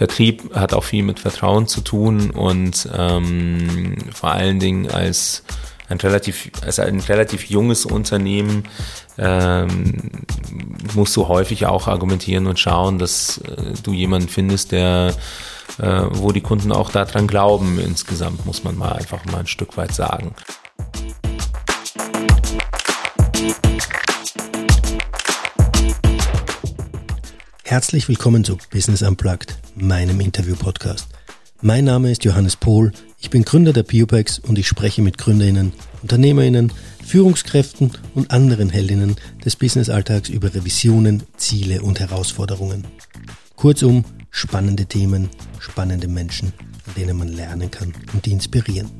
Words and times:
Vertrieb 0.00 0.54
hat 0.54 0.72
auch 0.72 0.84
viel 0.84 1.02
mit 1.02 1.20
Vertrauen 1.20 1.66
zu 1.66 1.82
tun 1.82 2.30
und 2.30 2.88
ähm, 2.96 3.96
vor 4.14 4.30
allen 4.30 4.58
Dingen 4.58 4.90
als 4.90 5.42
ein 5.90 5.98
relativ, 5.98 6.50
als 6.64 6.78
ein 6.78 7.00
relativ 7.00 7.50
junges 7.50 7.84
Unternehmen 7.84 8.62
ähm, 9.18 10.24
musst 10.94 11.14
du 11.16 11.28
häufig 11.28 11.66
auch 11.66 11.86
argumentieren 11.86 12.46
und 12.46 12.58
schauen, 12.58 12.98
dass 12.98 13.42
äh, 13.42 13.74
du 13.82 13.92
jemanden 13.92 14.30
findest, 14.30 14.72
der 14.72 15.14
äh, 15.78 16.02
wo 16.12 16.32
die 16.32 16.40
Kunden 16.40 16.72
auch 16.72 16.88
daran 16.88 17.26
glauben. 17.26 17.78
Insgesamt 17.78 18.46
muss 18.46 18.64
man 18.64 18.78
mal 18.78 18.92
einfach 18.92 19.26
mal 19.26 19.40
ein 19.40 19.46
Stück 19.46 19.76
weit 19.76 19.94
sagen. 19.94 20.34
Herzlich 27.70 28.08
willkommen 28.08 28.42
zu 28.42 28.58
Business 28.72 29.00
Unplugged, 29.00 29.56
meinem 29.76 30.18
Interview-Podcast. 30.18 31.06
Mein 31.62 31.84
Name 31.84 32.10
ist 32.10 32.24
Johannes 32.24 32.56
Pohl, 32.56 32.90
ich 33.20 33.30
bin 33.30 33.44
Gründer 33.44 33.72
der 33.72 33.84
Biopex 33.84 34.40
und 34.40 34.58
ich 34.58 34.66
spreche 34.66 35.02
mit 35.02 35.18
Gründerinnen, 35.18 35.72
Unternehmerinnen, 36.02 36.72
Führungskräften 37.06 37.92
und 38.16 38.32
anderen 38.32 38.70
Heldinnen 38.70 39.14
des 39.44 39.54
Businessalltags 39.54 40.28
über 40.30 40.52
Revisionen, 40.52 41.22
Ziele 41.36 41.82
und 41.82 42.00
Herausforderungen. 42.00 42.88
Kurzum, 43.54 44.04
spannende 44.32 44.86
Themen, 44.86 45.28
spannende 45.60 46.08
Menschen, 46.08 46.52
an 46.88 46.94
denen 46.96 47.16
man 47.18 47.28
lernen 47.28 47.70
kann 47.70 47.94
und 48.12 48.26
die 48.26 48.32
inspirieren. 48.32 48.90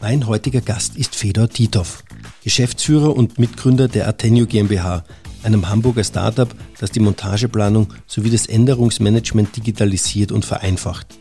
Mein 0.00 0.26
heutiger 0.26 0.60
Gast 0.60 0.96
ist 0.96 1.14
Fedor 1.14 1.48
Titov, 1.50 2.02
Geschäftsführer 2.42 3.14
und 3.14 3.38
Mitgründer 3.38 3.86
der 3.86 4.08
Atenio 4.08 4.46
GmbH, 4.46 5.04
einem 5.46 5.68
Hamburger 5.68 6.04
Startup, 6.04 6.52
das 6.78 6.90
die 6.90 7.00
Montageplanung 7.00 7.94
sowie 8.06 8.30
das 8.30 8.46
Änderungsmanagement 8.46 9.56
digitalisiert 9.56 10.32
und 10.32 10.44
vereinfacht. 10.44 11.18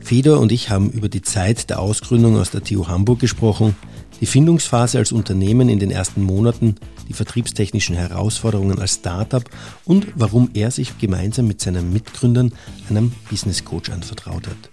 Fedor 0.00 0.40
und 0.40 0.52
ich 0.52 0.70
haben 0.70 0.90
über 0.90 1.08
die 1.08 1.22
Zeit 1.22 1.70
der 1.70 1.80
Ausgründung 1.80 2.38
aus 2.38 2.50
der 2.50 2.64
TU 2.64 2.88
Hamburg 2.88 3.20
gesprochen, 3.20 3.76
die 4.20 4.26
Findungsphase 4.26 4.98
als 4.98 5.12
Unternehmen 5.12 5.68
in 5.68 5.78
den 5.78 5.90
ersten 5.90 6.22
Monaten, 6.22 6.76
die 7.08 7.12
vertriebstechnischen 7.12 7.94
Herausforderungen 7.94 8.78
als 8.78 8.94
Startup 8.94 9.44
und 9.84 10.08
warum 10.14 10.50
er 10.54 10.70
sich 10.70 10.98
gemeinsam 10.98 11.46
mit 11.46 11.60
seinen 11.60 11.92
Mitgründern 11.92 12.52
einem 12.88 13.12
Business 13.30 13.64
Coach 13.64 13.90
anvertraut 13.90 14.46
hat. 14.46 14.70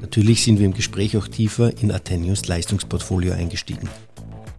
Natürlich 0.00 0.44
sind 0.44 0.58
wir 0.58 0.66
im 0.66 0.74
Gespräch 0.74 1.16
auch 1.16 1.28
tiefer 1.28 1.76
in 1.82 1.90
Atenius 1.90 2.46
Leistungsportfolio 2.46 3.32
eingestiegen. 3.32 3.88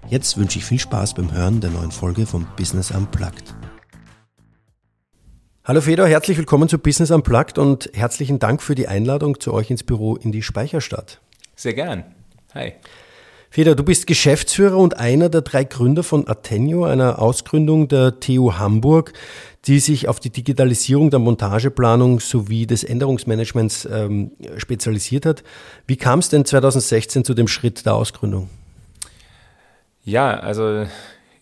Jetzt 0.09 0.37
wünsche 0.37 0.57
ich 0.57 0.65
viel 0.65 0.79
Spaß 0.79 1.13
beim 1.13 1.31
Hören 1.31 1.61
der 1.61 1.69
neuen 1.69 1.91
Folge 1.91 2.25
vom 2.25 2.47
Business 2.57 2.91
Unplugged. 2.91 3.55
Hallo 5.69 5.81
Fedor, 5.81 6.07
herzlich 6.07 6.35
willkommen 6.35 6.67
zu 6.67 6.79
Business 6.79 7.11
Unplugged 7.11 7.59
und 7.59 7.91
herzlichen 7.93 8.39
Dank 8.39 8.63
für 8.63 8.73
die 8.73 8.87
Einladung 8.87 9.39
zu 9.39 9.53
euch 9.53 9.69
ins 9.69 9.83
Büro 9.83 10.15
in 10.15 10.31
die 10.31 10.41
Speicherstadt. 10.41 11.19
Sehr 11.55 11.75
gern. 11.75 12.05
Hi. 12.55 12.73
Feder, 13.51 13.75
du 13.75 13.83
bist 13.83 14.07
Geschäftsführer 14.07 14.77
und 14.77 14.97
einer 14.97 15.29
der 15.29 15.41
drei 15.41 15.65
Gründer 15.65 16.01
von 16.01 16.27
Atenio, 16.27 16.85
einer 16.85 17.19
Ausgründung 17.19 17.87
der 17.87 18.19
TU 18.19 18.53
Hamburg, 18.53 19.13
die 19.67 19.79
sich 19.79 20.07
auf 20.07 20.19
die 20.19 20.31
Digitalisierung 20.31 21.11
der 21.11 21.19
Montageplanung 21.19 22.19
sowie 22.19 22.65
des 22.65 22.83
Änderungsmanagements 22.83 23.87
ähm, 23.91 24.31
spezialisiert 24.57 25.27
hat. 25.27 25.43
Wie 25.85 25.97
kam 25.97 26.17
es 26.17 26.29
denn 26.29 26.45
2016 26.45 27.23
zu 27.23 27.35
dem 27.35 27.47
Schritt 27.47 27.85
der 27.85 27.93
Ausgründung? 27.93 28.49
Ja, 30.03 30.31
also 30.39 30.87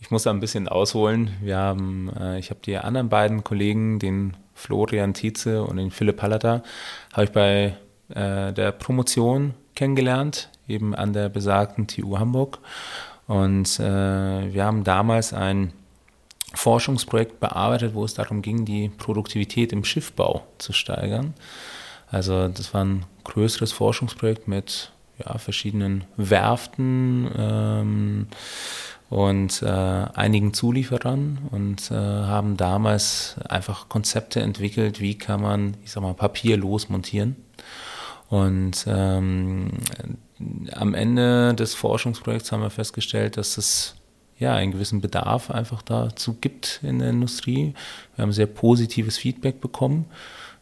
ich 0.00 0.10
muss 0.10 0.22
da 0.22 0.30
ein 0.30 0.40
bisschen 0.40 0.68
ausholen. 0.68 1.36
Wir 1.40 1.56
haben, 1.56 2.10
äh, 2.18 2.38
ich 2.38 2.50
habe 2.50 2.60
die 2.64 2.76
anderen 2.76 3.08
beiden 3.08 3.44
Kollegen, 3.44 3.98
den 3.98 4.36
Florian 4.54 5.14
Tietze 5.14 5.62
und 5.62 5.76
den 5.76 5.90
Philipp 5.90 6.22
Hallater, 6.22 6.62
habe 7.12 7.24
ich 7.24 7.32
bei 7.32 7.76
äh, 8.14 8.52
der 8.52 8.72
Promotion 8.72 9.54
kennengelernt 9.74 10.50
eben 10.68 10.94
an 10.94 11.12
der 11.12 11.28
besagten 11.28 11.86
TU 11.86 12.18
Hamburg. 12.18 12.58
Und 13.26 13.78
äh, 13.80 14.52
wir 14.52 14.64
haben 14.64 14.84
damals 14.84 15.32
ein 15.32 15.72
Forschungsprojekt 16.54 17.40
bearbeitet, 17.40 17.94
wo 17.94 18.04
es 18.04 18.14
darum 18.14 18.42
ging, 18.42 18.64
die 18.64 18.88
Produktivität 18.88 19.72
im 19.72 19.84
Schiffbau 19.84 20.46
zu 20.58 20.72
steigern. 20.72 21.34
Also 22.10 22.48
das 22.48 22.72
war 22.72 22.84
ein 22.84 23.04
größeres 23.24 23.72
Forschungsprojekt 23.72 24.48
mit 24.48 24.92
ja, 25.18 25.36
verschiedenen 25.36 26.04
Werften 26.16 27.30
ähm, 27.36 28.26
und 29.10 29.62
äh, 29.62 29.66
einigen 29.66 30.52
Zulieferern 30.52 31.38
und 31.50 31.90
äh, 31.90 31.94
haben 31.94 32.56
damals 32.56 33.36
einfach 33.48 33.88
Konzepte 33.88 34.40
entwickelt, 34.40 35.00
wie 35.00 35.16
kann 35.16 35.40
man, 35.40 35.76
ich 35.82 35.92
sag 35.92 36.02
mal, 36.02 36.14
papierlos 36.14 36.88
montieren. 36.88 37.36
Und 38.28 38.84
ähm, 38.86 39.70
am 40.72 40.92
Ende 40.92 41.54
des 41.54 41.74
Forschungsprojekts 41.74 42.52
haben 42.52 42.62
wir 42.62 42.70
festgestellt, 42.70 43.38
dass 43.38 43.56
es 43.56 43.94
ja 44.38 44.54
einen 44.54 44.72
gewissen 44.72 45.00
Bedarf 45.00 45.50
einfach 45.50 45.80
dazu 45.80 46.34
gibt 46.34 46.80
in 46.82 46.98
der 46.98 47.10
Industrie. 47.10 47.74
Wir 48.14 48.22
haben 48.22 48.32
sehr 48.32 48.46
positives 48.46 49.16
Feedback 49.16 49.60
bekommen, 49.60 50.04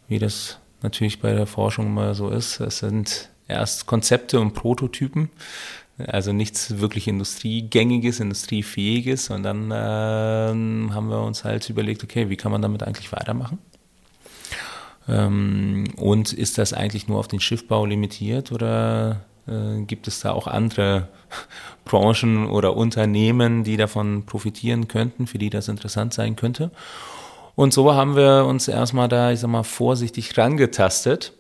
wie 0.07 0.21
das 0.21 0.59
natürlich 0.83 1.21
bei 1.21 1.33
der 1.33 1.47
Forschung 1.47 1.87
immer 1.87 2.15
so 2.15 2.31
ist. 2.31 2.61
Es 2.61 2.79
sind 2.79 3.29
erst 3.49 3.87
Konzepte 3.87 4.41
und 4.41 4.55
Prototypen, 4.55 5.31
also 5.99 6.33
nichts 6.33 6.79
wirklich 6.79 7.09
industriegängiges, 7.09 8.21
industriefähiges. 8.21 9.31
Und 9.31 9.43
dann 9.43 9.71
äh, 9.71 9.75
haben 9.75 11.09
wir 11.09 11.23
uns 11.23 11.45
halt 11.45 11.69
überlegt, 11.71 12.05
okay, 12.05 12.29
wie 12.29 12.37
kann 12.37 12.53
man 12.53 12.63
damit 12.63 12.83
eigentlich 12.83 13.13
weitermachen? 13.13 13.59
Ähm, 15.09 15.85
und 15.97 16.33
ist 16.33 16.59
das 16.59 16.73
eigentlich 16.73 17.09
nur 17.09 17.19
auf 17.19 17.29
den 17.29 17.41
Schiffbau 17.41 17.87
limitiert 17.87 18.53
oder 18.53 19.25
äh, 19.47 19.83
gibt 19.83 20.09
es 20.09 20.21
da 20.21 20.33
auch 20.33 20.47
andere 20.47 21.09
Branchen 21.85 22.49
oder 22.49 22.77
Unternehmen, 22.77 23.65
die 23.65 23.77
davon 23.77 24.27
profitieren 24.27 24.89
könnten, 24.89 25.27
für 25.27 25.39
die 25.39 25.51
das 25.51 25.69
interessant 25.69 26.13
sein 26.13 26.37
könnte. 26.37 26.71
Und 27.55 27.73
so 27.73 27.95
haben 27.95 28.17
wir 28.17 28.45
uns 28.45 28.69
erstmal 28.69 29.09
da, 29.09 29.33
ich 29.33 29.41
sag 29.41 29.49
mal, 29.49 29.63
vorsichtig 29.63 30.37
rangetastet 30.37 31.33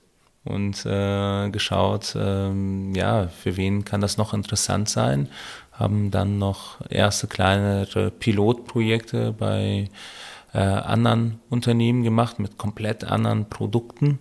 und 0.46 0.86
äh, 0.86 1.50
geschaut, 1.50 2.16
ähm, 2.18 2.94
ja, 2.94 3.28
für 3.28 3.56
wen 3.56 3.84
kann 3.84 4.00
das 4.00 4.16
noch 4.16 4.32
interessant 4.32 4.88
sein. 4.88 5.28
Haben 5.72 6.10
dann 6.10 6.38
noch 6.38 6.80
erste 6.88 7.26
kleinere 7.26 8.10
Pilotprojekte 8.10 9.32
bei 9.32 9.90
äh, 10.54 10.58
anderen 10.58 11.40
Unternehmen 11.50 12.02
gemacht 12.02 12.38
mit 12.38 12.56
komplett 12.56 13.04
anderen 13.04 13.48
Produkten. 13.48 14.18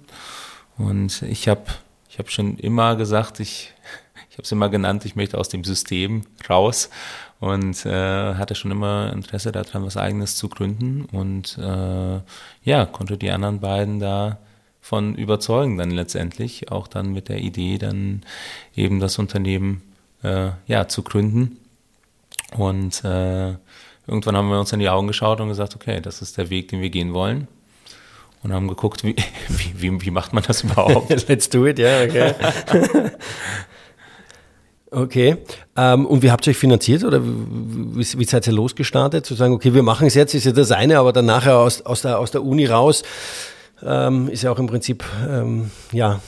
Und 0.78 1.22
ich 1.22 1.47
habe 1.47 1.63
ich 2.16 2.19
habe 2.19 2.31
schon 2.31 2.57
immer 2.59 2.96
gesagt, 2.96 3.42
ich, 3.42 3.74
ich 4.30 4.38
habe 4.38 4.44
es 4.44 4.52
immer 4.53 4.69
genannt, 4.69 5.03
ich 5.03 5.18
möchte 5.18 5.38
aus 5.38 5.50
dem 5.50 5.66
System 5.66 6.24
raus 6.50 6.90
und 7.42 7.86
äh, 7.86 8.36
hatte 8.36 8.56
schon 8.56 8.72
immer 8.72 9.12
Interesse 9.12 9.52
daran, 9.52 9.86
was 9.86 9.97
eigenes 9.97 10.38
zu 10.38 10.47
gründen 10.47 11.03
und 11.12 11.57
äh, 11.57 12.22
ja, 12.63 12.86
konnte 12.86 13.18
die 13.18 13.31
anderen 13.31 13.59
beiden 13.59 14.00
da 14.00 14.38
von 14.85 15.16
überzeugen 15.16 15.79
dann 15.79 15.90
letztendlich, 15.90 16.72
auch 16.72 16.88
dann 16.88 17.12
mit 17.12 17.28
der 17.28 17.40
Idee, 17.40 17.79
dann 17.79 18.22
eben 18.75 19.00
das 19.00 19.18
Unternehmen 19.18 19.81
äh, 20.22 20.50
ja, 20.68 20.88
zu 20.88 21.01
gründen. 21.01 21.57
Und 22.56 23.03
äh, 23.03 23.56
irgendwann 24.06 24.38
haben 24.38 24.47
wir 24.50 24.59
uns 24.59 24.72
in 24.74 24.79
die 24.79 24.90
Augen 24.90 25.07
geschaut 25.07 25.41
und 25.41 25.47
gesagt, 25.47 25.75
okay, 25.75 26.01
das 26.01 26.22
ist 26.22 26.38
der 26.38 26.51
Weg, 26.51 26.68
den 26.68 26.81
wir 26.81 26.91
gehen 26.91 27.16
wollen 27.16 27.47
und 28.44 28.53
haben 28.53 28.68
geguckt, 28.68 29.03
wie, 29.03 29.16
wie, 29.47 29.74
wie, 29.81 30.01
wie 30.03 30.12
macht 30.12 30.34
man 30.34 30.44
das 30.44 30.62
überhaupt? 30.62 31.09
Let's 31.28 31.50
do 31.50 31.66
it, 31.66 31.79
ja, 31.79 32.03
okay. 32.03 32.35
okay. 34.91 35.38
Ähm, 35.75 36.06
und 36.06 36.22
wie 36.22 36.29
habt 36.29 36.45
ihr 36.45 36.51
euch 36.51 36.57
finanziert 36.57 37.03
oder 37.03 37.24
wie, 37.25 38.19
wie 38.19 38.25
seid 38.25 38.45
ihr 38.45 38.53
losgestartet? 38.53 39.25
Zu 39.25 39.34
sagen, 39.34 39.56
okay, 39.56 39.74
wir 39.74 39.81
machen 39.81 40.06
es 40.06 40.13
jetzt, 40.13 40.35
ist 40.35 40.45
ja 40.45 40.51
das 40.51 40.72
eine, 40.72 41.00
aber 41.00 41.12
dann 41.12 41.25
nachher 41.25 41.57
aus, 41.57 41.81
aus, 41.81 42.03
der, 42.03 42.19
aus 42.19 42.29
der 42.29 42.44
Uni 42.44 42.68
raus 42.68 43.01
ähm, 43.85 44.30
ist 44.30 44.44
ja 44.44 44.51
auch 44.51 44.60
im 44.60 44.68
Prinzip, 44.68 45.04
ähm, 45.27 45.71
ja, 45.92 46.19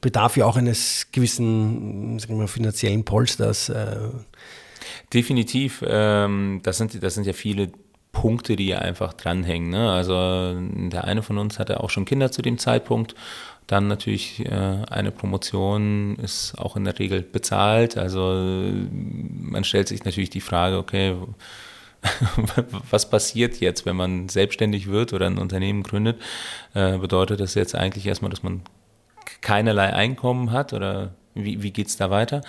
bedarf 0.00 0.36
ja 0.36 0.46
auch 0.46 0.56
eines 0.56 1.08
gewissen 1.12 2.18
sagen 2.18 2.38
wir, 2.38 2.48
finanziellen 2.48 3.04
Polsters. 3.04 3.68
Äh. 3.68 3.96
Definitiv. 5.12 5.84
Ähm, 5.86 6.60
das, 6.62 6.78
sind, 6.78 7.02
das 7.02 7.14
sind 7.14 7.26
ja 7.26 7.32
viele 7.32 7.70
Punkte, 8.12 8.56
die 8.56 8.74
einfach 8.74 9.12
dranhängen. 9.12 9.70
Ne? 9.70 9.90
Also 9.90 10.56
der 10.90 11.04
eine 11.04 11.22
von 11.22 11.38
uns 11.38 11.58
hatte 11.58 11.80
auch 11.80 11.90
schon 11.90 12.04
Kinder 12.04 12.32
zu 12.32 12.42
dem 12.42 12.58
Zeitpunkt. 12.58 13.14
Dann 13.66 13.86
natürlich 13.86 14.44
äh, 14.46 14.50
eine 14.50 15.12
Promotion 15.12 16.16
ist 16.16 16.58
auch 16.58 16.76
in 16.76 16.84
der 16.84 16.98
Regel 16.98 17.22
bezahlt. 17.22 17.96
Also 17.96 18.72
man 18.90 19.64
stellt 19.64 19.88
sich 19.88 20.04
natürlich 20.04 20.30
die 20.30 20.40
Frage, 20.40 20.78
okay, 20.78 21.14
was 22.90 23.10
passiert 23.10 23.60
jetzt, 23.60 23.86
wenn 23.86 23.96
man 23.96 24.28
selbstständig 24.28 24.88
wird 24.88 25.12
oder 25.12 25.26
ein 25.26 25.38
Unternehmen 25.38 25.82
gründet? 25.82 26.20
Äh, 26.74 26.98
bedeutet 26.98 27.40
das 27.40 27.54
jetzt 27.54 27.74
eigentlich 27.74 28.06
erstmal, 28.06 28.30
dass 28.30 28.42
man 28.42 28.62
keinerlei 29.40 29.92
Einkommen 29.92 30.52
hat 30.52 30.72
oder 30.72 31.14
wie, 31.34 31.62
wie 31.62 31.70
geht 31.70 31.86
es 31.86 31.96
da 31.96 32.10
weiter? 32.10 32.40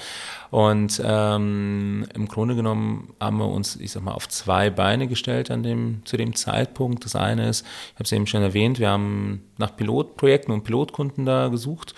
Und 0.49 1.01
ähm, 1.05 2.05
im 2.15 2.27
Grunde 2.27 2.55
genommen 2.55 3.13
haben 3.19 3.37
wir 3.37 3.47
uns, 3.47 3.75
ich 3.75 3.91
sag 3.91 4.03
mal, 4.03 4.13
auf 4.13 4.27
zwei 4.27 4.69
Beine 4.69 5.07
gestellt 5.07 5.51
an 5.51 5.63
dem, 5.63 6.01
zu 6.05 6.17
dem 6.17 6.35
Zeitpunkt. 6.35 7.05
Das 7.05 7.15
eine 7.15 7.47
ist, 7.47 7.61
ich 7.61 7.95
habe 7.95 8.03
es 8.05 8.11
eben 8.11 8.27
schon 8.27 8.41
erwähnt, 8.41 8.79
wir 8.79 8.89
haben 8.89 9.43
nach 9.57 9.75
Pilotprojekten 9.75 10.53
und 10.53 10.63
Pilotkunden 10.63 11.25
da 11.25 11.49
gesucht, 11.49 11.93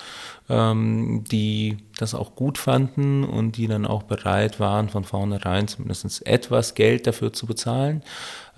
ähm, 0.50 1.24
die 1.32 1.78
das 1.98 2.16
auch 2.16 2.36
gut 2.36 2.58
fanden 2.58 3.24
und 3.24 3.58
die 3.58 3.68
dann 3.68 3.86
auch 3.86 4.04
bereit 4.04 4.60
waren, 4.60 4.90
von 4.90 5.04
vornherein 5.04 5.68
zumindest 5.68 6.26
etwas 6.26 6.76
Geld 6.76 7.08
dafür 7.08 7.34
zu 7.34 7.46
bezahlen. 7.46 8.04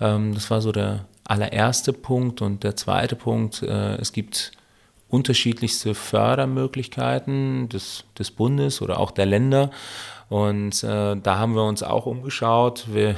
Ähm, 0.00 0.34
das 0.34 0.50
war 0.50 0.60
so 0.60 0.72
der 0.72 1.06
allererste 1.24 1.92
Punkt. 1.92 2.42
Und 2.42 2.64
der 2.64 2.76
zweite 2.76 3.16
Punkt, 3.16 3.62
äh, 3.62 3.96
es 3.96 4.12
gibt 4.12 4.52
unterschiedlichste 5.08 5.94
Fördermöglichkeiten 5.94 7.68
des, 7.68 8.04
des 8.18 8.30
Bundes 8.30 8.82
oder 8.82 8.98
auch 8.98 9.10
der 9.10 9.26
Länder. 9.26 9.70
Und 10.28 10.82
äh, 10.82 11.16
da 11.16 11.38
haben 11.38 11.54
wir 11.54 11.62
uns 11.62 11.84
auch 11.84 12.06
umgeschaut, 12.06 12.86
wir, 12.92 13.14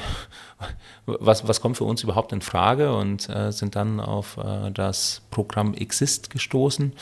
was, 1.06 1.48
was 1.48 1.60
kommt 1.62 1.78
für 1.78 1.84
uns 1.84 2.02
überhaupt 2.02 2.32
in 2.32 2.42
Frage 2.42 2.94
und 2.94 3.28
äh, 3.30 3.50
sind 3.50 3.76
dann 3.76 4.00
auf 4.00 4.36
äh, 4.36 4.70
das 4.70 5.22
Programm 5.30 5.72
Exist 5.72 6.28
gestoßen, 6.28 6.92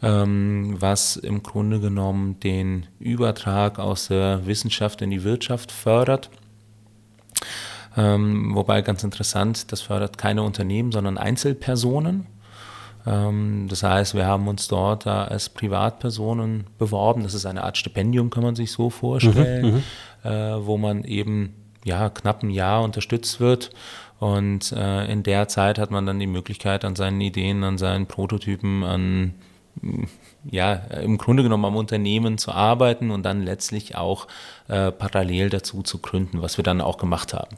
was 0.00 1.16
im 1.16 1.42
Grunde 1.42 1.80
genommen 1.80 2.38
den 2.38 2.86
Übertrag 3.00 3.80
aus 3.80 4.08
der 4.08 4.46
Wissenschaft 4.46 5.02
in 5.02 5.10
die 5.10 5.24
Wirtschaft 5.24 5.72
fördert. 5.72 6.30
Ähm, 7.96 8.54
wobei 8.54 8.82
ganz 8.82 9.02
interessant, 9.02 9.72
das 9.72 9.80
fördert 9.80 10.18
keine 10.18 10.42
Unternehmen, 10.44 10.92
sondern 10.92 11.18
Einzelpersonen. 11.18 12.26
Ähm, 13.06 13.66
das 13.68 13.82
heißt, 13.82 14.14
wir 14.14 14.26
haben 14.26 14.46
uns 14.46 14.68
dort 14.68 15.06
als 15.06 15.48
Privatpersonen 15.48 16.66
beworben. 16.78 17.24
Das 17.24 17.34
ist 17.34 17.46
eine 17.46 17.64
Art 17.64 17.76
Stipendium, 17.76 18.30
kann 18.30 18.44
man 18.44 18.54
sich 18.54 18.70
so 18.70 18.90
vorstellen, 18.90 19.82
mhm, 20.22 20.30
äh, 20.30 20.64
wo 20.64 20.76
man 20.76 21.02
eben 21.04 21.54
ja, 21.84 22.10
knapp 22.10 22.42
ein 22.42 22.50
Jahr 22.50 22.82
unterstützt 22.82 23.40
wird. 23.40 23.70
Und 24.20 24.72
äh, 24.72 25.10
in 25.10 25.22
der 25.22 25.48
Zeit 25.48 25.78
hat 25.78 25.90
man 25.90 26.06
dann 26.06 26.18
die 26.18 26.26
Möglichkeit, 26.26 26.84
an 26.84 26.96
seinen 26.96 27.20
Ideen, 27.20 27.64
an 27.64 27.78
seinen 27.78 28.06
Prototypen, 28.06 28.84
an 28.84 29.34
ja, 30.50 30.74
im 30.74 31.18
Grunde 31.18 31.42
genommen 31.42 31.64
am 31.64 31.76
Unternehmen 31.76 32.38
zu 32.38 32.52
arbeiten 32.52 33.10
und 33.10 33.22
dann 33.22 33.42
letztlich 33.42 33.96
auch 33.96 34.26
äh, 34.68 34.92
parallel 34.92 35.50
dazu 35.50 35.82
zu 35.82 35.98
gründen, 35.98 36.42
was 36.42 36.56
wir 36.58 36.64
dann 36.64 36.80
auch 36.80 36.98
gemacht 36.98 37.34
haben. 37.34 37.56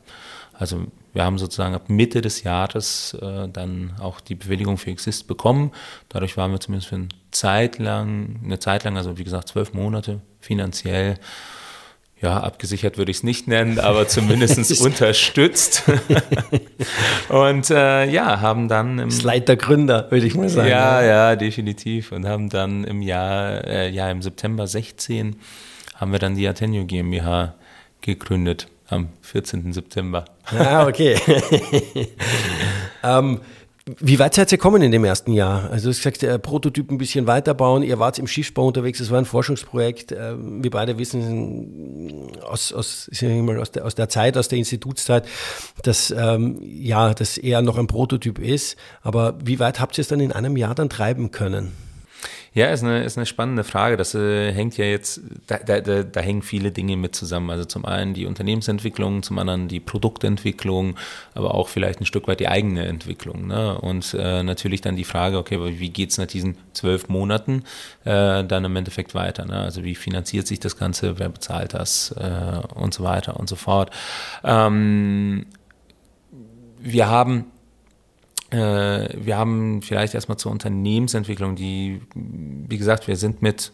Also 0.52 0.86
wir 1.14 1.24
haben 1.24 1.38
sozusagen 1.38 1.74
ab 1.74 1.88
Mitte 1.88 2.20
des 2.20 2.42
Jahres 2.42 3.14
äh, 3.14 3.48
dann 3.48 3.94
auch 3.98 4.20
die 4.20 4.34
Bewilligung 4.34 4.76
für 4.76 4.90
Exist 4.90 5.26
bekommen. 5.26 5.72
Dadurch 6.10 6.36
waren 6.36 6.52
wir 6.52 6.60
zumindest 6.60 6.88
für 6.88 6.96
eine 6.96 7.08
Zeit 7.30 7.78
lang, 7.78 8.40
eine 8.44 8.58
Zeit 8.58 8.84
lang, 8.84 8.96
also 8.96 9.16
wie 9.16 9.24
gesagt 9.24 9.48
zwölf 9.48 9.72
Monate 9.72 10.20
finanziell, 10.40 11.18
ja, 12.22 12.38
abgesichert 12.38 12.98
würde 12.98 13.10
ich 13.10 13.18
es 13.18 13.22
nicht 13.22 13.48
nennen, 13.48 13.78
aber 13.78 14.06
zumindest 14.06 14.80
unterstützt. 14.84 15.84
und 17.28 17.70
äh, 17.70 18.04
ja, 18.10 18.40
haben 18.40 18.68
dann 18.68 18.98
im 18.98 19.10
Slide 19.10 19.42
der 19.42 19.56
Gründer, 19.56 20.10
würde 20.10 20.26
ich 20.26 20.34
mal 20.34 20.50
sagen. 20.50 20.68
Ja, 20.68 21.02
ja, 21.02 21.36
definitiv. 21.36 22.12
Und 22.12 22.26
haben 22.26 22.50
dann 22.50 22.84
im 22.84 23.00
Jahr, 23.00 23.64
äh, 23.66 23.90
ja, 23.90 24.10
im 24.10 24.20
September 24.20 24.66
16 24.66 25.36
haben 25.96 26.12
wir 26.12 26.18
dann 26.18 26.34
die 26.34 26.46
Atenio 26.46 26.84
GmbH 26.84 27.54
gegründet 28.02 28.68
am 28.88 29.08
14. 29.22 29.72
September. 29.72 30.24
Ah, 30.58 30.86
okay. 30.86 31.16
ähm, 33.02 33.40
wie 33.98 34.18
weit 34.18 34.34
seid 34.34 34.52
ihr 34.52 34.58
gekommen 34.58 34.82
in 34.82 34.92
dem 34.92 35.04
ersten 35.04 35.32
Jahr? 35.32 35.70
Also 35.70 35.84
du 35.84 35.90
hast 35.90 35.98
gesagt, 35.98 36.22
äh, 36.22 36.38
Prototyp 36.38 36.90
ein 36.90 36.98
bisschen 36.98 37.26
weiterbauen. 37.26 37.82
Ihr 37.82 37.98
wart 37.98 38.18
im 38.18 38.26
Schiffsbau 38.26 38.66
unterwegs, 38.66 39.00
es 39.00 39.10
war 39.10 39.18
ein 39.18 39.24
Forschungsprojekt. 39.24 40.12
Äh, 40.12 40.34
wir 40.38 40.70
beide 40.70 40.98
wissen 40.98 42.30
aus, 42.42 42.72
aus, 42.72 43.10
mal, 43.22 43.58
aus, 43.58 43.70
der, 43.72 43.84
aus 43.84 43.94
der 43.94 44.08
Zeit, 44.08 44.36
aus 44.36 44.48
der 44.48 44.58
Institutszeit, 44.58 45.26
dass 45.82 46.10
ähm, 46.10 46.58
ja, 46.62 47.14
das 47.14 47.38
eher 47.38 47.62
noch 47.62 47.78
ein 47.78 47.86
Prototyp 47.86 48.38
ist. 48.38 48.76
Aber 49.02 49.38
wie 49.42 49.58
weit 49.58 49.80
habt 49.80 49.98
ihr 49.98 50.02
es 50.02 50.08
dann 50.08 50.20
in 50.20 50.32
einem 50.32 50.56
Jahr 50.56 50.74
dann 50.74 50.88
treiben 50.88 51.30
können? 51.30 51.72
Ja, 52.52 52.66
ist 52.66 52.82
eine, 52.82 53.04
ist 53.04 53.16
eine 53.16 53.26
spannende 53.26 53.62
Frage. 53.62 53.96
Das 53.96 54.14
äh, 54.14 54.52
hängt 54.52 54.76
ja 54.76 54.84
jetzt, 54.84 55.20
da, 55.46 55.58
da, 55.58 55.80
da, 55.80 56.02
da 56.02 56.20
hängen 56.20 56.42
viele 56.42 56.72
Dinge 56.72 56.96
mit 56.96 57.14
zusammen. 57.14 57.48
Also 57.48 57.64
zum 57.64 57.84
einen 57.84 58.12
die 58.12 58.26
Unternehmensentwicklung, 58.26 59.22
zum 59.22 59.38
anderen 59.38 59.68
die 59.68 59.78
Produktentwicklung, 59.78 60.96
aber 61.34 61.54
auch 61.54 61.68
vielleicht 61.68 62.00
ein 62.00 62.06
Stück 62.06 62.26
weit 62.26 62.40
die 62.40 62.48
eigene 62.48 62.86
Entwicklung. 62.86 63.46
Ne? 63.46 63.78
Und 63.80 64.14
äh, 64.18 64.42
natürlich 64.42 64.80
dann 64.80 64.96
die 64.96 65.04
Frage, 65.04 65.38
okay, 65.38 65.58
wie 65.78 65.90
geht 65.90 66.10
es 66.10 66.18
nach 66.18 66.26
diesen 66.26 66.56
zwölf 66.72 67.08
Monaten 67.08 67.62
äh, 68.04 68.42
dann 68.42 68.64
im 68.64 68.74
Endeffekt 68.74 69.14
weiter? 69.14 69.44
Ne? 69.44 69.60
Also 69.60 69.84
wie 69.84 69.94
finanziert 69.94 70.48
sich 70.48 70.58
das 70.58 70.76
Ganze, 70.76 71.20
wer 71.20 71.28
bezahlt 71.28 71.74
das 71.74 72.12
äh, 72.18 72.66
und 72.74 72.92
so 72.92 73.04
weiter 73.04 73.38
und 73.38 73.48
so 73.48 73.54
fort. 73.54 73.92
Ähm, 74.42 75.46
wir 76.80 77.08
haben 77.08 77.46
wir 78.52 79.36
haben 79.36 79.82
vielleicht 79.82 80.14
erstmal 80.14 80.38
zur 80.38 80.50
Unternehmensentwicklung, 80.52 81.54
die, 81.56 82.00
wie 82.14 82.78
gesagt, 82.78 83.06
wir 83.06 83.16
sind 83.16 83.42
mit 83.42 83.72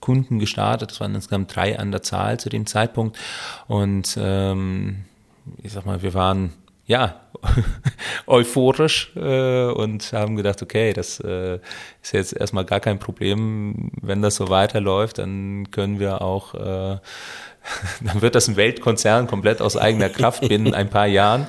Kunden 0.00 0.38
gestartet, 0.38 0.90
das 0.90 1.00
waren 1.00 1.14
insgesamt 1.14 1.54
drei 1.54 1.78
an 1.78 1.92
der 1.92 2.02
Zahl 2.02 2.40
zu 2.40 2.48
dem 2.48 2.66
Zeitpunkt. 2.66 3.16
Und 3.68 4.18
ähm, 4.20 5.04
ich 5.62 5.72
sag 5.72 5.86
mal, 5.86 6.02
wir 6.02 6.14
waren 6.14 6.52
ja 6.86 7.20
euphorisch 8.26 9.12
äh, 9.16 9.66
und 9.66 10.12
haben 10.12 10.36
gedacht, 10.36 10.62
okay, 10.62 10.92
das 10.92 11.20
äh, 11.20 11.58
ist 12.02 12.12
jetzt 12.12 12.32
erstmal 12.32 12.64
gar 12.64 12.80
kein 12.80 12.98
Problem. 12.98 13.90
Wenn 14.00 14.22
das 14.22 14.36
so 14.36 14.48
weiterläuft, 14.48 15.18
dann 15.18 15.70
können 15.70 16.00
wir 16.00 16.22
auch 16.22 16.54
äh, 16.54 16.98
dann 18.00 18.22
wird 18.22 18.34
das 18.34 18.48
ein 18.48 18.56
Weltkonzern 18.56 19.26
komplett 19.26 19.60
aus 19.60 19.76
eigener 19.76 20.08
Kraft 20.08 20.48
binnen 20.48 20.74
ein 20.74 20.88
paar 20.88 21.06
Jahren. 21.06 21.46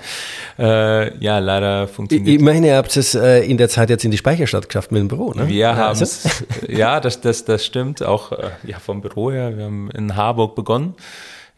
Äh, 0.58 1.18
ja, 1.24 1.40
leider 1.40 1.88
funktioniert. 1.88 2.40
Immerhin, 2.40 2.64
ihr 2.64 2.76
habt 2.76 2.96
es 2.96 3.16
äh, 3.16 3.40
in 3.42 3.58
der 3.58 3.70
Zeit 3.70 3.90
jetzt 3.90 4.04
in 4.06 4.12
die 4.12 4.18
Speicherstadt 4.18 4.68
geschafft 4.68 4.92
mit 4.92 5.00
dem 5.00 5.08
Büro, 5.08 5.34
ne? 5.34 5.48
Wir 5.48 5.76
haben 5.76 6.02
es, 6.02 6.26
also? 6.26 6.72
ja, 6.72 7.00
das, 7.00 7.22
das, 7.22 7.46
das 7.46 7.66
stimmt, 7.66 8.04
auch 8.04 8.32
äh, 8.32 8.50
ja, 8.64 8.80
vom 8.80 9.02
Büro 9.02 9.32
her. 9.32 9.56
Wir 9.58 9.66
haben 9.66 9.92
in 9.92 10.16
Harburg 10.16 10.56
begonnen. 10.56 10.96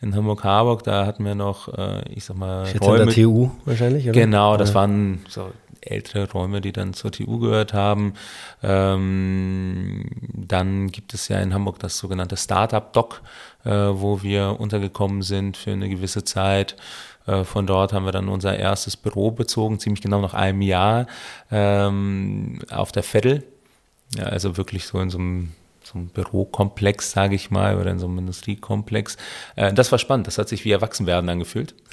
In 0.01 0.15
Hamburg-Harburg, 0.15 0.83
da 0.83 1.05
hatten 1.05 1.25
wir 1.25 1.35
noch, 1.35 1.67
äh, 1.77 2.03
ich 2.13 2.23
sag 2.23 2.37
mal, 2.37 2.65
ich 2.67 2.81
Räume. 2.81 3.05
der 3.05 3.13
TU 3.13 3.51
wahrscheinlich, 3.65 4.05
oder? 4.05 4.13
Genau, 4.13 4.55
das 4.55 4.73
waren 4.73 5.25
so 5.27 5.51
ältere 5.81 6.29
Räume, 6.31 6.61
die 6.61 6.71
dann 6.71 6.93
zur 6.93 7.11
TU 7.11 7.39
gehört 7.39 7.73
haben. 7.73 8.13
Ähm, 8.63 10.05
dann 10.33 10.87
gibt 10.87 11.13
es 11.13 11.27
ja 11.27 11.39
in 11.39 11.53
Hamburg 11.53 11.79
das 11.79 11.97
sogenannte 11.97 12.37
Startup-Doc, 12.37 13.21
äh, 13.65 13.71
wo 13.71 14.21
wir 14.21 14.59
untergekommen 14.59 15.21
sind 15.21 15.57
für 15.57 15.71
eine 15.71 15.89
gewisse 15.89 16.23
Zeit. 16.23 16.75
Äh, 17.27 17.43
von 17.43 17.67
dort 17.67 17.93
haben 17.93 18.05
wir 18.05 18.11
dann 18.11 18.29
unser 18.29 18.57
erstes 18.57 18.97
Büro 18.97 19.31
bezogen, 19.31 19.79
ziemlich 19.79 20.01
genau 20.01 20.21
nach 20.21 20.33
einem 20.33 20.61
Jahr 20.61 21.07
ähm, 21.51 22.59
auf 22.71 22.91
der 22.91 23.03
Vettel. 23.03 23.43
Ja, 24.17 24.25
also 24.25 24.57
wirklich 24.57 24.85
so 24.85 24.99
in 24.99 25.09
so 25.09 25.19
einem 25.19 25.51
so 25.91 25.99
ein 25.99 26.07
Bürokomplex, 26.07 27.11
sage 27.11 27.35
ich 27.35 27.51
mal, 27.51 27.77
oder 27.77 27.91
in 27.91 27.99
so 27.99 28.07
einem 28.07 28.19
Industriekomplex. 28.19 29.17
Äh, 29.55 29.73
das 29.73 29.91
war 29.91 29.99
spannend, 29.99 30.27
das 30.27 30.37
hat 30.37 30.49
sich 30.49 30.65
wie 30.65 30.71
Erwachsenwerden 30.71 31.29
angefühlt. 31.29 31.75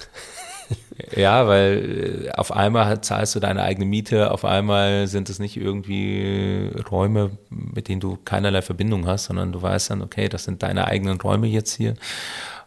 Ja, 1.15 1.47
weil 1.47 2.27
äh, 2.27 2.31
auf 2.33 2.51
einmal 2.51 3.01
zahlst 3.01 3.37
du 3.37 3.41
deine 3.41 3.63
eigene 3.63 3.87
Miete, 3.87 4.33
auf 4.33 4.45
einmal 4.45 5.07
sind 5.07 5.31
es 5.31 5.39
nicht 5.39 5.57
irgendwie 5.57 6.73
Räume, 6.91 7.39
mit 7.51 7.87
denen 7.87 8.01
du 8.01 8.19
keinerlei 8.25 8.63
Verbindung 8.63 9.07
hast, 9.07 9.27
sondern 9.27 9.53
du 9.53 9.63
weißt 9.63 9.91
dann, 9.91 10.03
okay, 10.03 10.29
das 10.29 10.43
sind 10.43 10.65
deine 10.65 10.87
eigenen 10.87 11.21
Räume 11.21 11.47
jetzt 11.47 11.75
hier. 11.75 11.95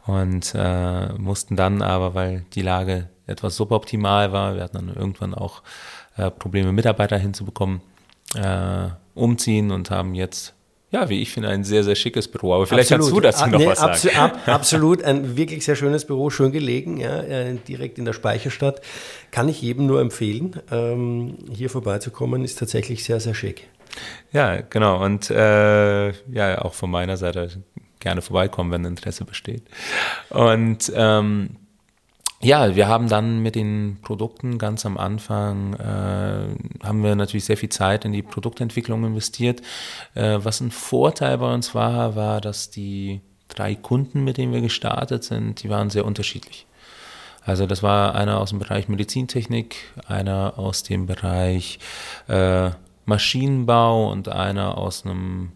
Und 0.05 0.53
äh, 0.55 1.11
mussten 1.17 1.57
dann 1.57 1.81
aber, 1.81 2.15
weil 2.15 2.45
die 2.53 2.61
Lage 2.61 3.09
etwas 3.27 3.55
suboptimal 3.57 4.31
war, 4.31 4.55
wir 4.55 4.63
hatten 4.63 4.77
dann 4.77 4.95
irgendwann 4.95 5.33
auch 5.33 5.61
äh, 6.15 6.31
Probleme, 6.31 6.71
Mitarbeiter 6.71 7.17
hinzubekommen, 7.17 7.81
äh, 8.35 8.87
umziehen 9.13 9.71
und 9.71 9.91
haben 9.91 10.15
jetzt 10.15 10.53
ja, 10.91 11.07
wie 11.09 11.21
ich 11.21 11.31
finde, 11.31 11.49
ein 11.49 11.63
sehr, 11.63 11.83
sehr 11.83 11.95
schickes 11.95 12.27
Büro. 12.27 12.53
Aber 12.55 12.65
vielleicht 12.65 12.91
absolut. 12.91 13.23
kannst 13.23 13.41
du 13.41 13.43
dazu 13.43 13.43
ah, 13.43 13.47
noch 13.47 13.59
nee, 13.59 13.67
was 13.67 13.79
sagen. 13.79 13.91
Abso 13.91 14.09
ab, 14.09 14.47
absolut, 14.47 15.03
ein 15.03 15.37
wirklich 15.37 15.63
sehr 15.63 15.75
schönes 15.75 16.05
Büro, 16.05 16.29
schön 16.29 16.51
gelegen, 16.51 16.97
ja, 16.97 17.21
äh, 17.21 17.55
direkt 17.67 17.99
in 17.99 18.05
der 18.05 18.13
Speicherstadt. 18.13 18.81
Kann 19.31 19.49
ich 19.49 19.61
jedem 19.61 19.85
nur 19.85 20.01
empfehlen. 20.01 20.55
Ähm, 20.71 21.37
hier 21.51 21.69
vorbeizukommen, 21.69 22.43
ist 22.43 22.57
tatsächlich 22.57 23.03
sehr, 23.03 23.19
sehr 23.19 23.35
schick. 23.35 23.67
Ja, 24.31 24.61
genau. 24.61 25.03
Und 25.03 25.29
äh, 25.29 26.09
ja, 26.09 26.61
auch 26.61 26.73
von 26.73 26.89
meiner 26.89 27.17
Seite 27.17 27.49
gerne 27.99 28.21
vorbeikommen, 28.21 28.71
wenn 28.71 28.85
Interesse 28.85 29.25
besteht. 29.25 29.63
Und 30.29 30.91
ähm, 30.95 31.57
ja, 32.41 32.75
wir 32.75 32.87
haben 32.87 33.09
dann 33.09 33.39
mit 33.39 33.55
den 33.55 33.97
Produkten 34.01 34.57
ganz 34.57 34.85
am 34.85 34.97
Anfang, 34.97 35.73
äh, 35.73 36.85
haben 36.85 37.03
wir 37.03 37.15
natürlich 37.15 37.43
sehr 37.45 37.57
viel 37.57 37.69
Zeit 37.69 38.05
in 38.05 38.13
die 38.13 38.21
Produktentwicklung 38.21 39.03
investiert. 39.03 39.61
Äh, 40.15 40.39
was 40.41 40.61
ein 40.61 40.71
Vorteil 40.71 41.37
bei 41.37 41.53
uns 41.53 41.75
war, 41.75 42.15
war, 42.15 42.39
dass 42.39 42.69
die 42.69 43.19
drei 43.49 43.75
Kunden, 43.75 44.23
mit 44.23 44.37
denen 44.37 44.53
wir 44.53 44.61
gestartet 44.61 45.25
sind, 45.25 45.63
die 45.63 45.69
waren 45.69 45.89
sehr 45.89 46.05
unterschiedlich. 46.05 46.65
Also 47.43 47.65
das 47.65 47.83
war 47.83 48.15
einer 48.15 48.39
aus 48.39 48.51
dem 48.51 48.59
Bereich 48.59 48.87
Medizintechnik, 48.87 49.75
einer 50.07 50.53
aus 50.57 50.83
dem 50.83 51.07
Bereich 51.07 51.79
äh, 52.27 52.69
Maschinenbau 53.05 54.11
und 54.11 54.29
einer 54.29 54.77
aus 54.77 55.05
einem 55.05 55.51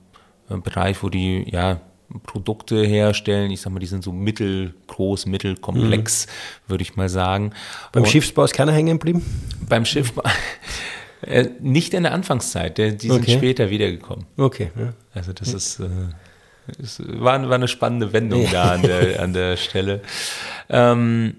Bereich, 0.49 1.01
wo 1.01 1.09
die 1.09 1.49
ja 1.49 1.79
Produkte 2.21 2.83
herstellen. 2.83 3.51
Ich 3.51 3.61
sag 3.61 3.71
mal, 3.71 3.79
die 3.79 3.85
sind 3.85 4.03
so 4.03 4.11
mittelgroß, 4.11 5.25
mittelkomplex, 5.25 6.27
mhm. 6.27 6.71
würde 6.71 6.81
ich 6.83 6.95
mal 6.95 7.09
sagen. 7.09 7.51
Beim 7.91 8.03
Und 8.03 8.09
Schiffsbau 8.09 8.43
ist 8.43 8.53
keiner 8.53 8.71
hängen 8.71 8.97
geblieben? 8.97 9.23
Beim 9.67 9.85
Schiffbau. 9.85 10.23
Äh, 11.25 11.51
nicht 11.61 11.93
in 11.93 12.03
der 12.03 12.11
Anfangszeit, 12.11 12.77
die 12.77 12.97
sind 12.99 13.11
okay. 13.11 13.37
später 13.37 13.69
wiedergekommen. 13.69 14.25
Okay. 14.35 14.71
Ja. 14.77 14.93
Also 15.13 15.31
das 15.31 15.51
ja. 15.51 15.55
ist, 15.55 15.79
äh, 15.79 15.85
ist 16.79 17.01
war, 17.17 17.41
war, 17.47 17.55
eine 17.55 17.69
spannende 17.69 18.11
Wendung 18.11 18.43
ja. 18.43 18.51
da 18.51 18.71
an 18.73 18.81
der, 18.81 19.21
an 19.21 19.31
der 19.31 19.55
Stelle. 19.55 20.01
Ähm, 20.69 21.35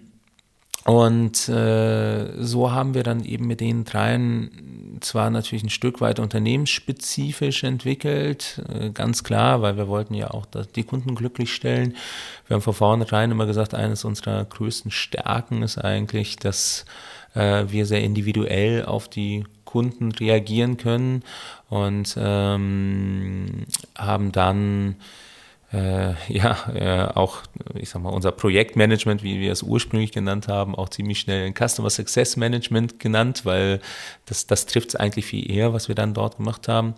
und 0.85 1.49
äh, 1.49 2.43
so 2.43 2.73
haben 2.73 2.95
wir 2.95 3.03
dann 3.03 3.25
eben 3.25 3.47
mit 3.47 3.61
den 3.61 3.85
dreien 3.85 4.84
zwar 5.05 5.31
natürlich 5.31 5.65
ein 5.65 5.71
Stück 5.71 6.01
weit 6.01 6.19
unternehmensspezifisch 6.19 7.65
entwickelt, 7.65 8.63
äh, 8.69 8.91
ganz 8.91 9.25
klar, 9.25 9.63
weil 9.63 9.77
wir 9.77 9.89
wollten 9.89 10.15
ja 10.15 10.31
auch 10.31 10.47
die 10.47 10.85
Kunden 10.85 11.15
glücklich 11.15 11.53
stellen. 11.53 11.97
Wir 12.47 12.55
haben 12.55 12.63
von 12.63 12.75
vornherein 12.75 13.31
immer 13.31 13.47
gesagt, 13.47 13.75
eines 13.75 14.05
unserer 14.05 14.45
größten 14.45 14.91
Stärken 14.91 15.63
ist 15.63 15.79
eigentlich, 15.79 16.37
dass 16.37 16.85
äh, 17.35 17.65
wir 17.69 17.87
sehr 17.87 18.03
individuell 18.03 18.85
auf 18.85 19.09
die 19.09 19.45
Kunden 19.65 20.13
reagieren 20.13 20.77
können 20.77 21.23
und 21.69 22.17
ähm, 22.17 23.67
haben 23.97 24.33
dann 24.33 24.97
äh, 25.75 26.15
ja, 26.29 26.57
äh, 26.73 27.13
auch, 27.15 27.39
ich 27.75 27.89
sag 27.89 28.03
mal, 28.03 28.11
unser 28.11 28.31
Projektmanagement, 28.31 29.23
wie 29.23 29.41
wir 29.41 29.51
es 29.51 29.63
ursprünglich 29.63 30.13
genannt 30.13 30.47
haben, 30.47 30.75
auch 30.75 30.89
ziemlich 30.89 31.19
schnell 31.19 31.47
in 31.47 31.55
Customer 31.55 31.91
Success 31.91 32.37
Management 32.37 33.01
genannt, 33.01 33.45
weil 33.45 33.81
das, 34.27 34.47
das 34.47 34.67
trifft 34.67 34.91
es 34.91 34.97
eigentlich 34.97 35.27
viel 35.27 35.51
eher, 35.51 35.73
was 35.73 35.89
wir 35.89 35.95
dann 35.95 36.15
dort 36.15 36.37
gemacht 36.37 36.69
haben. 36.69 36.95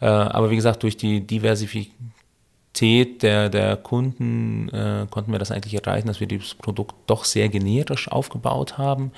Äh, 0.00 0.06
aber 0.06 0.50
wie 0.50 0.56
gesagt, 0.56 0.82
durch 0.82 0.96
die 0.96 1.26
Diversifizität 1.26 3.22
der, 3.22 3.50
der 3.50 3.76
Kunden 3.76 4.70
äh, 4.70 5.06
konnten 5.10 5.32
wir 5.32 5.38
das 5.38 5.50
eigentlich 5.50 5.74
erreichen, 5.74 6.08
dass 6.08 6.20
wir 6.20 6.26
dieses 6.26 6.54
Produkt 6.54 6.94
doch 7.06 7.24
sehr 7.24 7.50
generisch 7.50 8.10
aufgebaut 8.10 8.78
haben. 8.78 9.12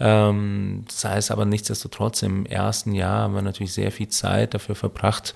Ähm, 0.00 0.84
das 0.86 1.04
heißt 1.04 1.30
aber 1.30 1.46
nichtsdestotrotz, 1.46 2.22
im 2.22 2.44
ersten 2.44 2.92
Jahr 2.92 3.22
haben 3.22 3.34
wir 3.34 3.42
natürlich 3.42 3.72
sehr 3.72 3.90
viel 3.90 4.08
Zeit 4.08 4.52
dafür 4.52 4.74
verbracht, 4.74 5.34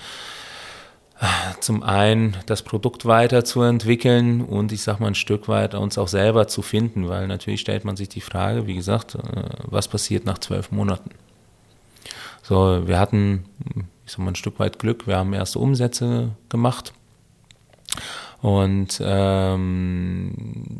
zum 1.60 1.82
einen 1.82 2.36
das 2.46 2.62
Produkt 2.62 3.04
weiterzuentwickeln 3.04 4.40
und 4.40 4.72
ich 4.72 4.82
sag 4.82 5.00
mal 5.00 5.08
ein 5.08 5.14
Stück 5.14 5.48
weit 5.48 5.74
uns 5.74 5.98
auch 5.98 6.08
selber 6.08 6.46
zu 6.46 6.62
finden, 6.62 7.08
weil 7.08 7.26
natürlich 7.26 7.60
stellt 7.60 7.84
man 7.84 7.96
sich 7.96 8.08
die 8.08 8.20
Frage, 8.20 8.66
wie 8.66 8.74
gesagt, 8.74 9.16
äh, 9.16 9.18
was 9.64 9.88
passiert 9.88 10.24
nach 10.24 10.38
zwölf 10.38 10.70
Monaten? 10.70 11.10
So, 12.42 12.86
wir 12.86 12.98
hatten, 12.98 13.44
ich 14.06 14.12
sag 14.12 14.20
mal, 14.20 14.30
ein 14.30 14.36
Stück 14.36 14.58
weit 14.58 14.78
Glück, 14.78 15.06
wir 15.06 15.16
haben 15.16 15.32
erste 15.34 15.58
Umsätze 15.58 16.30
gemacht 16.48 16.92
und 18.40 19.02
ähm, 19.04 20.32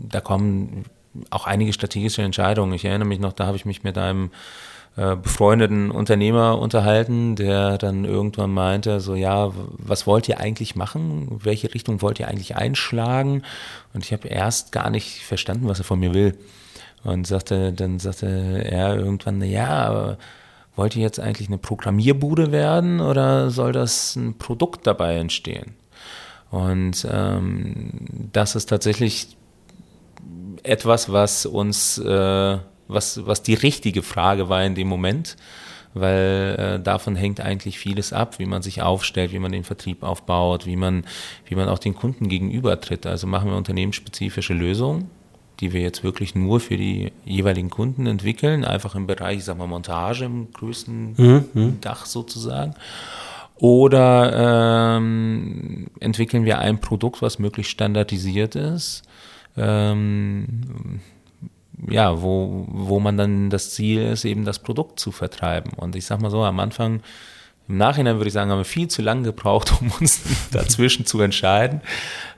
da 0.08 0.20
kommen 0.20 0.84
auch 1.30 1.46
einige 1.46 1.72
strategische 1.72 2.22
Entscheidungen. 2.22 2.72
Ich 2.74 2.84
erinnere 2.84 3.08
mich 3.08 3.18
noch, 3.18 3.32
da 3.32 3.46
habe 3.46 3.56
ich 3.56 3.64
mich 3.64 3.82
mit 3.82 3.98
einem 3.98 4.30
äh, 4.96 5.16
befreundeten 5.16 5.90
Unternehmer 5.90 6.58
unterhalten, 6.58 7.36
der 7.36 7.78
dann 7.78 8.04
irgendwann 8.04 8.52
meinte, 8.52 9.00
so 9.00 9.14
ja, 9.14 9.52
was 9.78 10.06
wollt 10.06 10.28
ihr 10.28 10.40
eigentlich 10.40 10.74
machen? 10.76 11.38
Welche 11.42 11.72
Richtung 11.74 12.02
wollt 12.02 12.18
ihr 12.20 12.28
eigentlich 12.28 12.56
einschlagen? 12.56 13.42
Und 13.94 14.04
ich 14.04 14.12
habe 14.12 14.28
erst 14.28 14.72
gar 14.72 14.90
nicht 14.90 15.24
verstanden, 15.24 15.68
was 15.68 15.78
er 15.78 15.84
von 15.84 16.00
mir 16.00 16.14
will. 16.14 16.38
Und 17.04 17.26
sagte, 17.26 17.72
dann 17.72 18.00
sagte 18.00 18.62
er 18.64 18.96
irgendwann, 18.96 19.40
ja, 19.42 20.16
wollt 20.74 20.96
ihr 20.96 21.02
jetzt 21.02 21.20
eigentlich 21.20 21.48
eine 21.48 21.58
Programmierbude 21.58 22.52
werden 22.52 23.00
oder 23.00 23.50
soll 23.50 23.72
das 23.72 24.16
ein 24.16 24.38
Produkt 24.38 24.86
dabei 24.86 25.16
entstehen? 25.16 25.74
Und 26.50 27.06
ähm, 27.10 27.90
das 28.32 28.56
ist 28.56 28.66
tatsächlich 28.66 29.36
etwas, 30.62 31.12
was 31.12 31.46
uns 31.46 31.98
äh, 31.98 32.58
was, 32.88 33.26
was 33.26 33.42
die 33.42 33.54
richtige 33.54 34.02
Frage 34.02 34.48
war 34.48 34.64
in 34.64 34.74
dem 34.74 34.88
Moment, 34.88 35.36
weil 35.94 36.56
äh, 36.58 36.82
davon 36.82 37.16
hängt 37.16 37.40
eigentlich 37.40 37.78
vieles 37.78 38.12
ab, 38.12 38.38
wie 38.38 38.46
man 38.46 38.62
sich 38.62 38.82
aufstellt, 38.82 39.32
wie 39.32 39.38
man 39.38 39.52
den 39.52 39.64
Vertrieb 39.64 40.02
aufbaut, 40.02 40.66
wie 40.66 40.76
man, 40.76 41.04
wie 41.46 41.54
man 41.54 41.68
auch 41.68 41.78
den 41.78 41.94
Kunden 41.94 42.28
gegenübertritt. 42.28 43.06
Also 43.06 43.26
machen 43.26 43.50
wir 43.50 43.56
unternehmensspezifische 43.56 44.54
Lösungen, 44.54 45.10
die 45.60 45.72
wir 45.72 45.80
jetzt 45.80 46.04
wirklich 46.04 46.34
nur 46.34 46.60
für 46.60 46.76
die 46.76 47.12
jeweiligen 47.24 47.70
Kunden 47.70 48.06
entwickeln, 48.06 48.64
einfach 48.64 48.94
im 48.94 49.06
Bereich, 49.06 49.38
ich 49.38 49.44
sag 49.44 49.58
mal, 49.58 49.66
Montage 49.66 50.24
im 50.24 50.52
größten 50.52 51.14
mhm. 51.16 51.44
mhm. 51.54 51.80
Dach 51.80 52.06
sozusagen. 52.06 52.74
Oder 53.56 54.98
ähm, 54.98 55.88
entwickeln 55.98 56.44
wir 56.44 56.58
ein 56.58 56.80
Produkt, 56.80 57.22
was 57.22 57.40
möglichst 57.40 57.72
standardisiert 57.72 58.54
ist. 58.54 59.02
Ähm, 59.56 61.00
ja, 61.86 62.22
wo, 62.22 62.66
wo 62.68 63.00
man 63.00 63.16
dann 63.16 63.50
das 63.50 63.70
Ziel 63.74 64.02
ist, 64.02 64.24
eben 64.24 64.44
das 64.44 64.58
Produkt 64.58 64.98
zu 64.98 65.12
vertreiben. 65.12 65.72
Und 65.74 65.96
ich 65.96 66.06
sag 66.06 66.20
mal 66.20 66.30
so, 66.30 66.42
am 66.42 66.60
Anfang, 66.60 67.02
im 67.68 67.76
Nachhinein 67.76 68.16
würde 68.16 68.28
ich 68.28 68.32
sagen, 68.32 68.50
haben 68.50 68.58
wir 68.58 68.64
viel 68.64 68.88
zu 68.88 69.02
lange 69.02 69.22
gebraucht, 69.22 69.72
um 69.80 69.92
uns 70.00 70.22
dazwischen 70.50 71.06
zu 71.06 71.20
entscheiden, 71.20 71.82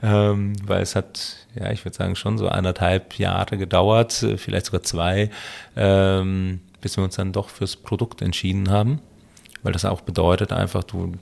ähm, 0.03 0.53
weil 0.65 0.81
es 0.81 0.95
hat, 0.95 1.37
ja, 1.55 1.71
ich 1.71 1.83
würde 1.85 1.97
sagen, 1.97 2.15
schon 2.15 2.37
so 2.37 2.47
anderthalb 2.49 3.17
Jahre 3.17 3.57
gedauert, 3.57 4.21
äh, 4.23 4.37
vielleicht 4.37 4.67
sogar 4.67 4.83
zwei, 4.83 5.29
ähm, 5.75 6.59
bis 6.81 6.97
wir 6.97 7.03
uns 7.03 7.15
dann 7.15 7.31
doch 7.31 7.49
fürs 7.49 7.75
Produkt 7.75 8.21
entschieden 8.21 8.69
haben, 8.69 8.99
weil 9.63 9.73
das 9.73 9.85
auch 9.85 10.01
bedeutet 10.01 10.51
einfach, 10.51 10.83
du 10.83 11.13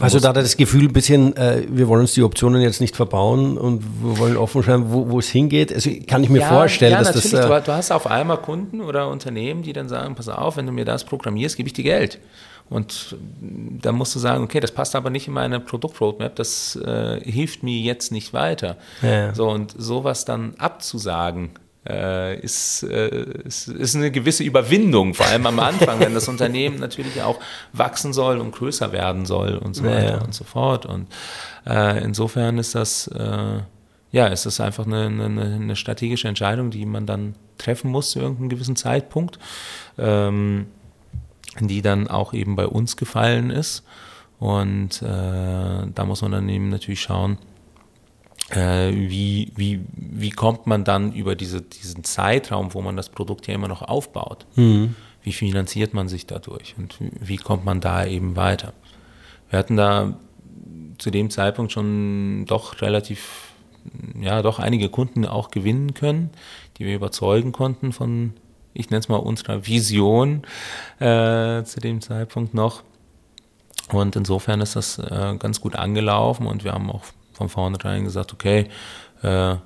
also 0.00 0.20
da 0.20 0.30
hat 0.30 0.36
er 0.36 0.42
das 0.42 0.56
Gefühl 0.56 0.84
ein 0.84 0.92
bisschen, 0.92 1.36
äh, 1.36 1.64
wir 1.68 1.88
wollen 1.88 2.02
uns 2.02 2.14
die 2.14 2.22
Optionen 2.22 2.62
jetzt 2.62 2.80
nicht 2.80 2.96
verbauen 2.96 3.58
und 3.58 3.82
wir 4.02 4.18
wollen 4.18 4.36
offen 4.36 4.62
schreiben, 4.62 4.86
wo, 4.88 5.10
wo 5.10 5.18
es 5.18 5.28
hingeht. 5.28 5.72
Also 5.72 5.90
kann 6.06 6.24
ich 6.24 6.30
mir 6.30 6.40
ja, 6.40 6.48
vorstellen, 6.48 6.92
ja, 6.92 6.98
dass 6.98 7.14
natürlich. 7.14 7.32
das... 7.32 7.44
Äh, 7.44 7.60
du, 7.60 7.66
du 7.66 7.72
hast 7.72 7.90
auf 7.90 8.06
einmal 8.06 8.38
Kunden 8.38 8.80
oder 8.80 9.08
Unternehmen, 9.08 9.62
die 9.62 9.72
dann 9.72 9.88
sagen, 9.88 10.14
pass 10.14 10.28
auf, 10.28 10.56
wenn 10.56 10.66
du 10.66 10.72
mir 10.72 10.84
das 10.84 11.04
programmierst, 11.04 11.56
gebe 11.56 11.68
ich 11.68 11.72
dir 11.74 11.84
Geld. 11.84 12.18
Und 12.68 13.16
dann 13.40 13.94
musst 13.94 14.14
du 14.14 14.18
sagen, 14.18 14.42
okay, 14.42 14.58
das 14.58 14.72
passt 14.72 14.96
aber 14.96 15.10
nicht 15.10 15.28
in 15.28 15.34
meine 15.34 15.60
Produktroadmap, 15.60 16.34
das 16.34 16.74
äh, 16.76 17.20
hilft 17.22 17.62
mir 17.62 17.78
jetzt 17.78 18.10
nicht 18.10 18.32
weiter. 18.32 18.76
Ja. 19.02 19.34
So, 19.34 19.48
und 19.48 19.74
sowas 19.76 20.24
dann 20.24 20.54
abzusagen, 20.58 21.50
äh, 21.88 22.38
ist, 22.40 22.82
äh, 22.82 23.24
ist, 23.44 23.68
ist 23.68 23.96
eine 23.96 24.10
gewisse 24.10 24.44
Überwindung, 24.44 25.14
vor 25.14 25.26
allem 25.26 25.46
am 25.46 25.58
Anfang, 25.60 26.00
wenn 26.00 26.14
das 26.14 26.28
Unternehmen 26.36 26.78
natürlich 26.78 27.22
auch 27.22 27.38
wachsen 27.72 28.12
soll 28.12 28.38
und 28.38 28.52
größer 28.52 28.92
werden 28.92 29.26
soll 29.26 29.56
und 29.56 29.74
so 29.74 29.84
weiter 29.84 30.18
ja. 30.18 30.22
und 30.22 30.34
so 30.34 30.44
fort. 30.44 30.86
Und 30.86 31.06
äh, 31.66 32.02
insofern 32.02 32.58
ist 32.58 32.74
das, 32.74 33.08
äh, 33.08 33.60
ja, 34.12 34.26
ist 34.26 34.46
das 34.46 34.60
einfach 34.60 34.86
eine, 34.86 35.06
eine, 35.06 35.42
eine, 35.42 35.76
strategische 35.76 36.28
Entscheidung, 36.28 36.70
die 36.70 36.86
man 36.86 37.06
dann 37.06 37.34
treffen 37.58 37.90
muss 37.90 38.10
zu 38.10 38.20
irgendeinem 38.20 38.48
gewissen 38.48 38.76
Zeitpunkt, 38.76 39.38
ähm, 39.98 40.66
die 41.60 41.82
dann 41.82 42.08
auch 42.08 42.34
eben 42.34 42.56
bei 42.56 42.66
uns 42.66 42.96
gefallen 42.96 43.50
ist. 43.50 43.84
Und 44.38 45.00
äh, 45.02 45.06
da 45.94 46.04
muss 46.04 46.22
man 46.22 46.32
dann 46.32 46.48
eben 46.48 46.68
natürlich 46.68 47.00
schauen, 47.00 47.38
wie, 48.50 49.52
wie, 49.56 49.80
wie 49.96 50.30
kommt 50.30 50.66
man 50.66 50.84
dann 50.84 51.12
über 51.12 51.34
diese, 51.34 51.62
diesen 51.62 52.04
Zeitraum, 52.04 52.74
wo 52.74 52.80
man 52.80 52.96
das 52.96 53.08
Produkt 53.08 53.46
ja 53.48 53.54
immer 53.54 53.68
noch 53.68 53.82
aufbaut? 53.82 54.46
Mhm. 54.54 54.94
Wie 55.22 55.32
finanziert 55.32 55.94
man 55.94 56.08
sich 56.08 56.26
dadurch 56.26 56.76
und 56.78 56.96
wie 57.00 57.36
kommt 57.36 57.64
man 57.64 57.80
da 57.80 58.06
eben 58.06 58.36
weiter? 58.36 58.72
Wir 59.50 59.58
hatten 59.58 59.76
da 59.76 60.16
zu 60.98 61.10
dem 61.10 61.30
Zeitpunkt 61.30 61.72
schon 61.72 62.44
doch 62.46 62.80
relativ, 62.80 63.52
ja, 64.20 64.42
doch 64.42 64.60
einige 64.60 64.88
Kunden 64.88 65.24
auch 65.24 65.50
gewinnen 65.50 65.94
können, 65.94 66.30
die 66.78 66.86
wir 66.86 66.94
überzeugen 66.94 67.52
konnten 67.52 67.92
von, 67.92 68.34
ich 68.72 68.90
nenne 68.90 69.00
es 69.00 69.08
mal 69.08 69.16
unserer 69.16 69.66
Vision 69.66 70.42
äh, 71.00 71.64
zu 71.64 71.80
dem 71.80 72.00
Zeitpunkt 72.00 72.54
noch. 72.54 72.82
Und 73.92 74.16
insofern 74.16 74.60
ist 74.60 74.76
das 74.76 74.98
äh, 74.98 75.36
ganz 75.38 75.60
gut 75.60 75.76
angelaufen 75.76 76.46
und 76.46 76.64
wir 76.64 76.72
haben 76.72 76.90
auch 76.90 77.04
von 77.36 77.48
vornherein 77.48 78.04
gesagt, 78.04 78.32
okay, 78.32 78.68
äh, 79.22 79.56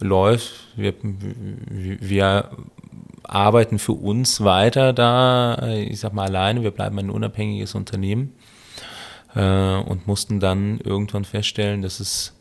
läuft, 0.00 0.52
wir, 0.76 0.94
wir 1.02 2.50
arbeiten 3.24 3.78
für 3.78 3.92
uns 3.92 4.42
weiter 4.42 4.92
da, 4.92 5.74
ich 5.74 6.00
sag 6.00 6.12
mal 6.12 6.26
alleine, 6.26 6.62
wir 6.62 6.70
bleiben 6.70 6.98
ein 6.98 7.10
unabhängiges 7.10 7.74
Unternehmen 7.74 8.34
äh, 9.34 9.76
und 9.76 10.06
mussten 10.06 10.40
dann 10.40 10.78
irgendwann 10.80 11.24
feststellen, 11.24 11.82
dass 11.82 12.00
es, 12.00 12.34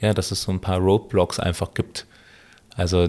ja, 0.00 0.14
dass 0.14 0.30
es 0.30 0.42
so 0.42 0.52
ein 0.52 0.60
paar 0.60 0.78
Roadblocks 0.78 1.38
einfach 1.38 1.74
gibt. 1.74 2.06
Also 2.74 3.08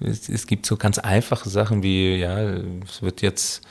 es, 0.00 0.28
es 0.28 0.46
gibt 0.46 0.66
so 0.66 0.76
ganz 0.76 0.98
einfache 0.98 1.48
Sachen 1.48 1.82
wie, 1.82 2.16
ja, 2.16 2.40
es 2.40 3.02
wird 3.02 3.22
jetzt 3.22 3.62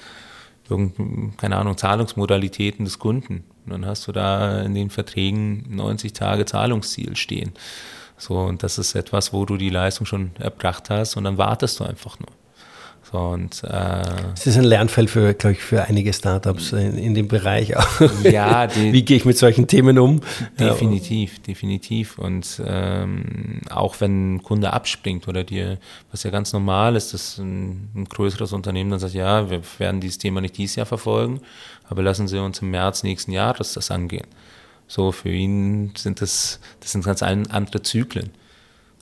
keine 1.38 1.56
Ahnung, 1.56 1.78
Zahlungsmodalitäten 1.78 2.84
des 2.84 3.00
Kunden. 3.00 3.46
Und 3.68 3.74
dann 3.74 3.86
hast 3.86 4.08
du 4.08 4.12
da 4.12 4.62
in 4.62 4.74
den 4.74 4.90
Verträgen 4.90 5.76
90 5.76 6.14
Tage 6.14 6.46
Zahlungsziel 6.46 7.16
stehen. 7.16 7.52
So, 8.18 8.40
und 8.40 8.64
das 8.64 8.78
ist 8.78 8.96
etwas, 8.96 9.34
wo 9.34 9.46
du 9.46 9.58
die 9.58 9.70
Leistung 9.70 10.06
schon 10.06 10.32
erbracht 10.40 10.90
hast 10.90 11.18
und 11.18 11.26
dann 11.26 11.38
wartest 11.38 11.80
du 11.80 11.84
einfach 11.84 12.18
nur. 12.20 12.30
So, 13.10 13.20
und, 13.20 13.64
äh, 13.64 14.04
das 14.32 14.48
ist 14.48 14.58
ein 14.58 14.66
Lernfeld 14.66 15.10
für, 15.10 15.34
glaube 15.34 15.54
ich, 15.54 15.62
für 15.62 15.84
einige 15.86 16.12
Startups 16.12 16.74
in, 16.74 16.98
in 16.98 17.14
dem 17.14 17.30
Bereich 17.30 17.78
auch. 17.78 17.88
Ja, 18.24 18.68
die, 18.68 18.92
wie 18.92 19.04
gehe 19.04 19.16
ich 19.16 19.24
mit 19.24 19.38
solchen 19.38 19.68
Themen 19.68 19.98
um? 19.98 20.20
Definitiv, 20.60 21.42
definitiv. 21.42 22.18
Und 22.18 22.62
ähm, 22.66 23.62
auch 23.70 24.02
wenn 24.02 24.36
ein 24.36 24.44
Kunde 24.44 24.74
abspringt 24.74 25.28
oder 25.30 25.46
dir, 25.46 25.78
was 26.12 26.24
ja 26.24 26.32
ganz 26.32 26.52
normal 26.52 26.98
ist, 26.98 27.14
dass 27.14 27.38
ein, 27.38 27.90
ein 27.96 28.06
größeres 28.06 28.52
Unternehmen 28.52 28.90
dann 28.92 29.00
sagt, 29.00 29.14
ja, 29.14 29.50
wir 29.50 29.62
werden 29.78 30.02
dieses 30.02 30.18
Thema 30.18 30.42
nicht 30.42 30.58
dieses 30.58 30.76
Jahr 30.76 30.86
verfolgen, 30.86 31.40
aber 31.88 32.04
lassen 32.04 32.28
Sie 32.28 32.38
uns 32.38 32.62
im 32.62 32.72
März 32.72 33.04
nächsten 33.04 33.32
Jahres 33.32 33.74
das 33.74 33.90
angehen. 33.90 34.28
So, 34.88 35.14
für 35.14 35.30
ihn 35.30 35.94
sind 35.96 36.22
das, 36.22 36.60
das 36.82 36.92
sind 36.92 37.06
ganz 37.06 37.24
andere 37.24 37.82
Zyklen. 37.84 38.32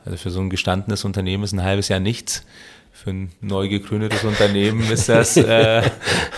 Also 0.03 0.17
für 0.17 0.29
so 0.29 0.41
ein 0.41 0.51
gestandenes 0.51 1.05
Unternehmen 1.05 1.43
ist 1.43 1.53
ein 1.53 1.63
halbes 1.63 1.87
Jahr 1.87 1.99
nichts 1.99 2.43
für 2.95 3.09
ein 3.09 3.31
neu 3.41 3.67
gegründetes 3.67 4.23
Unternehmen 4.23 4.89
ist 4.89 5.09
das, 5.09 5.35
äh, 5.37 5.81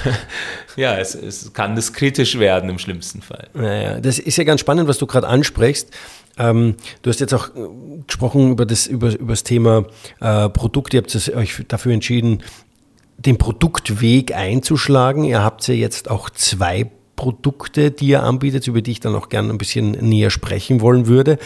ja, 0.75 0.97
es, 0.97 1.13
es 1.13 1.53
kann 1.53 1.75
das 1.75 1.93
kritisch 1.93 2.39
werden 2.39 2.69
im 2.69 2.79
schlimmsten 2.79 3.21
Fall. 3.21 3.47
Naja, 3.53 3.99
das 3.99 4.17
ist 4.17 4.37
ja 4.37 4.43
ganz 4.43 4.61
spannend, 4.61 4.87
was 4.87 4.97
du 4.97 5.05
gerade 5.05 5.27
ansprichst. 5.27 5.91
Ähm, 6.39 6.75
du 7.03 7.09
hast 7.11 7.19
jetzt 7.19 7.33
auch 7.33 7.49
äh, 7.49 7.59
gesprochen 8.07 8.51
über 8.51 8.65
das, 8.65 8.87
über, 8.87 9.17
über 9.17 9.33
das 9.33 9.43
Thema 9.43 9.85
äh, 10.19 10.49
Produkt. 10.49 10.95
Ihr 10.95 11.01
habt 11.01 11.29
euch 11.35 11.63
dafür 11.67 11.93
entschieden, 11.93 12.43
den 13.17 13.37
Produktweg 13.37 14.35
einzuschlagen. 14.35 15.23
Ihr 15.25 15.43
habt 15.43 15.67
ja 15.67 15.75
jetzt 15.75 16.09
auch 16.09 16.29
zwei 16.31 16.89
Produkte, 17.15 17.91
die 17.91 18.07
ihr 18.07 18.23
anbietet, 18.23 18.67
über 18.67 18.81
die 18.81 18.91
ich 18.91 18.99
dann 18.99 19.15
auch 19.15 19.29
gerne 19.29 19.49
ein 19.49 19.57
bisschen 19.57 19.91
näher 19.91 20.31
sprechen 20.31 20.81
wollen 20.81 21.07
würde. 21.07 21.37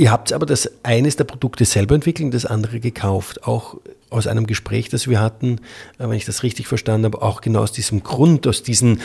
Ihr 0.00 0.10
habt 0.10 0.32
aber 0.32 0.46
das 0.46 0.70
eines 0.82 1.16
der 1.16 1.24
Produkte 1.24 1.66
selber 1.66 1.94
entwickelt, 1.94 2.32
das 2.32 2.46
andere 2.46 2.80
gekauft. 2.80 3.46
Auch 3.46 3.76
aus 4.08 4.26
einem 4.26 4.46
Gespräch, 4.46 4.88
das 4.88 5.08
wir 5.08 5.20
hatten, 5.20 5.58
äh, 5.98 6.08
wenn 6.08 6.12
ich 6.12 6.24
das 6.24 6.42
richtig 6.42 6.68
verstanden 6.68 7.04
habe, 7.04 7.20
auch 7.20 7.42
genau 7.42 7.60
aus 7.60 7.72
diesem 7.72 8.02
Grund, 8.02 8.46
aus 8.46 8.62
diesen 8.62 9.02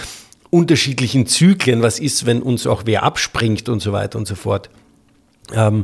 unterschiedlichen 0.51 1.27
Zyklen, 1.27 1.81
was 1.81 1.99
ist, 1.99 2.25
wenn 2.25 2.41
uns 2.41 2.65
auch 2.65 2.83
wer 2.85 3.03
abspringt 3.03 3.67
und 3.67 3.81
so 3.81 3.91
weiter 3.91 4.17
und 4.17 4.25
so 4.25 4.35
fort. 4.35 4.69
Ähm, 5.53 5.83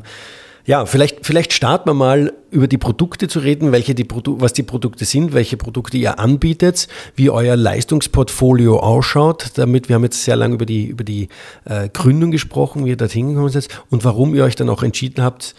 ja, 0.65 0.85
vielleicht, 0.85 1.25
vielleicht 1.25 1.53
starten 1.53 1.89
wir 1.89 1.93
mal 1.93 2.33
über 2.51 2.67
die 2.67 2.77
Produkte 2.77 3.27
zu 3.27 3.39
reden, 3.39 3.71
welche 3.71 3.95
die 3.95 4.03
Produ 4.03 4.39
was 4.39 4.53
die 4.53 4.63
Produkte 4.63 5.05
sind, 5.05 5.33
welche 5.33 5.57
Produkte 5.57 5.97
ihr 5.97 6.19
anbietet, 6.19 6.87
wie 7.15 7.29
euer 7.29 7.55
Leistungsportfolio 7.55 8.79
ausschaut, 8.79 9.51
damit 9.55 9.89
wir 9.89 9.95
haben 9.95 10.03
jetzt 10.03 10.23
sehr 10.23 10.35
lange 10.35 10.55
über 10.55 10.65
die, 10.65 10.85
über 10.85 11.03
die 11.03 11.29
äh, 11.65 11.89
Gründung 11.89 12.31
gesprochen, 12.31 12.85
wie 12.85 12.89
ihr 12.89 12.97
dorthin 12.97 13.29
gekommen 13.29 13.49
seid 13.49 13.67
und 13.89 14.03
warum 14.03 14.35
ihr 14.35 14.43
euch 14.43 14.55
dann 14.55 14.69
auch 14.69 14.83
entschieden 14.83 15.23
habt, 15.23 15.55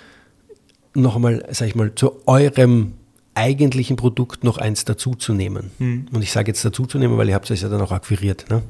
noch 0.94 1.16
einmal, 1.16 1.44
sag 1.50 1.68
ich 1.68 1.75
mal, 1.75 1.94
zu 1.94 2.21
eurem 2.26 2.92
eigentlichen 3.35 3.97
Produkt 3.97 4.44
noch 4.44 4.59
eins 4.59 4.85
dazuzunehmen. 4.85 5.71
Hm. 5.78 6.06
Und 6.12 6.23
ich 6.23 6.32
sage 6.32 6.49
jetzt 6.49 6.64
dazuzunehmen, 6.64 7.16
weil 7.16 7.28
ihr 7.28 7.35
habt 7.35 7.50
es 7.50 7.62
ja 7.62 7.68
dann 7.68 7.80
auch 7.80 7.92
akquiriert. 7.92 8.44
Ne? 8.50 8.62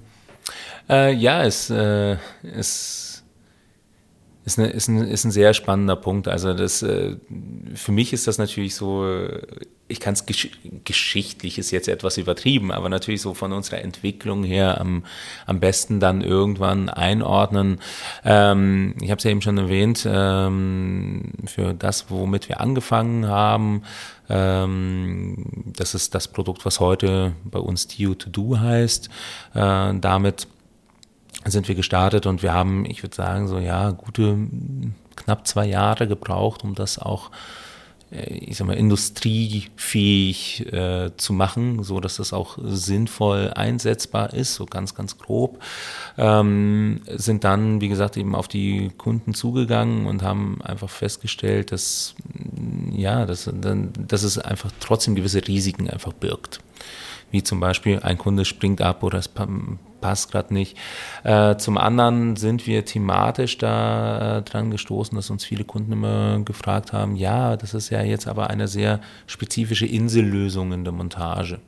Äh, 0.88 1.14
ja, 1.14 1.44
es 1.44 1.68
äh, 1.70 2.16
ist 2.42 3.11
ist, 4.44 4.58
eine, 4.58 4.68
ist, 4.68 4.88
ein, 4.88 4.98
ist 4.98 5.24
ein 5.24 5.30
sehr 5.30 5.54
spannender 5.54 5.96
Punkt. 5.96 6.28
Also 6.28 6.54
das, 6.54 6.82
äh, 6.82 7.16
für 7.74 7.92
mich 7.92 8.12
ist 8.12 8.26
das 8.26 8.38
natürlich 8.38 8.74
so, 8.74 9.06
ich 9.88 10.00
kann 10.00 10.14
es 10.14 10.26
gesch 10.26 10.50
geschichtlich 10.84 11.58
ist 11.58 11.70
jetzt 11.70 11.88
etwas 11.88 12.16
übertrieben, 12.16 12.72
aber 12.72 12.88
natürlich 12.88 13.20
so 13.20 13.34
von 13.34 13.52
unserer 13.52 13.82
Entwicklung 13.82 14.42
her 14.42 14.80
am, 14.80 15.04
am 15.46 15.60
besten 15.60 16.00
dann 16.00 16.22
irgendwann 16.22 16.88
einordnen. 16.88 17.78
Ähm, 18.24 18.94
ich 19.00 19.10
habe 19.10 19.18
es 19.18 19.24
ja 19.24 19.30
eben 19.30 19.42
schon 19.42 19.58
erwähnt, 19.58 20.08
ähm, 20.10 21.32
für 21.44 21.74
das, 21.74 22.06
womit 22.08 22.48
wir 22.48 22.60
angefangen 22.60 23.28
haben, 23.28 23.82
ähm, 24.28 25.44
das 25.76 25.94
ist 25.94 26.14
das 26.14 26.28
Produkt, 26.28 26.64
was 26.64 26.80
heute 26.80 27.32
bei 27.44 27.58
uns 27.58 27.86
Tio 27.86 28.14
To 28.14 28.30
Do 28.30 28.58
heißt. 28.58 29.10
Äh, 29.54 29.94
damit 30.00 30.48
sind 31.46 31.68
wir 31.68 31.74
gestartet 31.74 32.26
und 32.26 32.42
wir 32.42 32.52
haben, 32.52 32.84
ich 32.84 33.02
würde 33.02 33.16
sagen, 33.16 33.48
so 33.48 33.58
ja, 33.58 33.90
gute 33.90 34.38
knapp 35.16 35.46
zwei 35.46 35.66
Jahre 35.66 36.06
gebraucht, 36.06 36.64
um 36.64 36.74
das 36.74 36.98
auch 36.98 37.30
äh, 38.12 38.34
ich 38.34 38.56
sag 38.56 38.66
mal, 38.66 38.76
industriefähig 38.76 40.72
äh, 40.72 41.10
zu 41.16 41.32
machen, 41.32 41.82
so 41.82 42.00
dass 42.00 42.16
das 42.16 42.32
auch 42.32 42.58
sinnvoll 42.62 43.52
einsetzbar 43.54 44.34
ist, 44.34 44.54
so 44.54 44.66
ganz, 44.66 44.94
ganz 44.94 45.18
grob, 45.18 45.60
ähm, 46.18 47.00
sind 47.08 47.44
dann, 47.44 47.80
wie 47.80 47.88
gesagt, 47.88 48.16
eben 48.16 48.34
auf 48.34 48.48
die 48.48 48.90
Kunden 48.96 49.34
zugegangen 49.34 50.06
und 50.06 50.22
haben 50.22 50.60
einfach 50.62 50.90
festgestellt, 50.90 51.72
dass, 51.72 52.14
ja, 52.92 53.26
dass, 53.26 53.50
dass 53.52 54.22
es 54.22 54.38
einfach 54.38 54.70
trotzdem 54.80 55.14
gewisse 55.14 55.46
Risiken 55.46 55.88
einfach 55.88 56.12
birgt. 56.12 56.60
Wie 57.32 57.42
zum 57.42 57.58
Beispiel 57.58 57.98
ein 58.00 58.18
Kunde 58.18 58.44
springt 58.44 58.80
ab 58.80 59.02
oder 59.02 59.18
es 59.18 59.28
passt 60.00 60.30
gerade 60.30 60.54
nicht. 60.54 60.76
Äh, 61.24 61.56
zum 61.56 61.78
anderen 61.78 62.36
sind 62.36 62.66
wir 62.66 62.84
thematisch 62.84 63.58
da 63.58 64.38
äh, 64.38 64.42
dran 64.42 64.70
gestoßen, 64.70 65.16
dass 65.16 65.30
uns 65.30 65.44
viele 65.44 65.64
Kunden 65.64 65.92
immer 65.92 66.40
gefragt 66.40 66.92
haben, 66.92 67.16
ja, 67.16 67.56
das 67.56 67.74
ist 67.74 67.90
ja 67.90 68.02
jetzt 68.02 68.28
aber 68.28 68.50
eine 68.50 68.68
sehr 68.68 69.00
spezifische 69.26 69.86
Insellösung 69.86 70.72
in 70.72 70.84
der 70.84 70.92
Montage. 70.92 71.58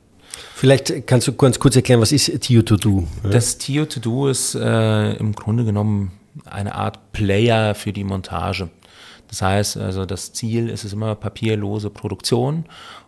Vielleicht 0.53 1.07
kannst 1.07 1.27
du 1.27 1.33
ganz 1.33 1.59
kurz 1.59 1.75
erklären, 1.75 2.01
was 2.01 2.11
ist 2.11 2.41
Tio 2.41 2.61
To 2.61 2.77
Do? 2.77 3.07
Das 3.23 3.57
Tio 3.57 3.85
To 3.85 3.99
Do 3.99 4.27
ist 4.27 4.53
äh, 4.55 5.13
im 5.13 5.33
Grunde 5.33 5.65
genommen 5.65 6.11
eine 6.45 6.75
Art 6.75 7.11
Player 7.11 7.73
für 7.73 7.93
die 7.93 8.03
Montage. 8.03 8.69
Das 9.29 9.41
heißt, 9.41 9.77
also 9.77 10.05
das 10.05 10.33
Ziel 10.33 10.69
ist 10.69 10.83
es 10.83 10.93
immer 10.93 11.15
papierlose 11.15 11.89
Produktion 11.89 12.65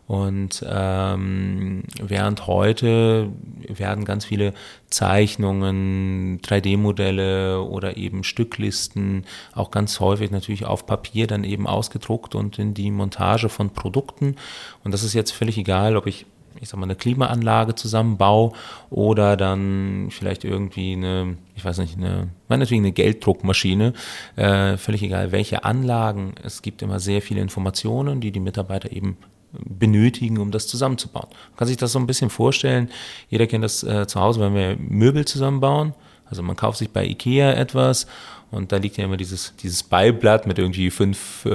und 0.07 0.65
ähm, 0.65 1.83
während 2.01 2.47
heute 2.47 3.29
werden 3.67 4.05
ganz 4.05 4.23
viele 4.23 4.53
Zeichnungen, 4.89 6.39
3D-Modelle 6.41 7.61
oder 7.61 7.97
eben 7.97 8.23
Stücklisten 8.23 9.25
auch 9.53 9.69
ganz 9.69 9.99
häufig 9.99 10.31
natürlich 10.31 10.65
auf 10.65 10.85
Papier 10.85 11.27
dann 11.27 11.43
eben 11.43 11.67
ausgedruckt 11.67 12.35
und 12.35 12.57
in 12.57 12.73
die 12.73 12.89
Montage 12.89 13.49
von 13.49 13.71
Produkten. 13.71 14.37
Und 14.85 14.93
das 14.93 15.03
ist 15.03 15.13
jetzt 15.13 15.31
völlig 15.31 15.57
egal, 15.57 15.97
ob 15.97 16.07
ich 16.07 16.25
ich 16.59 16.69
sag 16.69 16.79
mal, 16.79 16.85
eine 16.85 16.95
Klimaanlage 16.95 17.75
zusammenbaue 17.75 18.51
oder 18.89 19.37
dann 19.37 20.07
vielleicht 20.09 20.43
irgendwie 20.43 20.93
eine, 20.93 21.37
ich 21.55 21.63
weiß 21.63 21.77
nicht, 21.77 21.97
eine, 21.97 22.29
meinetwegen 22.47 22.81
eine 22.81 22.93
Gelddruckmaschine, 22.93 23.93
äh, 24.37 24.77
völlig 24.77 25.03
egal 25.03 25.31
welche 25.31 25.65
Anlagen. 25.65 26.33
Es 26.43 26.63
gibt 26.63 26.81
immer 26.81 26.99
sehr 26.99 27.21
viele 27.21 27.41
Informationen, 27.41 28.21
die 28.21 28.31
die 28.31 28.39
Mitarbeiter 28.39 28.91
eben 28.91 29.17
benötigen, 29.65 30.37
um 30.37 30.51
das 30.51 30.67
zusammenzubauen. 30.67 31.27
Man 31.29 31.57
kann 31.57 31.67
sich 31.67 31.77
das 31.77 31.91
so 31.91 31.99
ein 31.99 32.07
bisschen 32.07 32.29
vorstellen. 32.29 32.89
Jeder 33.29 33.47
kennt 33.47 33.63
das 33.63 33.83
äh, 33.83 34.07
zu 34.07 34.19
Hause, 34.19 34.39
wenn 34.39 34.55
wir 34.55 34.77
Möbel 34.79 35.25
zusammenbauen. 35.25 35.93
Also 36.29 36.43
man 36.43 36.55
kauft 36.55 36.79
sich 36.79 36.89
bei 36.89 37.05
Ikea 37.05 37.53
etwas 37.53 38.07
und 38.49 38.71
da 38.71 38.77
liegt 38.77 38.95
ja 38.95 39.03
immer 39.03 39.17
dieses, 39.17 39.53
dieses 39.61 39.83
Beiblatt 39.83 40.47
mit 40.47 40.57
irgendwie 40.57 40.89
fünf 40.89 41.45
äh, 41.45 41.49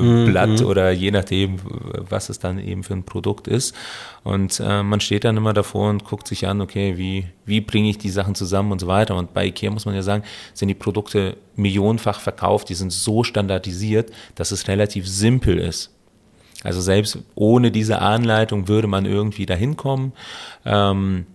mhm. 0.00 0.26
Blatt 0.26 0.60
oder 0.60 0.90
je 0.90 1.10
nachdem, 1.10 1.56
was 2.08 2.28
es 2.28 2.38
dann 2.38 2.58
eben 2.58 2.82
für 2.82 2.92
ein 2.92 3.04
Produkt 3.04 3.48
ist. 3.48 3.74
Und 4.24 4.60
äh, 4.60 4.82
man 4.82 5.00
steht 5.00 5.24
dann 5.24 5.38
immer 5.38 5.54
davor 5.54 5.88
und 5.88 6.04
guckt 6.04 6.28
sich 6.28 6.46
an, 6.46 6.60
okay, 6.60 6.98
wie, 6.98 7.26
wie 7.46 7.62
bringe 7.62 7.88
ich 7.88 7.96
die 7.96 8.10
Sachen 8.10 8.34
zusammen 8.34 8.72
und 8.72 8.78
so 8.78 8.86
weiter. 8.86 9.16
Und 9.16 9.32
bei 9.32 9.46
Ikea 9.46 9.70
muss 9.70 9.86
man 9.86 9.94
ja 9.94 10.02
sagen, 10.02 10.22
sind 10.52 10.68
die 10.68 10.74
Produkte 10.74 11.38
millionenfach 11.56 12.20
verkauft, 12.20 12.68
die 12.68 12.74
sind 12.74 12.92
so 12.92 13.24
standardisiert, 13.24 14.12
dass 14.34 14.50
es 14.50 14.68
relativ 14.68 15.08
simpel 15.08 15.58
ist. 15.58 15.93
Also 16.64 16.80
selbst 16.80 17.18
ohne 17.36 17.70
diese 17.70 18.00
Anleitung 18.00 18.66
würde 18.66 18.88
man 18.88 19.06
irgendwie 19.06 19.46
dahin 19.46 19.76
kommen. 19.76 20.12
Ähm, 20.64 21.26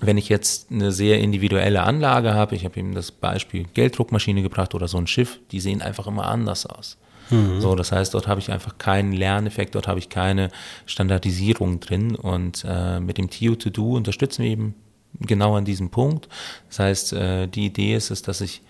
wenn 0.00 0.18
ich 0.18 0.28
jetzt 0.28 0.70
eine 0.70 0.92
sehr 0.92 1.20
individuelle 1.20 1.82
Anlage 1.82 2.34
habe, 2.34 2.54
ich 2.54 2.64
habe 2.64 2.78
eben 2.78 2.94
das 2.94 3.10
Beispiel 3.10 3.66
Gelddruckmaschine 3.72 4.42
gebracht 4.42 4.74
oder 4.74 4.88
so 4.88 4.98
ein 4.98 5.06
Schiff, 5.06 5.40
die 5.50 5.60
sehen 5.60 5.80
einfach 5.80 6.06
immer 6.06 6.26
anders 6.26 6.66
aus. 6.66 6.98
Mhm. 7.30 7.60
So, 7.60 7.74
das 7.74 7.92
heißt, 7.92 8.12
dort 8.12 8.26
habe 8.26 8.40
ich 8.40 8.50
einfach 8.50 8.78
keinen 8.78 9.12
Lerneffekt, 9.12 9.74
dort 9.74 9.88
habe 9.88 9.98
ich 9.98 10.08
keine 10.08 10.50
Standardisierung 10.86 11.80
drin. 11.80 12.14
Und 12.14 12.64
äh, 12.68 13.00
mit 13.00 13.16
dem 13.16 13.30
TIO 13.30 13.54
To 13.54 13.70
Do 13.70 13.96
unterstützen 13.96 14.42
wir 14.42 14.50
eben 14.50 14.74
genau 15.20 15.56
an 15.56 15.64
diesem 15.64 15.90
Punkt. 15.90 16.28
Das 16.68 16.78
heißt, 16.80 17.12
äh, 17.14 17.46
die 17.46 17.66
Idee 17.66 17.94
ist 17.94 18.10
es, 18.10 18.22
dass 18.22 18.40
ich 18.40 18.62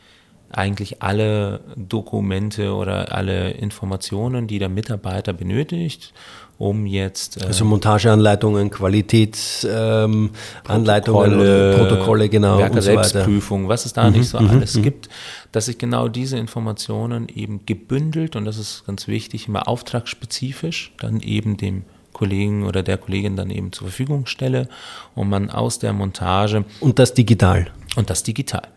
eigentlich 0.53 1.03
alle 1.03 1.61
Dokumente 1.77 2.75
oder 2.75 3.13
alle 3.13 3.51
Informationen, 3.53 4.47
die 4.47 4.59
der 4.59 4.69
Mitarbeiter 4.69 5.33
benötigt, 5.33 6.13
um 6.59 6.87
jetzt. 6.87 7.43
Äh, 7.43 7.47
also 7.47 7.65
Montageanleitungen, 7.65 8.71
Qualitätsanleitungen, 8.71 10.31
ähm, 10.31 10.31
Protokolle, 10.65 11.77
Protokolle, 11.77 12.29
genau. 12.29 12.59
Werke 12.59 12.83
Selbstprüfung, 12.83 13.69
was 13.69 13.87
es 13.87 13.93
da 13.93 14.09
mhm, 14.09 14.19
nicht 14.19 14.29
so 14.29 14.39
mhm, 14.39 14.51
alles 14.51 14.77
mhm. 14.77 14.83
gibt, 14.83 15.09
dass 15.51 15.69
ich 15.69 15.79
genau 15.79 16.09
diese 16.09 16.39
Informationen 16.39 17.29
eben 17.29 17.67
gebündelt 17.67 18.37
und 18.37 18.45
das 18.45 18.59
ist 18.59 18.85
ganz 18.87 19.09
wichtig, 19.09 19.49
immer 19.49 19.69
auftragsspezifisch, 19.69 20.93
dann 21.01 21.21
eben 21.21 21.57
dem 21.57 21.85
Kollegen 22.13 22.65
oder 22.65 22.83
der 22.83 22.99
Kollegin 22.99 23.37
dann 23.37 23.51
eben 23.51 23.73
zur 23.73 23.89
Verfügung 23.89 24.27
stelle 24.27 24.69
und 25.15 25.29
man 25.29 25.51
aus 25.51 25.79
der 25.79 25.93
Montage. 25.93 26.65
Und 26.81 26.99
das 26.99 27.15
digital. 27.15 27.69
Und 27.97 28.11
das 28.11 28.23
digital. 28.23 28.69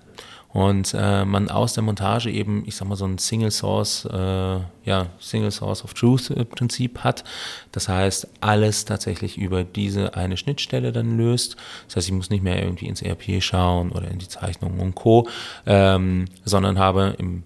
Und 0.55 0.95
äh, 0.97 1.25
man 1.25 1.49
aus 1.49 1.73
der 1.73 1.83
Montage 1.83 2.31
eben, 2.31 2.63
ich 2.65 2.77
sag 2.77 2.87
mal, 2.87 2.95
so 2.95 3.03
ein 3.03 3.17
Single 3.17 3.51
Source, 3.51 4.05
äh, 4.05 4.59
ja, 4.85 5.07
Single 5.19 5.51
Source 5.51 5.83
of 5.83 5.93
Truth 5.93 6.29
äh, 6.29 6.45
Prinzip 6.45 6.99
hat. 6.99 7.25
Das 7.73 7.89
heißt, 7.89 8.29
alles 8.39 8.85
tatsächlich 8.85 9.37
über 9.37 9.65
diese 9.65 10.15
eine 10.15 10.37
Schnittstelle 10.37 10.93
dann 10.93 11.17
löst. 11.17 11.57
Das 11.87 11.97
heißt, 11.97 12.07
ich 12.07 12.13
muss 12.13 12.29
nicht 12.29 12.41
mehr 12.41 12.63
irgendwie 12.63 12.87
ins 12.87 13.01
ERP 13.01 13.43
schauen 13.43 13.91
oder 13.91 14.09
in 14.09 14.17
die 14.17 14.29
Zeichnungen 14.29 14.79
und 14.79 14.95
Co., 14.95 15.27
ähm, 15.65 16.23
sondern 16.45 16.79
habe 16.79 17.15
im 17.17 17.43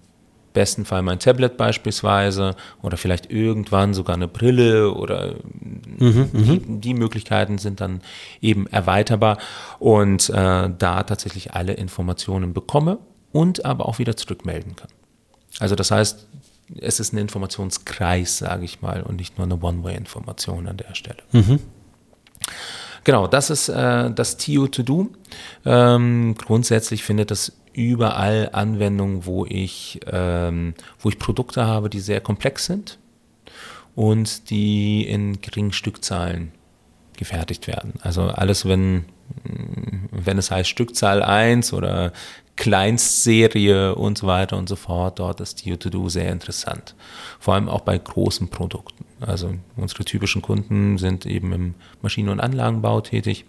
besten 0.52 0.84
Fall 0.84 1.02
mein 1.02 1.18
Tablet 1.18 1.56
beispielsweise 1.56 2.56
oder 2.82 2.96
vielleicht 2.96 3.30
irgendwann 3.30 3.94
sogar 3.94 4.16
eine 4.16 4.28
Brille 4.28 4.92
oder 4.92 5.34
mhm, 5.98 6.30
die, 6.32 6.60
mhm. 6.60 6.80
die, 6.80 6.94
Möglichkeiten 6.94 7.58
sind 7.58 7.80
dann 7.80 8.00
eben 8.40 8.66
erweiterbar 8.66 9.38
und 9.78 10.28
äh, 10.30 10.32
da 10.32 11.02
tatsächlich 11.04 11.54
alle 11.54 11.74
Informationen 11.74 12.52
bekomme 12.52 12.98
und 13.32 13.64
aber 13.64 13.86
auch 13.86 13.98
wieder 13.98 14.16
zurückmelden 14.16 14.76
kann. 14.76 14.88
Also 15.58 15.74
das 15.74 15.90
heißt, 15.90 16.26
es 16.78 17.00
ist 17.00 17.12
ein 17.12 17.18
Informationskreis, 17.18 18.38
sage 18.38 18.64
ich 18.64 18.80
mal, 18.80 19.02
und 19.02 19.16
nicht 19.16 19.38
nur 19.38 19.46
eine 19.46 19.60
One-Way-Information 19.60 20.68
an 20.68 20.76
der 20.76 20.94
Stelle. 20.94 21.22
Mhm. 21.32 21.60
Genau, 23.04 23.26
das 23.26 23.50
ist 23.50 23.68
äh, 23.68 24.10
das 24.10 24.36
TU 24.36 24.66
To 24.66 24.82
Do. 24.82 25.08
Ähm, 25.64 26.34
grundsätzlich 26.36 27.02
findet 27.02 27.30
das 27.30 27.52
überall 27.72 28.50
Anwendungen, 28.52 29.26
wo 29.26 29.46
ich, 29.46 30.00
ähm, 30.10 30.74
wo 30.98 31.08
ich 31.08 31.18
Produkte 31.18 31.66
habe, 31.66 31.90
die 31.90 32.00
sehr 32.00 32.20
komplex 32.20 32.66
sind 32.66 32.98
und 33.94 34.50
die 34.50 35.06
in 35.06 35.40
geringen 35.40 35.72
Stückzahlen 35.72 36.52
gefertigt 37.16 37.66
werden. 37.66 37.94
Also 38.00 38.22
alles, 38.22 38.66
wenn, 38.66 39.04
wenn 40.10 40.38
es 40.38 40.50
heißt 40.50 40.68
Stückzahl 40.68 41.22
1 41.22 41.72
oder 41.72 42.12
Kleinstserie 42.56 43.94
und 43.94 44.18
so 44.18 44.26
weiter 44.26 44.56
und 44.56 44.68
so 44.68 44.76
fort, 44.76 45.18
dort 45.18 45.40
ist 45.40 45.64
die 45.64 45.76
to 45.76 46.08
sehr 46.08 46.30
interessant. 46.30 46.94
Vor 47.38 47.54
allem 47.54 47.68
auch 47.68 47.80
bei 47.80 47.96
großen 47.96 48.48
Produkten. 48.48 49.04
Also 49.20 49.54
unsere 49.76 50.04
typischen 50.04 50.42
Kunden 50.42 50.98
sind 50.98 51.26
eben 51.26 51.52
im 51.52 51.74
Maschinen- 52.02 52.28
und 52.28 52.40
Anlagenbau 52.40 53.00
tätig. 53.00 53.44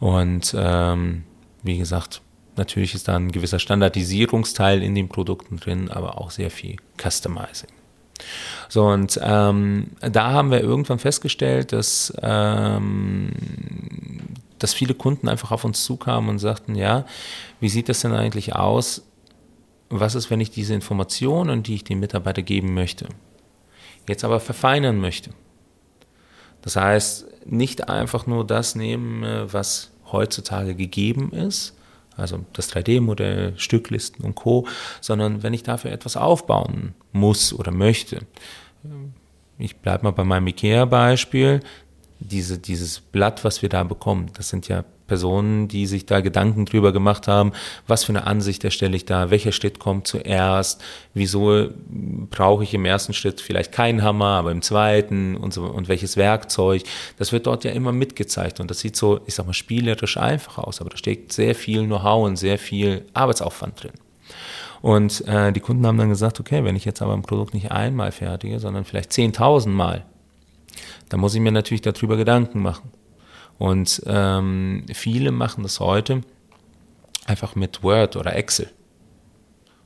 Und 0.00 0.54
ähm, 0.58 1.24
wie 1.62 1.78
gesagt, 1.78 2.22
Natürlich 2.56 2.94
ist 2.94 3.08
da 3.08 3.16
ein 3.16 3.32
gewisser 3.32 3.58
Standardisierungsteil 3.58 4.82
in 4.82 4.94
den 4.94 5.08
Produkten 5.08 5.56
drin, 5.56 5.90
aber 5.90 6.18
auch 6.18 6.30
sehr 6.30 6.50
viel 6.50 6.76
Customizing. 7.00 7.70
So, 8.68 8.86
und 8.86 9.18
ähm, 9.22 9.88
da 10.00 10.32
haben 10.32 10.50
wir 10.50 10.60
irgendwann 10.60 10.98
festgestellt, 10.98 11.72
dass, 11.72 12.12
ähm, 12.22 13.30
dass 14.58 14.74
viele 14.74 14.94
Kunden 14.94 15.28
einfach 15.28 15.50
auf 15.50 15.64
uns 15.64 15.84
zukamen 15.84 16.30
und 16.30 16.38
sagten, 16.38 16.74
ja, 16.74 17.04
wie 17.60 17.68
sieht 17.68 17.88
das 17.88 18.00
denn 18.00 18.12
eigentlich 18.12 18.54
aus? 18.54 19.02
Was 19.88 20.14
ist, 20.14 20.30
wenn 20.30 20.40
ich 20.40 20.50
diese 20.50 20.74
Informationen, 20.74 21.62
die 21.62 21.74
ich 21.74 21.84
dem 21.84 22.00
Mitarbeiter 22.00 22.42
geben 22.42 22.74
möchte, 22.74 23.08
jetzt 24.08 24.24
aber 24.24 24.40
verfeinern 24.40 24.98
möchte? 24.98 25.30
Das 26.62 26.76
heißt, 26.76 27.26
nicht 27.46 27.88
einfach 27.88 28.26
nur 28.26 28.46
das 28.46 28.74
nehmen, 28.74 29.24
was 29.52 29.90
heutzutage 30.12 30.74
gegeben 30.74 31.32
ist, 31.32 31.74
also 32.16 32.44
das 32.52 32.72
3D-Modell, 32.72 33.54
Stücklisten 33.56 34.24
und 34.24 34.34
Co., 34.34 34.66
sondern 35.00 35.42
wenn 35.42 35.54
ich 35.54 35.62
dafür 35.62 35.92
etwas 35.92 36.16
aufbauen 36.16 36.94
muss 37.12 37.52
oder 37.52 37.70
möchte. 37.70 38.20
Ich 39.58 39.76
bleibe 39.76 40.04
mal 40.04 40.10
bei 40.10 40.24
meinem 40.24 40.46
IKEA-Beispiel. 40.48 41.60
Diese, 42.30 42.58
dieses 42.58 43.00
Blatt, 43.00 43.44
was 43.44 43.62
wir 43.62 43.68
da 43.68 43.84
bekommen, 43.84 44.30
das 44.34 44.48
sind 44.48 44.68
ja 44.68 44.84
Personen, 45.12 45.68
die 45.68 45.86
sich 45.86 46.06
da 46.06 46.22
Gedanken 46.22 46.64
drüber 46.64 46.90
gemacht 46.90 47.28
haben, 47.28 47.52
was 47.86 48.04
für 48.04 48.12
eine 48.12 48.26
Ansicht 48.26 48.64
erstelle 48.64 48.96
ich 48.96 49.04
da, 49.04 49.30
welcher 49.30 49.52
Schritt 49.52 49.78
kommt 49.78 50.06
zuerst, 50.06 50.82
wieso 51.12 51.68
brauche 52.30 52.64
ich 52.64 52.72
im 52.72 52.86
ersten 52.86 53.12
Schritt 53.12 53.42
vielleicht 53.42 53.72
keinen 53.72 54.02
Hammer, 54.02 54.38
aber 54.38 54.52
im 54.52 54.62
zweiten 54.62 55.36
und 55.36 55.52
so 55.52 55.64
und 55.64 55.88
welches 55.88 56.16
Werkzeug. 56.16 56.84
Das 57.18 57.30
wird 57.30 57.46
dort 57.46 57.64
ja 57.64 57.72
immer 57.72 57.92
mitgezeigt 57.92 58.58
und 58.58 58.70
das 58.70 58.80
sieht 58.80 58.96
so, 58.96 59.20
ich 59.26 59.34
sag 59.34 59.44
mal, 59.44 59.52
spielerisch 59.52 60.16
einfach 60.16 60.56
aus, 60.56 60.80
aber 60.80 60.88
da 60.88 60.96
steckt 60.96 61.34
sehr 61.34 61.54
viel 61.54 61.84
Know-how 61.84 62.24
und 62.24 62.36
sehr 62.36 62.58
viel 62.58 63.04
Arbeitsaufwand 63.12 63.82
drin. 63.82 63.92
Und 64.80 65.26
äh, 65.28 65.52
die 65.52 65.60
Kunden 65.60 65.86
haben 65.86 65.98
dann 65.98 66.08
gesagt, 66.08 66.40
okay, 66.40 66.64
wenn 66.64 66.74
ich 66.74 66.86
jetzt 66.86 67.02
aber 67.02 67.12
ein 67.12 67.22
Produkt 67.22 67.52
nicht 67.52 67.70
einmal 67.70 68.12
fertige, 68.12 68.58
sondern 68.58 68.84
vielleicht 68.84 69.12
10.000 69.12 69.68
Mal, 69.68 70.04
dann 71.12 71.20
muss 71.20 71.34
ich 71.34 71.42
mir 71.42 71.52
natürlich 71.52 71.82
darüber 71.82 72.16
Gedanken 72.16 72.62
machen. 72.62 72.90
Und 73.58 74.02
ähm, 74.06 74.86
viele 74.94 75.30
machen 75.30 75.62
das 75.62 75.78
heute 75.78 76.22
einfach 77.26 77.54
mit 77.54 77.82
Word 77.82 78.16
oder 78.16 78.34
Excel. 78.34 78.70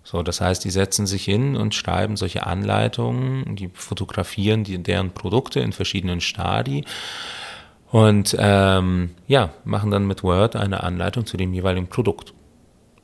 So, 0.04 0.22
das 0.22 0.40
heißt, 0.40 0.64
die 0.64 0.70
setzen 0.70 1.04
sich 1.04 1.24
hin 1.24 1.56
und 1.56 1.74
schreiben 1.74 2.16
solche 2.16 2.46
Anleitungen, 2.46 3.56
die 3.56 3.68
fotografieren 3.74 4.62
die, 4.62 4.80
deren 4.80 5.10
Produkte 5.10 5.58
in 5.58 5.72
verschiedenen 5.72 6.20
Stadien 6.20 6.84
und 7.90 8.36
ähm, 8.38 9.10
ja, 9.26 9.50
machen 9.64 9.90
dann 9.90 10.06
mit 10.06 10.22
Word 10.22 10.54
eine 10.54 10.84
Anleitung 10.84 11.26
zu 11.26 11.36
dem 11.36 11.52
jeweiligen 11.52 11.88
Produkt. 11.88 12.34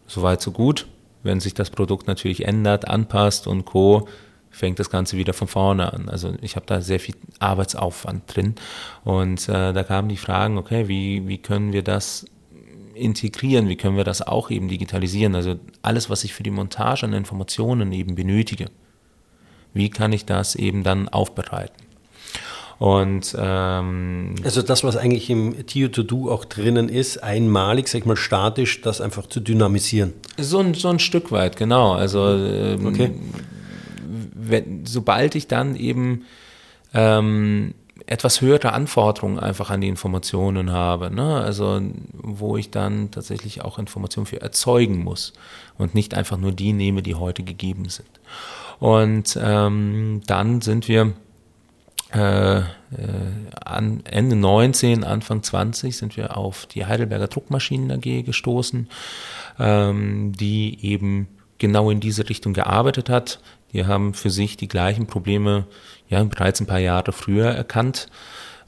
Soweit 0.06 0.40
so 0.40 0.52
gut. 0.52 0.87
Wenn 1.24 1.40
sich 1.40 1.54
das 1.54 1.70
Produkt 1.70 2.06
natürlich 2.06 2.46
ändert, 2.46 2.87
anpasst 2.87 3.48
und 3.48 3.64
Co., 3.64 4.06
fängt 4.53 4.79
das 4.79 4.91
Ganze 4.91 5.17
wieder 5.17 5.33
von 5.33 5.49
vorne 5.49 5.93
an. 5.93 6.09
Also 6.09 6.35
ich 6.43 6.55
habe 6.57 6.67
da 6.67 6.81
sehr 6.83 7.01
viel 7.01 7.17
Arbeitsaufwand 7.41 8.23
drin. 8.37 8.55
Und 9.03 9.49
äh, 9.49 9.73
da 9.73 9.83
kamen 9.83 10.09
die 10.09 10.19
Fragen, 10.19 10.59
okay, 10.59 10.87
wie, 10.88 11.27
wie 11.27 11.38
können 11.38 11.73
wir 11.73 11.83
das 11.83 12.27
integrieren, 12.95 13.69
wie 13.69 13.77
können 13.77 13.97
wir 13.97 14.05
das 14.05 14.21
auch 14.21 14.51
eben 14.51 14.69
digitalisieren? 14.69 15.35
Also 15.35 15.57
alles, 15.81 16.11
was 16.11 16.23
ich 16.25 16.35
für 16.35 16.43
die 16.43 16.51
Montage 16.51 17.07
an 17.07 17.15
Informationen 17.15 17.91
eben 17.93 18.15
benötige, 18.15 18.67
wie 19.73 19.88
kann 19.88 20.12
ich 20.12 20.27
das 20.27 20.55
eben 20.55 20.85
dann 20.85 21.09
aufbereiten? 21.09 21.87
Und 22.79 23.35
ähm, 23.38 24.35
also 24.45 24.61
das, 24.61 24.85
was 24.85 24.97
eigentlich 24.97 25.31
im 25.31 25.67
Tio 25.67 25.88
To 25.88 26.03
Do 26.03 26.31
auch 26.31 26.45
drinnen 26.45 26.88
ist, 26.88 27.23
einmalig, 27.23 27.88
sag 27.88 28.01
ich 28.01 28.07
mal 28.07 28.17
statisch, 28.17 28.83
das 28.83 29.01
einfach 29.01 29.27
zu 29.29 29.41
dynamisieren. 29.41 30.12
So 30.37 30.59
ein, 30.59 30.75
so 30.75 30.88
ein 30.88 30.99
Stück 30.99 31.31
weit, 31.31 31.57
genau. 31.57 31.93
Also 31.93 32.27
ähm, 32.29 32.87
okay 32.87 33.12
wenn, 34.48 34.87
sobald 34.87 35.35
ich 35.35 35.48
dann 35.48 35.76
eben 35.76 36.24
ähm, 36.94 37.74
etwas 38.07 38.40
höhere 38.40 38.72
Anforderungen 38.72 39.38
einfach 39.38 39.70
an 39.70 39.81
die 39.81 39.88
Informationen 39.88 40.72
habe, 40.72 41.11
ne? 41.14 41.40
also 41.40 41.81
wo 42.12 42.57
ich 42.57 42.70
dann 42.70 43.11
tatsächlich 43.11 43.62
auch 43.62 43.78
Informationen 43.78 44.26
für 44.26 44.40
erzeugen 44.40 45.02
muss 45.02 45.33
und 45.78 45.94
nicht 45.94 46.14
einfach 46.14 46.38
nur 46.38 46.52
die 46.52 46.72
nehme, 46.72 47.02
die 47.02 47.14
heute 47.14 47.42
gegeben 47.42 47.88
sind. 47.88 48.09
Und 48.81 49.38
ähm, 49.40 50.22
dann 50.26 50.61
sind 50.61 50.88
wir 50.88 51.12
äh, 52.12 52.59
äh, 52.59 52.64
an 53.64 54.02
Ende 54.05 54.37
19, 54.37 55.05
Anfang 55.05 55.42
20 55.42 55.96
sind 55.96 56.16
wir 56.16 56.37
auf 56.37 56.66
die 56.66 56.85
Heidelberger 56.85 57.28
Druckmaschinen 57.28 57.90
AG 57.90 58.24
gestoßen, 58.24 58.88
ähm, 59.59 60.33
die 60.33 60.85
eben 60.85 61.28
genau 61.59 61.90
in 61.90 62.00
diese 62.00 62.28
Richtung 62.28 62.52
gearbeitet 62.52 63.09
hat. 63.09 63.40
Die 63.72 63.87
haben 63.87 64.14
für 64.14 64.30
sich 64.30 64.56
die 64.56 64.68
gleichen 64.68 65.06
Probleme 65.06 65.66
ja 66.08 66.22
bereits 66.24 66.61
ein 66.61 66.66
paar 66.66 66.78
Jahre 66.78 67.12
früher 67.12 67.46
erkannt. 67.46 68.08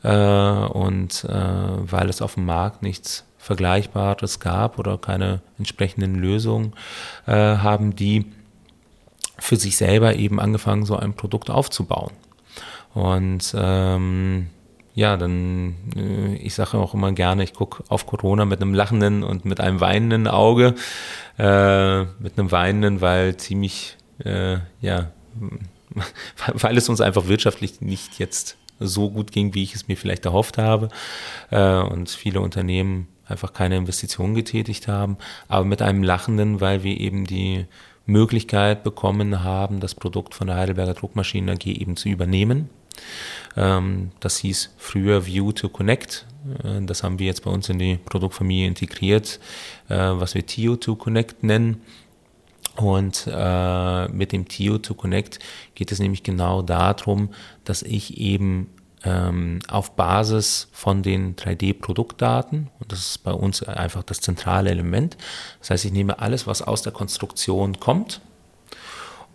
Äh, 0.02 0.08
und 0.08 1.24
äh, 1.24 1.30
weil 1.30 2.08
es 2.08 2.22
auf 2.22 2.34
dem 2.34 2.46
Markt 2.46 2.82
nichts 2.82 3.24
Vergleichbares 3.38 4.40
gab 4.40 4.78
oder 4.78 4.96
keine 4.96 5.42
entsprechenden 5.58 6.14
Lösungen, 6.14 6.72
äh, 7.26 7.32
haben 7.32 7.94
die 7.94 8.32
für 9.38 9.56
sich 9.56 9.76
selber 9.76 10.14
eben 10.16 10.40
angefangen, 10.40 10.86
so 10.86 10.96
ein 10.96 11.14
Produkt 11.14 11.50
aufzubauen. 11.50 12.12
Und 12.94 13.54
ähm, 13.58 14.46
ja, 14.94 15.16
dann, 15.16 15.74
äh, 15.96 16.36
ich 16.36 16.54
sage 16.54 16.78
auch 16.78 16.94
immer 16.94 17.12
gerne, 17.12 17.42
ich 17.42 17.52
gucke 17.52 17.82
auf 17.88 18.06
Corona 18.06 18.44
mit 18.44 18.62
einem 18.62 18.72
lachenden 18.72 19.24
und 19.24 19.44
mit 19.44 19.60
einem 19.60 19.80
weinenden 19.80 20.28
Auge. 20.28 20.74
Äh, 21.36 22.04
mit 22.20 22.38
einem 22.38 22.52
weinenden, 22.52 23.00
weil 23.00 23.36
ziemlich 23.36 23.96
äh, 24.18 24.58
ja, 24.80 25.10
weil 26.52 26.76
es 26.76 26.88
uns 26.88 27.00
einfach 27.00 27.26
wirtschaftlich 27.26 27.80
nicht 27.80 28.18
jetzt 28.18 28.56
so 28.80 29.10
gut 29.10 29.32
ging, 29.32 29.54
wie 29.54 29.62
ich 29.62 29.74
es 29.74 29.88
mir 29.88 29.96
vielleicht 29.96 30.24
erhofft 30.24 30.58
habe 30.58 30.88
äh, 31.50 31.78
und 31.78 32.10
viele 32.10 32.40
Unternehmen 32.40 33.08
einfach 33.26 33.52
keine 33.52 33.76
Investitionen 33.76 34.34
getätigt 34.34 34.88
haben, 34.88 35.16
aber 35.48 35.64
mit 35.64 35.80
einem 35.80 36.02
lachenden, 36.02 36.60
weil 36.60 36.82
wir 36.82 36.98
eben 37.00 37.24
die 37.24 37.66
Möglichkeit 38.06 38.84
bekommen 38.84 39.42
haben, 39.42 39.80
das 39.80 39.94
Produkt 39.94 40.34
von 40.34 40.48
der 40.48 40.56
Heidelberger 40.56 40.94
Druckmaschinen 40.94 41.56
AG 41.56 41.66
eben 41.66 41.96
zu 41.96 42.08
übernehmen. 42.08 42.68
Ähm, 43.56 44.10
das 44.20 44.38
hieß 44.38 44.74
früher 44.76 45.26
View 45.26 45.52
to 45.52 45.68
Connect. 45.68 46.26
Äh, 46.62 46.84
das 46.84 47.02
haben 47.02 47.18
wir 47.18 47.26
jetzt 47.26 47.44
bei 47.44 47.50
uns 47.50 47.68
in 47.68 47.78
die 47.78 47.96
Produktfamilie 47.96 48.66
integriert, 48.66 49.40
äh, 49.88 49.96
was 49.96 50.34
wir 50.34 50.44
TIO 50.44 50.76
to 50.76 50.96
Connect 50.96 51.42
nennen. 51.42 51.82
Und 52.76 53.28
äh, 53.30 54.08
mit 54.08 54.32
dem 54.32 54.48
TIO 54.48 54.78
to 54.78 54.94
Connect 54.94 55.38
geht 55.74 55.92
es 55.92 56.00
nämlich 56.00 56.22
genau 56.22 56.62
darum, 56.62 57.30
dass 57.64 57.82
ich 57.82 58.18
eben 58.18 58.68
ähm, 59.04 59.60
auf 59.68 59.92
Basis 59.92 60.68
von 60.72 61.02
den 61.02 61.36
3D-Produktdaten. 61.36 62.70
Und 62.80 62.92
das 62.92 62.98
ist 63.00 63.18
bei 63.18 63.32
uns 63.32 63.62
einfach 63.62 64.02
das 64.02 64.20
zentrale 64.20 64.70
Element. 64.70 65.16
Das 65.60 65.70
heißt, 65.70 65.84
ich 65.84 65.92
nehme 65.92 66.18
alles, 66.18 66.46
was 66.46 66.62
aus 66.62 66.82
der 66.82 66.92
Konstruktion 66.92 67.78
kommt. 67.78 68.20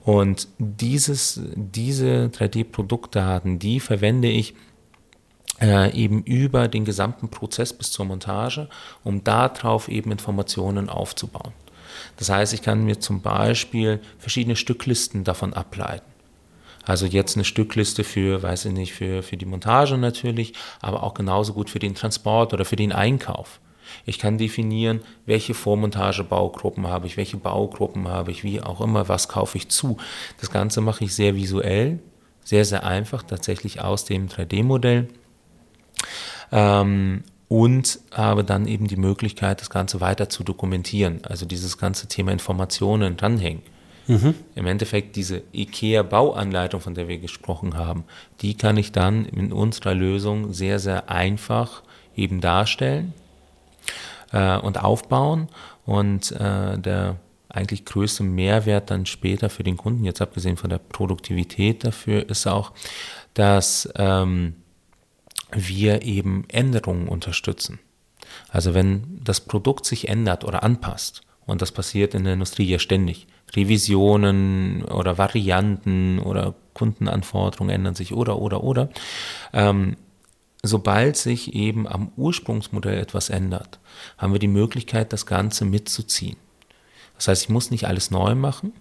Und 0.04 0.48
dieses, 0.58 1.40
diese 1.56 2.32
3D-Produktdaten, 2.34 3.60
die 3.60 3.80
verwende 3.80 4.28
ich 4.28 4.56
äh, 5.62 5.94
eben 5.94 6.24
über 6.24 6.68
den 6.68 6.86
gesamten 6.86 7.30
Prozess 7.30 7.74
bis 7.74 7.92
zur 7.92 8.06
Montage, 8.06 8.70
um 9.04 9.24
darauf 9.24 9.88
eben 9.88 10.12
Informationen 10.12 10.90
aufzubauen. 10.90 11.54
Das 12.18 12.30
heißt, 12.30 12.54
ich 12.54 12.62
kann 12.62 12.84
mir 12.84 13.00
zum 13.00 13.22
Beispiel 13.22 14.00
verschiedene 14.18 14.56
Stücklisten 14.56 15.24
davon 15.24 15.54
ableiten. 15.54 16.06
Also 16.86 17.06
jetzt 17.06 17.36
eine 17.36 17.46
Stückliste 17.46 18.04
für, 18.04 18.42
weiß 18.42 18.66
ich 18.66 18.74
nicht, 18.74 18.94
für, 18.94 19.22
für 19.22 19.38
die 19.38 19.46
Montage 19.46 19.98
natürlich, 19.98 20.54
aber 20.82 21.04
auch 21.04 21.14
genauso 21.14 21.54
gut 21.54 21.70
für 21.70 21.80
den 21.80 21.96
Transport 21.96 22.54
oder 22.54 22.66
für 22.66 22.78
den 22.78 22.92
Einkauf. 22.92 23.60
Ich 24.06 24.20
kann 24.20 24.38
definieren, 24.38 25.02
welche 25.26 25.54
Vormontagebaugruppen 25.54 26.88
habe 26.88 27.08
ich, 27.08 27.18
welche 27.18 27.38
Baugruppen 27.38 28.08
habe 28.08 28.32
ich, 28.32 28.44
wie 28.44 28.62
auch 28.62 28.82
immer, 28.82 29.08
was 29.08 29.28
kaufe 29.28 29.58
ich 29.58 29.70
zu. 29.70 29.98
Das 30.40 30.52
Ganze 30.52 30.82
mache 30.82 31.04
ich 31.04 31.14
sehr 31.14 31.36
visuell, 31.36 32.00
sehr, 32.44 32.66
sehr 32.66 32.84
einfach, 32.86 33.24
tatsächlich 33.24 33.82
aus 33.82 34.06
dem 34.06 34.28
3D-Modell. 34.28 35.10
Ähm, 36.52 37.24
und 37.50 38.00
habe 38.12 38.44
dann 38.46 38.68
eben 38.68 38.88
die 38.88 38.96
Möglichkeit, 38.96 39.60
das 39.60 39.70
Ganze 39.70 40.00
weiter 40.00 40.30
zu 40.30 40.44
dokumentieren. 40.44 41.22
Also 41.24 41.46
dieses 41.46 41.78
ganze 41.78 42.08
Thema 42.08 42.32
Informationen 42.32 43.18
dranhängen. 43.18 43.64
Mhm. 44.08 44.36
Im 44.56 44.68
Endeffekt 44.68 45.16
diese 45.16 45.42
IKEA-Bauanleitung, 45.52 46.80
von 46.80 46.94
der 46.94 47.08
wir 47.08 47.18
gesprochen 47.18 47.76
haben, 47.76 48.06
die 48.42 48.54
kann 48.54 48.78
ich 48.78 48.92
dann 48.92 49.26
in 49.26 49.52
unserer 49.52 49.96
Lösung 49.96 50.54
sehr, 50.54 50.80
sehr 50.80 51.10
einfach 51.10 51.84
eben 52.16 52.40
darstellen 52.40 53.14
äh, 54.32 54.58
und 54.58 54.82
aufbauen. 54.82 55.48
Und 55.86 56.32
äh, 56.32 56.78
der 56.78 57.18
eigentlich 57.50 57.84
größte 57.86 58.24
Mehrwert 58.24 58.92
dann 58.92 59.08
später 59.08 59.50
für 59.50 59.64
den 59.64 59.76
Kunden, 59.76 60.06
jetzt 60.06 60.22
abgesehen 60.22 60.56
von 60.56 60.70
der 60.70 60.78
Produktivität 60.78 61.84
dafür, 61.84 62.30
ist 62.30 62.46
auch, 62.46 62.74
dass 63.34 63.90
ähm, 63.96 64.56
wir 65.52 66.04
eben 66.04 66.46
Änderungen 66.50 67.08
unterstützen. 67.08 67.80
Also 68.50 68.74
wenn 68.74 69.20
das 69.24 69.42
Produkt 69.42 69.86
sich 69.86 70.08
ändert 70.08 70.44
oder 70.44 70.64
anpasst, 70.64 71.22
und 71.46 71.62
das 71.64 71.72
passiert 71.72 72.14
in 72.14 72.26
der 72.26 72.34
Industrie 72.34 72.70
ja 72.70 72.78
ständig, 72.78 73.26
Revisionen 73.56 74.84
oder 74.84 75.18
Varianten 75.18 76.20
oder 76.20 76.54
Kundenanforderungen 76.76 77.74
ändern 77.74 77.96
sich 77.96 78.14
oder, 78.14 78.38
oder, 78.38 78.64
oder. 78.64 78.90
Ähm, 79.52 79.98
sobald 80.62 81.18
sich 81.18 81.56
eben 81.56 81.88
am 81.88 82.12
Ursprungsmodell 82.16 83.00
etwas 83.00 83.30
ändert, 83.30 83.80
haben 84.18 84.34
wir 84.34 84.40
die 84.40 84.48
Möglichkeit, 84.48 85.12
das 85.12 85.26
Ganze 85.26 85.66
mitzuziehen. 85.66 86.38
Das 87.16 87.28
heißt, 87.28 87.44
ich 87.44 87.50
muss 87.50 87.72
nicht 87.72 87.88
alles 87.88 88.12
neu 88.12 88.36
machen, 88.36 88.74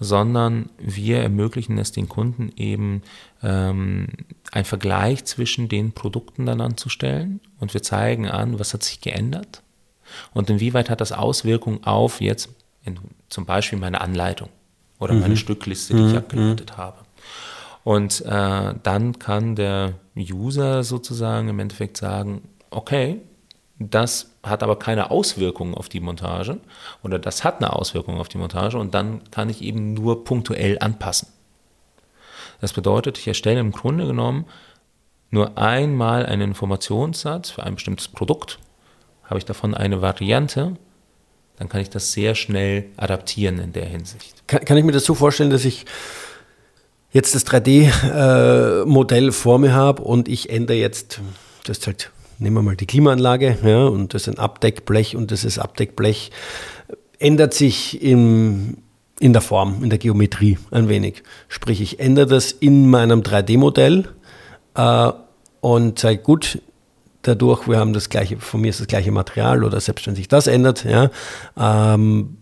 sondern 0.00 0.70
wir 0.78 1.18
ermöglichen 1.20 1.78
es 1.78 1.92
den 1.92 2.08
Kunden 2.08 2.52
eben, 2.56 3.02
ähm, 3.42 4.08
einen 4.52 4.64
Vergleich 4.64 5.24
zwischen 5.24 5.68
den 5.68 5.92
Produkten 5.92 6.46
dann 6.46 6.60
anzustellen 6.60 7.40
und 7.58 7.74
wir 7.74 7.82
zeigen 7.82 8.28
an, 8.28 8.58
was 8.58 8.74
hat 8.74 8.82
sich 8.82 9.00
geändert 9.00 9.62
und 10.32 10.50
inwieweit 10.50 10.90
hat 10.90 11.00
das 11.00 11.12
Auswirkungen 11.12 11.84
auf 11.84 12.20
jetzt 12.20 12.48
in, 12.84 12.98
zum 13.28 13.44
Beispiel 13.44 13.78
meine 13.78 14.00
Anleitung 14.00 14.48
oder 14.98 15.14
mhm. 15.14 15.20
meine 15.20 15.36
Stückliste, 15.36 15.94
die 15.94 16.02
mhm. 16.02 16.08
ich 16.10 16.16
abgeleitet 16.16 16.72
mhm. 16.72 16.76
habe. 16.76 16.98
Und 17.84 18.24
äh, 18.26 18.74
dann 18.82 19.18
kann 19.18 19.56
der 19.56 19.94
User 20.16 20.82
sozusagen 20.82 21.48
im 21.48 21.58
Endeffekt 21.58 21.96
sagen, 21.96 22.42
okay, 22.70 23.20
das 23.78 24.34
hat 24.42 24.62
aber 24.62 24.78
keine 24.78 25.10
Auswirkungen 25.10 25.74
auf 25.74 25.88
die 25.88 26.00
Montage 26.00 26.58
oder 27.02 27.18
das 27.18 27.44
hat 27.44 27.58
eine 27.58 27.72
Auswirkung 27.72 28.18
auf 28.18 28.28
die 28.28 28.38
Montage 28.38 28.78
und 28.78 28.94
dann 28.94 29.30
kann 29.30 29.48
ich 29.48 29.62
eben 29.62 29.94
nur 29.94 30.24
punktuell 30.24 30.78
anpassen. 30.80 31.28
Das 32.60 32.72
bedeutet, 32.72 33.18
ich 33.18 33.28
erstelle 33.28 33.60
im 33.60 33.72
Grunde 33.72 34.06
genommen 34.06 34.46
nur 35.30 35.58
einmal 35.58 36.26
einen 36.26 36.42
Informationssatz 36.42 37.50
für 37.50 37.62
ein 37.62 37.74
bestimmtes 37.74 38.08
Produkt, 38.08 38.58
habe 39.24 39.38
ich 39.38 39.44
davon 39.44 39.74
eine 39.74 40.02
Variante 40.02 40.76
dann 41.58 41.68
kann 41.68 41.80
ich 41.80 41.90
das 41.90 42.12
sehr 42.12 42.34
schnell 42.34 42.86
adaptieren 42.96 43.58
in 43.58 43.72
der 43.72 43.84
Hinsicht. 43.84 44.46
Kann, 44.46 44.64
kann 44.64 44.76
ich 44.76 44.84
mir 44.84 44.92
das 44.92 45.04
so 45.04 45.14
vorstellen, 45.14 45.50
dass 45.50 45.64
ich 45.64 45.86
jetzt 47.10 47.34
das 47.34 47.46
3D-Modell 47.46 49.28
äh, 49.28 49.32
vor 49.32 49.58
mir 49.58 49.72
habe 49.72 50.02
und 50.02 50.28
ich 50.28 50.50
ändere 50.50 50.76
jetzt, 50.76 51.20
das 51.64 51.78
ist 51.78 51.86
halt, 51.86 52.10
nehmen 52.38 52.56
wir 52.56 52.62
mal 52.62 52.76
die 52.76 52.86
Klimaanlage, 52.86 53.58
ja, 53.62 53.86
und 53.86 54.14
das 54.14 54.22
ist 54.22 54.28
ein 54.28 54.38
Abdeckblech 54.38 55.16
und 55.16 55.30
das 55.30 55.44
ist 55.44 55.58
Abdeckblech, 55.58 56.30
ändert 57.18 57.54
sich 57.54 58.02
im, 58.02 58.78
in 59.20 59.32
der 59.32 59.42
Form, 59.42 59.82
in 59.82 59.90
der 59.90 59.98
Geometrie 59.98 60.58
ein 60.70 60.88
wenig. 60.88 61.22
Sprich, 61.48 61.80
ich 61.80 62.00
ändere 62.00 62.26
das 62.26 62.52
in 62.52 62.88
meinem 62.88 63.22
3D-Modell 63.22 64.08
äh, 64.74 65.12
und 65.60 65.98
sage, 65.98 66.18
gut, 66.18 66.60
dadurch, 67.22 67.68
wir 67.68 67.78
haben 67.78 67.92
das 67.92 68.08
gleiche, 68.08 68.38
von 68.38 68.60
mir 68.60 68.70
ist 68.70 68.80
das 68.80 68.86
gleiche 68.86 69.10
Material 69.10 69.64
oder 69.64 69.80
selbst 69.80 70.06
wenn 70.06 70.14
sich 70.14 70.28
das 70.28 70.46
ändert, 70.46 70.84
ja, 70.84 71.10
ähm, 71.58 72.38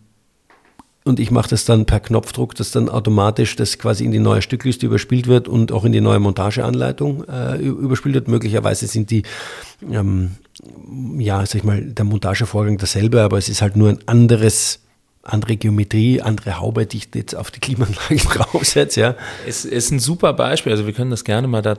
und 1.06 1.20
ich 1.20 1.30
mache 1.30 1.50
das 1.50 1.64
dann 1.64 1.86
per 1.86 2.00
Knopfdruck, 2.00 2.56
dass 2.56 2.72
dann 2.72 2.88
automatisch 2.88 3.54
das 3.54 3.78
quasi 3.78 4.04
in 4.04 4.10
die 4.10 4.18
neue 4.18 4.42
Stückliste 4.42 4.86
überspielt 4.86 5.28
wird 5.28 5.46
und 5.46 5.70
auch 5.70 5.84
in 5.84 5.92
die 5.92 6.00
neue 6.00 6.18
Montageanleitung 6.18 7.24
äh, 7.28 7.58
überspielt 7.58 8.16
wird. 8.16 8.28
Möglicherweise 8.28 8.88
sind 8.88 9.10
die, 9.10 9.22
ähm, 9.88 10.32
ja, 11.18 11.46
sag 11.46 11.54
ich 11.54 11.64
mal, 11.64 11.80
der 11.80 12.04
Montagevorgang 12.04 12.76
dasselbe, 12.78 13.22
aber 13.22 13.38
es 13.38 13.48
ist 13.48 13.62
halt 13.62 13.76
nur 13.76 13.90
ein 13.90 13.98
anderes 14.06 14.80
andere 15.26 15.56
Geometrie, 15.56 16.20
andere 16.20 16.60
Haube, 16.60 16.86
die 16.86 16.98
ich 16.98 17.08
jetzt 17.14 17.34
auf 17.34 17.50
die 17.50 17.60
Klimaanlage 17.60 18.16
draufsetze. 18.16 19.00
Ja. 19.00 19.14
Es 19.46 19.64
ist 19.64 19.90
ein 19.90 19.98
super 19.98 20.32
Beispiel. 20.32 20.72
Also 20.72 20.86
wir 20.86 20.92
können 20.92 21.10
das 21.10 21.24
gerne 21.24 21.48
mal, 21.48 21.62
da, 21.62 21.76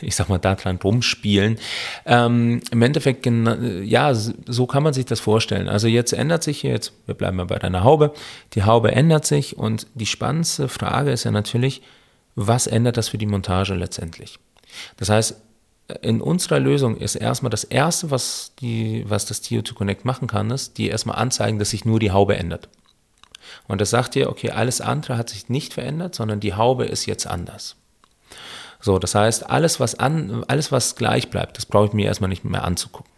ich 0.00 0.16
sag 0.16 0.28
mal, 0.28 0.38
da 0.38 0.54
dran 0.54 0.78
rumspielen. 0.82 1.58
Ähm, 2.04 2.60
Im 2.70 2.82
Endeffekt, 2.82 3.26
ja, 3.26 4.14
so 4.14 4.66
kann 4.66 4.82
man 4.82 4.92
sich 4.92 5.04
das 5.04 5.20
vorstellen. 5.20 5.68
Also 5.68 5.88
jetzt 5.88 6.12
ändert 6.12 6.42
sich 6.42 6.62
jetzt, 6.62 6.92
wir 7.06 7.14
bleiben 7.14 7.36
mal 7.36 7.46
bei 7.46 7.58
deiner 7.58 7.84
Haube, 7.84 8.12
die 8.54 8.64
Haube 8.64 8.92
ändert 8.92 9.26
sich 9.26 9.56
und 9.58 9.86
die 9.94 10.06
spannendste 10.06 10.68
Frage 10.68 11.10
ist 11.10 11.24
ja 11.24 11.30
natürlich, 11.30 11.82
was 12.34 12.66
ändert 12.66 12.96
das 12.96 13.08
für 13.08 13.18
die 13.18 13.26
Montage 13.26 13.74
letztendlich? 13.74 14.38
Das 14.96 15.08
heißt, 15.08 15.36
in 16.02 16.20
unserer 16.20 16.58
Lösung 16.58 16.96
ist 16.96 17.14
erstmal 17.14 17.50
das 17.50 17.64
Erste, 17.64 18.10
was, 18.10 18.52
die, 18.60 19.04
was 19.08 19.26
das 19.26 19.42
TO2 19.42 19.74
Connect 19.74 20.04
machen 20.04 20.26
kann, 20.26 20.50
ist, 20.50 20.78
die 20.78 20.88
erstmal 20.88 21.16
anzeigen, 21.16 21.58
dass 21.58 21.70
sich 21.70 21.84
nur 21.84 22.00
die 22.00 22.10
Haube 22.10 22.36
ändert. 22.36 22.68
Und 23.68 23.80
das 23.80 23.90
sagt 23.90 24.14
dir, 24.14 24.28
okay, 24.28 24.50
alles 24.50 24.80
andere 24.80 25.16
hat 25.16 25.30
sich 25.30 25.48
nicht 25.48 25.74
verändert, 25.74 26.14
sondern 26.14 26.40
die 26.40 26.54
Haube 26.54 26.84
ist 26.84 27.06
jetzt 27.06 27.26
anders. 27.26 27.76
So, 28.80 28.98
das 28.98 29.14
heißt, 29.14 29.48
alles, 29.48 29.80
was 29.80 29.98
an, 29.98 30.44
alles, 30.48 30.72
was 30.72 30.96
gleich 30.96 31.30
bleibt, 31.30 31.56
das 31.56 31.66
brauche 31.66 31.86
ich 31.86 31.92
mir 31.92 32.06
erstmal 32.06 32.28
nicht 32.28 32.44
mehr 32.44 32.64
anzugucken. 32.64 33.10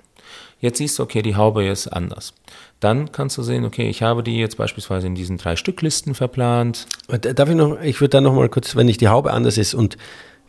Jetzt 0.60 0.78
siehst 0.78 0.98
du, 0.98 1.04
okay, 1.04 1.22
die 1.22 1.36
Haube 1.36 1.66
ist 1.66 1.86
anders. 1.88 2.34
Dann 2.80 3.12
kannst 3.12 3.38
du 3.38 3.42
sehen, 3.42 3.64
okay, 3.64 3.88
ich 3.88 4.02
habe 4.02 4.22
die 4.22 4.38
jetzt 4.38 4.56
beispielsweise 4.56 5.06
in 5.06 5.14
diesen 5.14 5.38
drei 5.38 5.56
Stücklisten 5.56 6.14
verplant. 6.14 6.86
Darf 7.08 7.48
ich 7.48 7.54
noch, 7.54 7.80
ich 7.80 8.00
würde 8.00 8.10
da 8.10 8.20
noch 8.20 8.34
mal 8.34 8.48
kurz, 8.48 8.74
wenn 8.76 8.86
nicht 8.86 9.00
die 9.00 9.08
Haube 9.08 9.32
anders 9.32 9.56
ist 9.56 9.74
und 9.74 9.96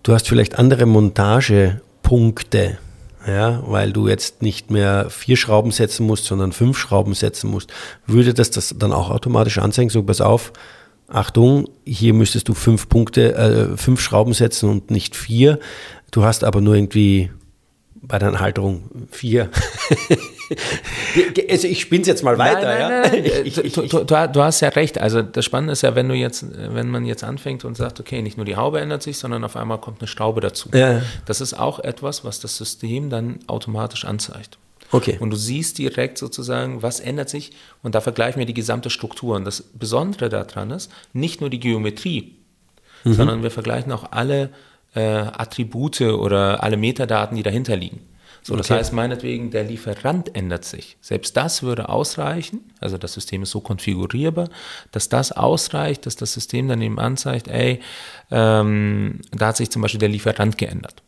du 0.04 0.14
hast 0.14 0.28
vielleicht 0.28 0.58
andere 0.58 0.86
Montagepunkte, 2.10 2.78
ja, 3.28 3.62
weil 3.68 3.94
du 3.94 4.08
jetzt 4.08 4.42
nicht 4.42 4.72
mehr 4.72 5.10
vier 5.10 5.38
Schrauben 5.38 5.72
setzen 5.72 6.06
musst, 6.06 6.26
sondern 6.26 6.52
fünf 6.52 6.78
Schrauben 6.78 7.14
setzen 7.14 7.50
musst, 7.50 7.72
würde 8.08 8.34
das 8.34 8.50
das 8.52 8.76
dann 8.78 8.94
auch 8.94 9.10
automatisch 9.10 9.58
anzeigen? 9.60 9.90
So, 9.90 10.04
pass 10.04 10.22
auf, 10.22 10.52
Achtung, 11.08 11.70
hier 11.86 12.14
müsstest 12.14 12.48
du 12.50 12.54
fünf 12.54 12.90
Punkte, 12.90 13.36
äh, 13.36 13.78
fünf 13.78 14.02
Schrauben 14.02 14.34
setzen 14.34 14.70
und 14.70 14.92
nicht 14.92 15.16
vier. 15.16 15.60
Du 16.12 16.24
hast 16.24 16.44
aber 16.44 16.62
nur 16.62 16.76
irgendwie 16.76 17.32
bei 18.02 18.18
der 18.20 18.40
Halterung 18.40 18.84
vier. 19.12 19.50
also 21.50 21.68
ich 21.68 21.82
spinne 21.82 22.02
es 22.02 22.08
jetzt 22.08 22.24
mal 22.24 22.38
weiter. 22.38 22.62
Nein, 22.62 22.80
nein, 22.80 23.12
nein. 23.12 23.26
Ja? 23.26 23.32
Ich, 23.44 23.58
ich, 23.58 23.74
du, 23.74 23.84
du, 23.84 24.04
du, 24.04 24.42
hast 24.42 24.62
ja 24.62 24.70
recht. 24.70 24.98
Also 24.98 25.22
das 25.22 25.46
Spannende 25.46 25.74
ist 25.74 25.82
ja, 25.82 25.96
wenn 25.96 26.10
du 26.10 26.16
jetzt, 26.16 26.46
wenn 26.52 26.90
man 26.90 27.06
jetzt 27.06 27.24
anfängt 27.24 27.66
und 27.66 27.76
sagt, 27.76 28.00
okay, 28.00 28.22
nicht 28.22 28.38
nur 28.38 28.46
die 28.46 28.56
Haube 28.56 28.80
ändert 28.80 29.04
sich, 29.04 29.18
sondern 29.18 29.44
auf 29.44 29.56
einmal 29.56 29.80
kommt 29.80 30.02
eine 30.02 30.08
Schraube 30.08 30.42
dazu. 30.42 30.70
Ja. 30.74 31.02
Das 31.26 31.42
ist 31.42 31.54
auch 31.54 31.80
etwas, 31.80 32.24
was 32.24 32.40
das 32.40 32.58
System 32.58 33.10
dann 33.10 33.40
automatisch 33.48 34.06
anzeigt. 34.06 34.58
Okay. 34.92 35.18
Und 35.20 35.30
du 35.30 35.38
siehst 35.38 35.78
direkt 35.78 36.18
sozusagen, 36.18 36.82
was 36.82 37.00
ändert 37.00 37.30
sich 37.30 37.52
und 37.84 37.94
da 37.94 38.02
vergleichen 38.02 38.40
wir 38.40 38.48
die 38.48 38.54
gesamte 38.54 38.90
Struktur. 38.90 39.36
Und 39.36 39.46
das 39.46 39.62
Besondere 39.62 40.30
daran 40.30 40.72
ist, 40.72 40.92
nicht 41.14 41.42
nur 41.42 41.50
die 41.50 41.60
Geometrie, 41.60 42.36
mhm. 43.04 43.14
sondern 43.14 43.44
wir 43.44 43.52
vergleichen 43.52 43.92
auch 43.92 44.12
alle 44.12 44.50
äh, 44.96 45.02
Attribute 45.02 46.02
oder 46.02 46.64
alle 46.64 46.78
Metadaten, 46.78 47.38
die 47.38 47.44
dahinter 47.44 47.76
liegen. 47.76 48.02
So, 48.42 48.56
das 48.56 48.70
okay. 48.70 48.80
heißt 48.80 48.94
meinetwegen, 48.94 49.52
der 49.52 49.64
Lieferant 49.64 50.36
ändert 50.36 50.66
sich. 50.66 50.98
Selbst 51.02 51.36
das 51.38 51.62
würde 51.64 51.90
ausreichen. 51.90 52.72
Also 52.80 52.98
das 52.98 53.14
System 53.14 53.44
ist 53.44 53.52
so 53.52 53.62
konfigurierbar, 53.62 54.50
dass 54.92 55.10
das 55.10 55.32
ausreicht, 55.32 56.06
dass 56.06 56.16
das 56.16 56.34
System 56.34 56.68
dann 56.68 56.82
eben 56.82 57.00
anzeigt, 57.00 57.48
ey, 57.48 57.80
ähm, 58.32 59.22
da 59.32 59.48
hat 59.48 59.58
sich 59.58 59.70
zum 59.70 59.82
Beispiel 59.82 60.00
der 60.00 60.10
Lieferant 60.10 60.58
geändert. 60.58 61.04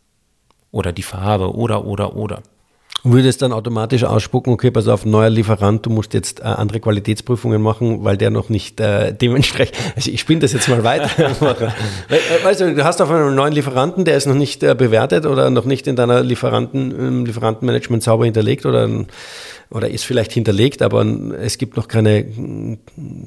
oder 0.72 0.94
die 0.94 1.04
Farbe 1.04 1.54
oder, 1.54 1.86
oder, 1.86 2.16
oder. 2.16 2.44
Würde 3.04 3.30
es 3.30 3.38
dann 3.38 3.52
automatisch 3.52 4.04
ausspucken, 4.04 4.54
okay, 4.54 4.70
pass 4.70 4.88
auf, 4.88 5.06
neuer 5.06 5.32
Lieferant, 5.32 5.86
du 5.86 5.90
musst 5.90 6.14
jetzt 6.14 6.40
äh, 6.40 6.44
andere 6.44 6.80
Qualitätsprüfungen 6.80 7.60
machen, 7.60 8.04
weil 8.04 8.16
der 8.16 8.30
noch 8.30 8.50
nicht 8.50 8.80
äh, 8.80 9.12
dementsprechend, 9.12 9.76
also 9.96 10.12
ich 10.12 10.20
spinne 10.20 10.42
das 10.42 10.54
jetzt 10.54 10.68
mal 10.70 10.84
weiter. 10.84 11.10
Äh, 12.10 12.44
weißt 12.44 12.62
du, 12.62 12.76
du 12.76 12.84
hast 12.84 13.02
auf 13.02 13.10
einen 13.10 13.36
neuen 13.36 13.54
Lieferanten, 13.54 14.06
der 14.06 14.18
ist 14.18 14.26
noch 14.26 14.36
nicht 14.36 14.64
äh, 14.64 14.76
bewertet 14.76 15.26
oder 15.26 15.50
noch 15.50 15.66
nicht 15.66 15.88
in 15.88 15.96
deiner 15.96 16.22
Lieferanten, 16.22 16.92
im 16.92 17.26
Lieferantenmanagement 17.26 18.04
sauber 18.04 18.26
hinterlegt 18.26 18.66
oder, 18.66 18.88
oder 19.72 19.90
ist 19.90 20.04
vielleicht 20.04 20.34
hinterlegt, 20.34 20.82
aber 20.82 21.04
es 21.40 21.58
gibt 21.58 21.78
noch 21.78 21.88
keine 21.88 22.78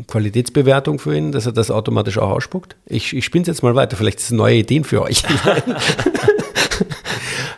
Qualitätsbewertung 0.07 0.99
für 0.99 1.17
ihn, 1.17 1.33
dass 1.33 1.47
er 1.47 1.53
das 1.53 1.71
automatisch 1.71 2.19
auch 2.19 2.31
ausspuckt. 2.31 2.77
Ich, 2.87 3.17
ich 3.17 3.25
spinne 3.25 3.43
es 3.43 3.49
jetzt 3.49 3.63
mal 3.63 3.75
weiter, 3.75 3.97
vielleicht 3.97 4.19
ist 4.19 4.27
es 4.27 4.31
neue 4.33 4.57
Ideen 4.57 4.85
für 4.85 5.03
euch. 5.03 5.23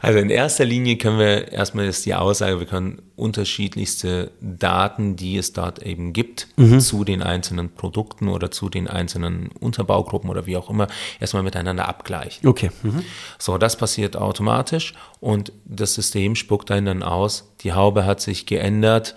Also 0.07 0.20
in 0.20 0.31
erster 0.31 0.64
Linie 0.64 0.99
können 0.99 1.18
wir 1.18 1.51
erstmal 1.51 1.87
ist 1.87 2.07
die 2.07 2.14
Aussage, 2.14 2.61
wir 2.61 2.66
können 2.66 3.03
unterschiedlichste 3.16 4.31
Daten, 4.40 5.16
die 5.16 5.37
es 5.37 5.53
dort 5.53 5.83
eben 5.83 6.12
gibt, 6.12 6.46
mhm. 6.55 6.79
zu 6.79 7.03
den 7.03 7.25
einzelnen 7.25 7.70
Produkten 7.70 8.29
oder 8.29 8.53
zu 8.53 8.68
den 8.68 8.87
einzelnen 8.87 9.49
Unterbaugruppen 9.59 10.31
oder 10.31 10.46
wie 10.46 10.57
auch 10.57 10.70
immer, 10.70 10.87
erstmal 11.18 11.42
miteinander 11.42 11.88
abgleichen. 11.88 12.46
Okay. 12.46 12.70
Mhm. 12.85 13.03
So, 13.38 13.59
das 13.59 13.77
passiert 13.77 14.16
automatisch 14.16 14.94
und 15.18 15.53
das 15.64 15.94
System 15.94 16.37
spuckt 16.37 16.70
dann 16.70 17.03
aus, 17.03 17.53
die 17.66 17.72
Haube 17.72 18.07
hat 18.07 18.20
sich 18.20 18.46
geändert 18.46 19.16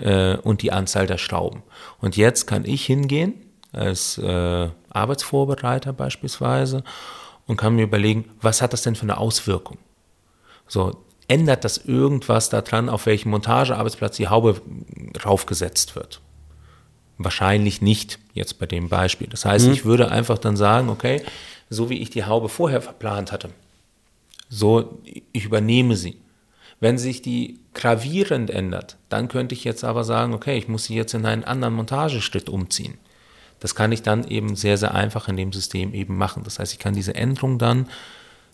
äh, 0.00 0.36
und 0.36 0.62
die 0.62 0.70
Anzahl 0.70 1.08
der 1.08 1.18
Schrauben. 1.18 1.64
Und 2.00 2.16
jetzt 2.16 2.46
kann 2.46 2.64
ich 2.64 2.86
hingehen 2.86 3.34
als 3.72 4.18
äh, 4.18 4.68
Arbeitsvorbereiter 4.90 5.92
beispielsweise 5.92 6.84
und 7.48 7.56
kann 7.56 7.74
mir 7.74 7.82
überlegen, 7.82 8.26
was 8.40 8.62
hat 8.62 8.72
das 8.72 8.82
denn 8.82 8.94
für 8.94 9.02
eine 9.02 9.18
Auswirkung? 9.18 9.78
So, 10.68 10.96
ändert 11.26 11.64
das 11.64 11.78
irgendwas 11.78 12.50
daran, 12.50 12.88
auf 12.88 13.06
welchem 13.06 13.30
Montagearbeitsplatz 13.30 14.16
die 14.16 14.28
Haube 14.28 14.62
raufgesetzt 15.24 15.96
wird? 15.96 16.20
Wahrscheinlich 17.16 17.82
nicht, 17.82 18.20
jetzt 18.32 18.60
bei 18.60 18.66
dem 18.66 18.88
Beispiel. 18.88 19.26
Das 19.26 19.44
heißt, 19.44 19.66
mhm. 19.66 19.72
ich 19.72 19.84
würde 19.84 20.12
einfach 20.12 20.38
dann 20.38 20.56
sagen, 20.56 20.88
okay, 20.88 21.20
so 21.68 21.90
wie 21.90 21.98
ich 21.98 22.10
die 22.10 22.24
Haube 22.24 22.48
vorher 22.48 22.80
verplant 22.80 23.32
hatte, 23.32 23.50
so 24.48 25.00
ich 25.32 25.44
übernehme 25.44 25.96
sie. 25.96 26.16
Wenn 26.80 26.98
sich 26.98 27.22
die 27.22 27.58
gravierend 27.74 28.50
ändert, 28.50 28.96
dann 29.08 29.28
könnte 29.28 29.54
ich 29.54 29.64
jetzt 29.64 29.84
aber 29.84 30.04
sagen, 30.04 30.34
okay, 30.34 30.56
ich 30.56 30.68
muss 30.68 30.84
sie 30.84 30.94
jetzt 30.94 31.14
in 31.14 31.26
einen 31.26 31.44
anderen 31.44 31.74
Montageschritt 31.74 32.48
umziehen. 32.48 32.98
Das 33.60 33.74
kann 33.74 33.90
ich 33.90 34.02
dann 34.02 34.26
eben 34.28 34.54
sehr, 34.54 34.78
sehr 34.78 34.94
einfach 34.94 35.28
in 35.28 35.36
dem 35.36 35.52
System 35.52 35.92
eben 35.92 36.16
machen. 36.16 36.44
Das 36.44 36.58
heißt, 36.58 36.72
ich 36.72 36.78
kann 36.78 36.94
diese 36.94 37.14
Änderung 37.14 37.58
dann 37.58 37.88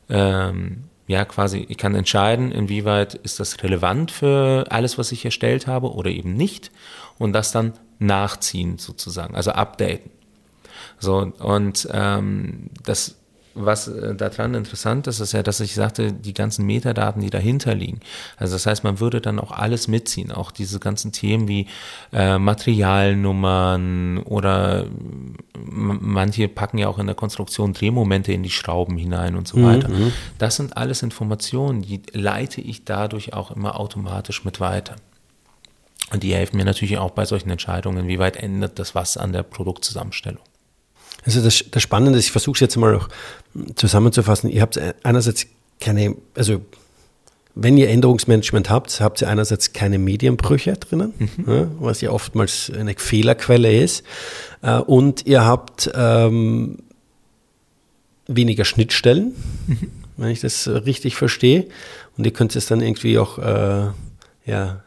ähm, 0.09 0.85
ja 1.07 1.25
quasi, 1.25 1.67
ich 1.69 1.77
kann 1.77 1.95
entscheiden, 1.95 2.51
inwieweit 2.51 3.15
ist 3.15 3.41
das 3.41 3.63
relevant 3.63 4.11
für 4.11 4.67
alles, 4.71 4.97
was 4.97 5.13
ich 5.13 5.25
erstellt 5.25 5.67
habe 5.67 5.93
oder 5.93 6.11
eben 6.11 6.35
nicht 6.35 6.71
und 7.19 7.33
das 7.33 7.53
dann 7.53 7.75
nachziehen 7.99 8.79
sozusagen, 8.79 9.35
also 9.35 9.53
updaten. 9.53 10.11
So, 10.99 11.33
und 11.39 11.89
ähm, 11.93 12.71
das 12.85 13.17
was 13.55 13.89
äh, 13.89 14.15
daran 14.15 14.55
interessant 14.55 15.07
ist, 15.07 15.21
ist 15.21 15.33
ja, 15.33 15.43
dass 15.43 15.61
ich 15.61 15.75
sagte, 15.75 16.13
die 16.13 16.35
ganzen 16.35 16.67
Metadaten, 16.67 17.23
die 17.23 17.31
dahinter 17.31 17.75
liegen. 17.75 18.01
Also 18.37 18.55
das 18.55 18.67
heißt, 18.67 18.85
man 18.85 19.01
würde 19.01 19.21
dann 19.21 19.39
auch 19.39 19.53
alles 19.53 19.89
mitziehen, 19.89 20.33
auch 20.33 20.51
diese 20.51 20.81
ganzen 20.81 21.13
Themen 21.13 21.49
wie 21.49 21.67
äh, 22.13 22.39
Materialnummern 22.39 24.19
oder 24.19 24.87
manche 25.55 26.49
packen 26.49 26.79
ja 26.79 26.89
auch 26.89 26.99
in 26.99 27.07
der 27.07 27.15
Konstruktion 27.15 27.73
Drehmomente 27.73 28.33
in 28.33 28.43
die 28.43 28.51
Schrauben 28.51 28.97
hinein 28.97 29.37
und 29.37 29.47
so 29.49 29.59
mhm, 29.59 29.65
weiter. 29.65 29.89
Mhm. 29.89 30.13
Das 30.39 30.57
sind 30.57 30.77
alles 30.77 31.03
Informationen, 31.03 31.83
die 31.83 32.03
leite 32.13 32.61
ich 32.61 32.85
dadurch 32.85 33.33
auch 33.35 33.51
immer 33.51 33.79
automatisch 33.79 34.45
mit 34.45 34.61
weiter. 34.61 34.97
Und 36.13 36.23
die 36.23 36.35
helfen 36.35 36.57
mir 36.57 36.65
natürlich 36.65 36.99
auch 36.99 37.13
bei 37.13 37.25
solchen 37.25 37.51
Entscheidungen, 37.51 38.09
wie 38.09 38.19
weit 38.19 38.37
ändert 38.37 38.79
das 38.79 38.95
was 38.95 39.17
an 39.17 39.33
der 39.33 39.43
Produktzusammenstellung. 39.43 40.43
Also 41.25 41.43
das, 41.43 41.65
das 41.71 41.83
Spannende 41.83 42.19
ist, 42.19 42.27
ich 42.27 42.33
versuche 42.33 42.55
es 42.55 42.61
jetzt 42.61 42.77
mal 42.77 42.95
auch 42.95 43.09
zusammenzufassen, 43.77 44.51
ihr 44.51 44.63
habt 44.63 44.79
einerseits 45.03 45.47
keine, 45.81 46.17
also 46.35 46.61
wenn 47.55 47.77
ihr 47.77 47.89
Änderungsmanagement 47.89 48.69
habt, 48.69 49.01
habt 49.01 49.23
ihr 49.23 49.29
einerseits 49.29 49.73
keine 49.73 49.99
Medienbrüche 49.99 50.73
drinnen, 50.75 51.15
mhm. 51.19 51.45
ja, 51.47 51.67
was 51.79 52.01
ja 52.01 52.11
oftmals 52.11 52.71
eine 52.77 52.95
Fehlerquelle 52.97 53.81
ist, 53.81 54.05
äh, 54.63 54.79
und 54.79 55.27
ihr 55.27 55.45
habt 55.45 55.91
ähm, 55.95 56.79
weniger 58.27 58.65
Schnittstellen, 58.65 59.35
mhm. 59.67 59.91
wenn 60.17 60.31
ich 60.31 60.41
das 60.41 60.67
richtig 60.69 61.17
verstehe, 61.17 61.67
und 62.17 62.25
ihr 62.25 62.33
könnt 62.33 62.57
es 62.57 62.67
dann 62.67 62.81
irgendwie 62.81 63.19
auch, 63.19 63.39
äh, 63.39 63.87
ja, 64.47 64.83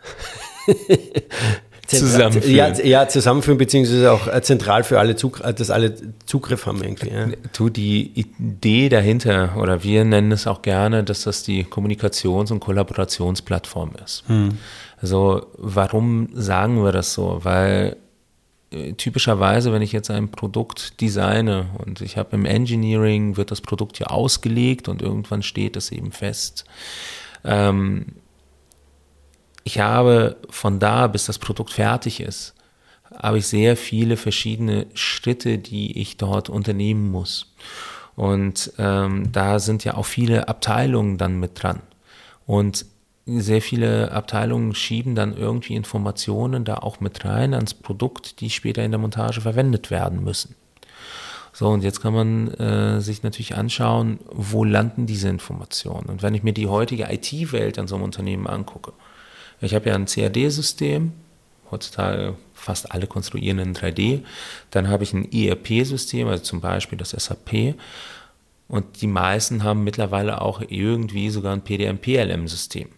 zusammenführen. 1.87 2.55
Ja, 2.55 2.73
ja, 2.83 3.07
zusammenführen, 3.07 3.57
beziehungsweise 3.57 4.11
auch 4.11 4.27
äh, 4.27 4.41
zentral 4.41 4.83
für 4.83 4.99
alle, 4.99 5.15
Zugriff, 5.15 5.45
äh, 5.45 5.53
dass 5.53 5.69
alle 5.69 5.95
Zugriff 6.25 6.65
haben 6.65 6.83
irgendwie. 6.83 7.09
Ja. 7.09 7.27
Du, 7.53 7.69
die 7.69 8.11
Idee 8.13 8.89
dahinter, 8.89 9.55
oder 9.57 9.83
wir 9.83 10.03
nennen 10.05 10.31
es 10.31 10.47
auch 10.47 10.61
gerne, 10.61 11.03
dass 11.03 11.23
das 11.23 11.43
die 11.43 11.63
Kommunikations- 11.63 12.51
und 12.51 12.59
Kollaborationsplattform 12.59 13.91
ist. 14.03 14.23
Hm. 14.27 14.57
Also 15.01 15.45
warum 15.57 16.29
sagen 16.33 16.83
wir 16.83 16.91
das 16.91 17.13
so? 17.13 17.39
Weil 17.43 17.97
äh, 18.71 18.93
typischerweise, 18.93 19.71
wenn 19.71 19.81
ich 19.81 19.91
jetzt 19.91 20.11
ein 20.11 20.29
Produkt 20.29 20.99
designe 21.01 21.67
und 21.77 22.01
ich 22.01 22.17
habe 22.17 22.35
im 22.35 22.45
Engineering, 22.45 23.37
wird 23.37 23.51
das 23.51 23.61
Produkt 23.61 23.99
ja 23.99 24.07
ausgelegt 24.07 24.89
und 24.89 25.01
irgendwann 25.01 25.41
steht 25.41 25.77
es 25.77 25.91
eben 25.91 26.11
fest. 26.11 26.65
Ähm, 27.45 28.07
ich 29.67 29.79
habe 29.79 30.37
von 30.49 30.79
da, 30.79 31.07
bis 31.07 31.25
das 31.25 31.39
Produkt 31.39 31.73
fertig 31.73 32.21
ist, 32.21 32.55
habe 33.13 33.39
ich 33.39 33.47
sehr 33.47 33.75
viele 33.75 34.15
verschiedene 34.15 34.87
Schritte, 34.93 35.57
die 35.57 35.99
ich 35.99 36.15
dort 36.15 36.47
unternehmen 36.49 37.11
muss. 37.11 37.53
Und 38.15 38.71
ähm, 38.77 39.29
da 39.33 39.59
sind 39.59 39.83
ja 39.83 39.95
auch 39.95 40.05
viele 40.05 40.47
Abteilungen 40.47 41.17
dann 41.17 41.41
mit 41.41 41.61
dran. 41.61 41.81
Und 42.45 42.85
sehr 43.25 43.61
viele 43.61 44.13
Abteilungen 44.13 44.73
schieben 44.73 45.15
dann 45.15 45.35
irgendwie 45.35 45.75
Informationen 45.75 46.63
da 46.63 46.75
auch 46.77 47.01
mit 47.01 47.25
rein 47.25 47.53
ans 47.53 47.73
Produkt, 47.73 48.39
die 48.39 48.49
später 48.49 48.85
in 48.85 48.91
der 48.91 49.01
Montage 49.01 49.41
verwendet 49.41 49.91
werden 49.91 50.23
müssen. 50.23 50.55
So, 51.51 51.67
und 51.67 51.83
jetzt 51.83 52.01
kann 52.01 52.13
man 52.13 52.47
äh, 52.53 53.01
sich 53.01 53.21
natürlich 53.21 53.57
anschauen, 53.57 54.19
wo 54.31 54.63
landen 54.63 55.07
diese 55.07 55.27
Informationen. 55.27 56.07
Und 56.07 56.23
wenn 56.23 56.35
ich 56.35 56.43
mir 56.43 56.53
die 56.53 56.67
heutige 56.67 57.11
IT-Welt 57.11 57.77
an 57.79 57.87
so 57.87 57.95
einem 57.95 58.05
Unternehmen 58.05 58.47
angucke, 58.47 58.93
ich 59.61 59.73
habe 59.73 59.89
ja 59.89 59.95
ein 59.95 60.05
CAD-System, 60.05 61.13
heutzutage 61.71 62.35
fast 62.53 62.91
alle 62.91 63.07
konstruieren 63.07 63.59
in 63.59 63.75
3D. 63.75 64.21
Dann 64.71 64.87
habe 64.87 65.03
ich 65.03 65.13
ein 65.13 65.31
ERP-System, 65.31 66.27
also 66.27 66.43
zum 66.43 66.61
Beispiel 66.61 66.97
das 66.97 67.11
SAP. 67.11 67.75
Und 68.67 69.01
die 69.01 69.07
meisten 69.07 69.63
haben 69.63 69.83
mittlerweile 69.83 70.41
auch 70.41 70.61
irgendwie 70.67 71.29
sogar 71.29 71.53
ein 71.53 71.61
PDM-PLM-System. 71.61 72.89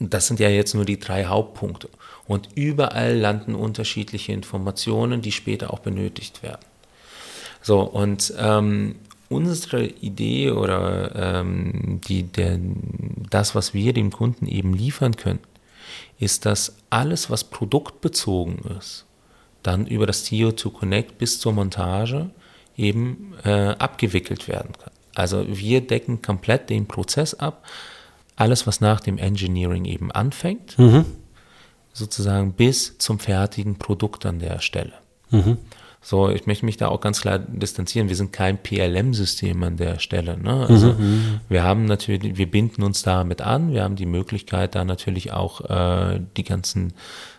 Das 0.00 0.26
sind 0.26 0.40
ja 0.40 0.48
jetzt 0.48 0.74
nur 0.74 0.84
die 0.84 0.98
drei 0.98 1.26
Hauptpunkte. 1.26 1.88
Und 2.26 2.48
überall 2.54 3.16
landen 3.16 3.54
unterschiedliche 3.54 4.32
Informationen, 4.32 5.22
die 5.22 5.32
später 5.32 5.72
auch 5.72 5.78
benötigt 5.78 6.42
werden. 6.42 6.64
So, 7.62 7.80
und 7.80 8.34
ähm, 8.38 8.96
unsere 9.28 9.84
Idee 9.86 10.50
oder 10.50 11.14
ähm, 11.14 12.00
die, 12.06 12.24
der, 12.24 12.58
das, 13.30 13.54
was 13.54 13.74
wir 13.74 13.92
dem 13.92 14.10
Kunden 14.10 14.46
eben 14.46 14.74
liefern 14.74 15.16
können, 15.16 15.40
ist, 16.18 16.46
dass 16.46 16.76
alles, 16.90 17.30
was 17.30 17.44
produktbezogen 17.44 18.58
ist, 18.78 19.04
dann 19.62 19.86
über 19.86 20.06
das 20.06 20.26
TO2 20.26 20.70
Connect 20.70 21.18
bis 21.18 21.40
zur 21.40 21.52
Montage 21.52 22.30
eben 22.76 23.34
äh, 23.44 23.50
abgewickelt 23.50 24.48
werden 24.48 24.72
kann. 24.72 24.92
Also 25.14 25.44
wir 25.48 25.80
decken 25.80 26.22
komplett 26.22 26.70
den 26.70 26.86
Prozess 26.86 27.34
ab, 27.34 27.64
alles, 28.36 28.66
was 28.66 28.80
nach 28.80 29.00
dem 29.00 29.16
Engineering 29.18 29.84
eben 29.84 30.10
anfängt, 30.10 30.78
mhm. 30.78 31.04
sozusagen 31.92 32.52
bis 32.52 32.98
zum 32.98 33.20
fertigen 33.20 33.76
Produkt 33.76 34.26
an 34.26 34.40
der 34.40 34.58
Stelle. 34.60 34.92
Mhm. 35.30 35.58
So, 36.06 36.28
ich 36.28 36.46
möchte 36.46 36.66
mich 36.66 36.76
da 36.76 36.88
auch 36.88 37.00
ganz 37.00 37.22
klar 37.22 37.38
distanzieren. 37.38 38.10
Wir 38.10 38.16
sind 38.16 38.30
kein 38.30 38.58
PLM-System 38.58 39.62
an 39.62 39.78
der 39.78 39.98
Stelle. 39.98 40.36
Ne? 40.36 40.66
Also 40.68 40.92
mhm, 40.92 41.00
mhm. 41.00 41.40
wir 41.48 41.64
haben 41.64 41.86
natürlich, 41.86 42.36
wir 42.36 42.50
binden 42.50 42.82
uns 42.82 43.02
damit 43.02 43.40
an. 43.40 43.72
Wir 43.72 43.82
haben 43.82 43.96
die 43.96 44.04
Möglichkeit, 44.04 44.74
da 44.74 44.84
natürlich 44.84 45.32
auch 45.32 45.62
äh, 45.62 46.20
die 46.36 46.44
ganzen 46.44 46.92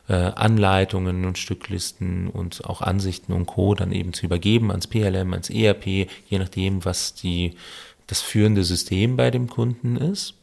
äh, 0.10 0.15
Anleitungen 0.15 1.25
und 1.25 1.38
Stücklisten 1.38 2.28
und 2.28 2.65
auch 2.65 2.82
Ansichten 2.82 3.34
und 3.34 3.45
Co. 3.45 3.75
dann 3.75 3.91
eben 3.91 4.13
zu 4.13 4.25
übergeben 4.25 4.71
ans 4.71 4.88
PLM, 4.88 5.32
ans 5.34 5.51
ERP, 5.51 5.86
je 5.86 6.39
nachdem, 6.39 6.86
was 6.86 7.13
die, 7.13 7.54
das 8.07 8.22
führende 8.22 8.63
System 8.63 9.16
bei 9.16 9.30
dem 9.30 9.47
Kunden 9.47 9.95
ist. 9.95 10.34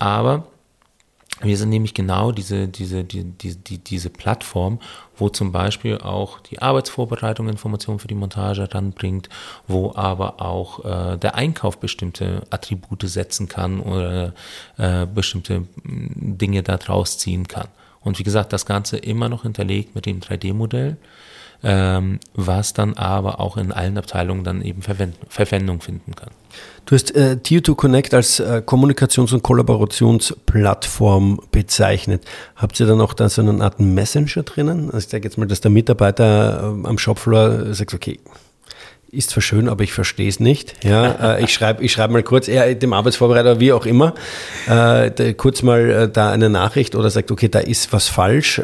Aber 0.00 0.48
Wir 1.42 1.58
sind 1.58 1.68
nämlich 1.68 1.92
genau 1.92 2.32
diese, 2.32 2.66
diese, 2.66 3.04
die, 3.04 3.24
die, 3.24 3.56
die, 3.56 3.78
diese 3.78 4.08
Plattform, 4.08 4.80
wo 5.16 5.28
zum 5.28 5.52
Beispiel 5.52 5.98
auch 5.98 6.40
die 6.40 6.62
Arbeitsvorbereitung 6.62 7.48
Informationen 7.48 7.98
für 7.98 8.08
die 8.08 8.14
Montage 8.14 8.72
ranbringt, 8.72 9.28
wo 9.66 9.92
aber 9.94 10.40
auch 10.40 10.84
äh, 10.84 11.18
der 11.18 11.34
Einkauf 11.34 11.78
bestimmte 11.78 12.42
Attribute 12.48 13.02
setzen 13.02 13.48
kann 13.48 13.80
oder 13.80 14.32
äh, 14.78 15.06
bestimmte 15.06 15.60
mm, 15.60 16.38
Dinge 16.38 16.62
daraus 16.62 17.18
ziehen 17.18 17.46
kann. 17.46 17.68
Und 18.00 18.18
wie 18.18 18.24
gesagt, 18.24 18.54
das 18.54 18.64
Ganze 18.64 18.96
immer 18.96 19.28
noch 19.28 19.42
hinterlegt 19.42 19.94
mit 19.94 20.06
dem 20.06 20.20
3D-Modell 20.20 20.96
ähm, 21.66 22.20
was 22.34 22.74
dann 22.74 22.94
aber 22.94 23.40
auch 23.40 23.56
in 23.56 23.72
allen 23.72 23.98
Abteilungen 23.98 24.44
dann 24.44 24.62
eben 24.62 24.82
Verwend 24.82 25.16
Verwendung 25.28 25.80
finden 25.80 26.14
kann. 26.14 26.30
Du 26.86 26.94
hast 26.94 27.14
äh, 27.16 27.36
Tio2 27.42 27.74
Connect 27.74 28.14
als 28.14 28.38
äh, 28.38 28.62
Kommunikations- 28.64 29.34
und 29.34 29.42
Kollaborationsplattform 29.42 31.40
bezeichnet. 31.50 32.24
Habt 32.54 32.78
ihr 32.78 32.86
dann 32.86 33.00
auch 33.00 33.14
da 33.14 33.28
so 33.28 33.42
eine 33.42 33.64
Art 33.64 33.80
Messenger 33.80 34.44
drinnen? 34.44 34.86
Also 34.86 34.98
ich 34.98 35.08
sage 35.08 35.24
jetzt 35.24 35.38
mal, 35.38 35.46
dass 35.46 35.60
der 35.60 35.72
Mitarbeiter 35.72 36.60
äh, 36.84 36.86
am 36.86 36.98
Shopfloor 36.98 37.74
sagt, 37.74 37.92
okay, 37.94 38.20
ist 39.10 39.30
zwar 39.30 39.42
schön, 39.42 39.68
aber 39.68 39.82
ich 39.82 39.92
verstehe 39.92 40.28
es 40.28 40.38
nicht. 40.38 40.84
Ja, 40.84 41.36
äh, 41.36 41.44
ich 41.44 41.52
schreibe 41.52 41.82
ich 41.82 41.90
schreib 41.90 42.12
mal 42.12 42.22
kurz, 42.22 42.46
er, 42.46 42.72
dem 42.76 42.92
Arbeitsvorbereiter, 42.92 43.58
wie 43.58 43.72
auch 43.72 43.86
immer, 43.86 44.14
äh, 44.68 45.34
kurz 45.34 45.62
mal 45.62 45.90
äh, 45.90 46.08
da 46.08 46.30
eine 46.30 46.48
Nachricht 46.48 46.94
oder 46.94 47.10
sagt, 47.10 47.32
okay, 47.32 47.48
da 47.48 47.58
ist 47.58 47.92
was 47.92 48.06
falsch. 48.08 48.62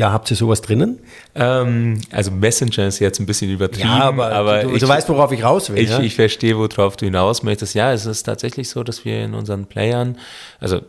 Ja, 0.00 0.12
habt 0.12 0.30
ihr 0.30 0.36
sowas 0.38 0.62
drinnen? 0.62 0.98
Ähm, 1.34 2.00
also 2.10 2.30
Messenger 2.30 2.86
ist 2.86 3.00
jetzt 3.00 3.20
ein 3.20 3.26
bisschen 3.26 3.50
übertrieben. 3.50 3.86
Ja, 3.86 4.04
aber, 4.04 4.32
aber 4.32 4.62
du, 4.62 4.70
ich, 4.70 4.80
du, 4.80 4.88
weißt, 4.88 5.06
worauf 5.10 5.30
ich 5.30 5.44
raus 5.44 5.68
will. 5.68 5.76
Ich, 5.76 5.90
ja? 5.90 6.00
ich 6.00 6.14
verstehe, 6.14 6.56
worauf 6.56 6.96
du 6.96 7.04
hinaus 7.04 7.42
möchtest. 7.42 7.74
Ja, 7.74 7.92
es 7.92 8.06
ist 8.06 8.22
tatsächlich 8.22 8.70
so, 8.70 8.82
dass 8.82 9.04
wir 9.04 9.22
in 9.22 9.34
unseren 9.34 9.66
Playern, 9.66 10.16
also 10.58 10.80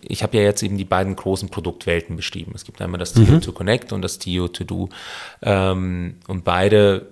ich 0.00 0.22
habe 0.22 0.38
ja 0.38 0.44
jetzt 0.44 0.62
eben 0.62 0.78
die 0.78 0.86
beiden 0.86 1.14
großen 1.14 1.50
Produktwelten 1.50 2.16
beschrieben. 2.16 2.52
Es 2.54 2.64
gibt 2.64 2.80
einmal 2.80 2.98
das 2.98 3.12
Tio 3.12 3.34
mhm. 3.34 3.42
to 3.42 3.52
Connect 3.52 3.92
und 3.92 4.00
das 4.00 4.18
Tio 4.18 4.48
to 4.48 4.64
Do. 4.64 4.88
Ähm, 5.42 6.14
und 6.26 6.44
beide 6.44 7.06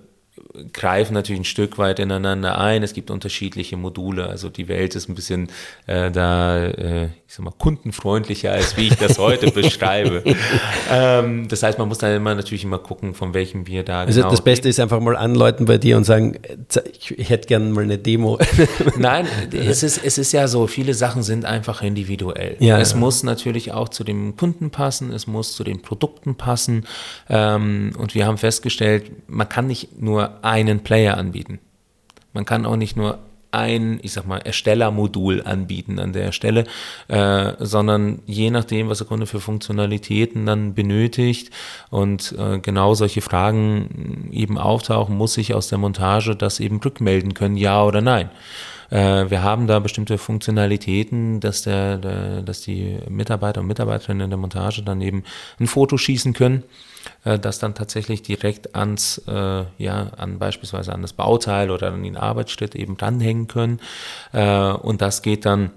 greifen 0.73 1.13
natürlich 1.13 1.41
ein 1.41 1.45
Stück 1.45 1.77
weit 1.77 1.99
ineinander 1.99 2.57
ein. 2.57 2.83
Es 2.83 2.93
gibt 2.93 3.11
unterschiedliche 3.11 3.77
Module. 3.77 4.27
Also 4.27 4.49
die 4.49 4.67
Welt 4.67 4.95
ist 4.95 5.09
ein 5.09 5.15
bisschen 5.15 5.49
äh, 5.85 6.11
da, 6.11 6.65
äh, 6.65 7.05
ich 7.05 7.33
sag 7.33 7.43
mal, 7.45 7.53
kundenfreundlicher, 7.57 8.51
als 8.51 8.77
wie 8.77 8.87
ich 8.87 8.95
das 8.95 9.17
heute 9.19 9.51
beschreibe. 9.51 10.23
Ähm, 10.89 11.47
das 11.47 11.63
heißt, 11.63 11.77
man 11.77 11.87
muss 11.87 11.97
dann 11.97 12.15
immer 12.15 12.35
natürlich 12.35 12.63
immer 12.63 12.79
gucken, 12.79 13.13
von 13.13 13.33
welchem 13.33 13.67
wir 13.67 13.83
da 13.83 14.01
Also 14.01 14.21
genau 14.21 14.31
das 14.31 14.43
Beste 14.43 14.69
ist 14.69 14.79
einfach 14.79 14.99
mal 14.99 15.15
anläuten 15.15 15.65
bei 15.65 15.77
dir 15.77 15.97
und 15.97 16.03
sagen, 16.03 16.37
ich, 16.99 17.29
hätte 17.29 17.47
gerne 17.47 17.65
mal 17.65 17.83
eine 17.83 17.97
Demo. 17.97 18.39
Nein, 18.97 19.27
es 19.51 19.83
ist, 19.83 20.03
es 20.03 20.17
ist 20.17 20.31
ja 20.31 20.47
so, 20.47 20.67
viele 20.67 20.93
Sachen 20.93 21.23
sind 21.23 21.45
einfach 21.45 21.81
individuell. 21.81 22.55
Ja, 22.59 22.79
es 22.79 22.91
ja. 22.91 22.97
muss 22.97 23.23
natürlich 23.23 23.71
auch 23.71 23.89
zu 23.89 24.03
dem 24.03 24.35
Kunden 24.37 24.69
passen, 24.69 25.11
es 25.11 25.27
muss 25.27 25.53
zu 25.53 25.63
den 25.63 25.81
Produkten 25.81 26.35
passen. 26.35 26.85
Ähm, 27.29 27.93
und 27.97 28.15
wir 28.15 28.25
haben 28.25 28.37
festgestellt, 28.37 29.11
man 29.27 29.47
kann 29.49 29.67
nicht 29.67 30.01
nur 30.01 30.43
einen 30.47 30.81
Player 30.81 31.17
anbieten. 31.17 31.59
Man 32.33 32.45
kann 32.45 32.65
auch 32.65 32.75
nicht 32.75 32.95
nur 32.95 33.19
ein, 33.51 33.99
ich 34.01 34.13
sag 34.13 34.27
mal, 34.27 34.39
Erstellermodul 34.39 35.41
anbieten 35.43 35.99
an 35.99 36.13
der 36.13 36.31
Stelle, 36.31 36.65
äh, 37.07 37.53
sondern 37.59 38.19
je 38.25 38.51
nachdem, 38.51 38.89
was 38.89 38.99
der 38.99 39.07
Kunde 39.07 39.25
für 39.25 39.39
Funktionalitäten 39.39 40.45
dann 40.45 40.73
benötigt 40.73 41.51
und 41.89 42.35
äh, 42.37 42.59
genau 42.59 42.93
solche 42.93 43.21
Fragen 43.21 44.29
eben 44.31 44.57
auftauchen, 44.57 45.15
muss 45.15 45.37
ich 45.37 45.53
aus 45.53 45.69
der 45.69 45.77
Montage 45.77 46.35
das 46.35 46.59
eben 46.59 46.77
rückmelden 46.77 47.33
können, 47.33 47.57
ja 47.57 47.83
oder 47.83 48.01
nein. 48.01 48.29
Äh, 48.89 49.29
wir 49.29 49.43
haben 49.43 49.67
da 49.67 49.79
bestimmte 49.79 50.17
Funktionalitäten, 50.17 51.39
dass, 51.39 51.63
der, 51.63 51.97
der, 51.97 52.41
dass 52.41 52.61
die 52.61 52.99
Mitarbeiter 53.09 53.61
und 53.61 53.67
Mitarbeiterinnen 53.67 54.25
in 54.25 54.29
der 54.29 54.37
Montage 54.37 54.83
dann 54.83 55.01
eben 55.01 55.23
ein 55.59 55.67
Foto 55.67 55.97
schießen 55.97 56.33
können 56.33 56.63
äh, 57.23 57.39
das 57.39 57.59
dann 57.59 57.75
tatsächlich 57.75 58.21
direkt 58.21 58.75
ans, 58.75 59.21
äh, 59.27 59.65
ja, 59.77 60.11
an 60.17 60.39
beispielsweise 60.39 60.93
an 60.93 61.01
das 61.01 61.13
Bauteil 61.13 61.71
oder 61.71 61.93
an 61.93 62.03
den 62.03 62.17
Arbeitsschritt 62.17 62.75
eben 62.75 62.97
dranhängen 62.97 63.47
können. 63.47 63.79
Äh, 64.33 64.71
und 64.71 65.01
das 65.01 65.21
geht 65.21 65.45
dann 65.45 65.71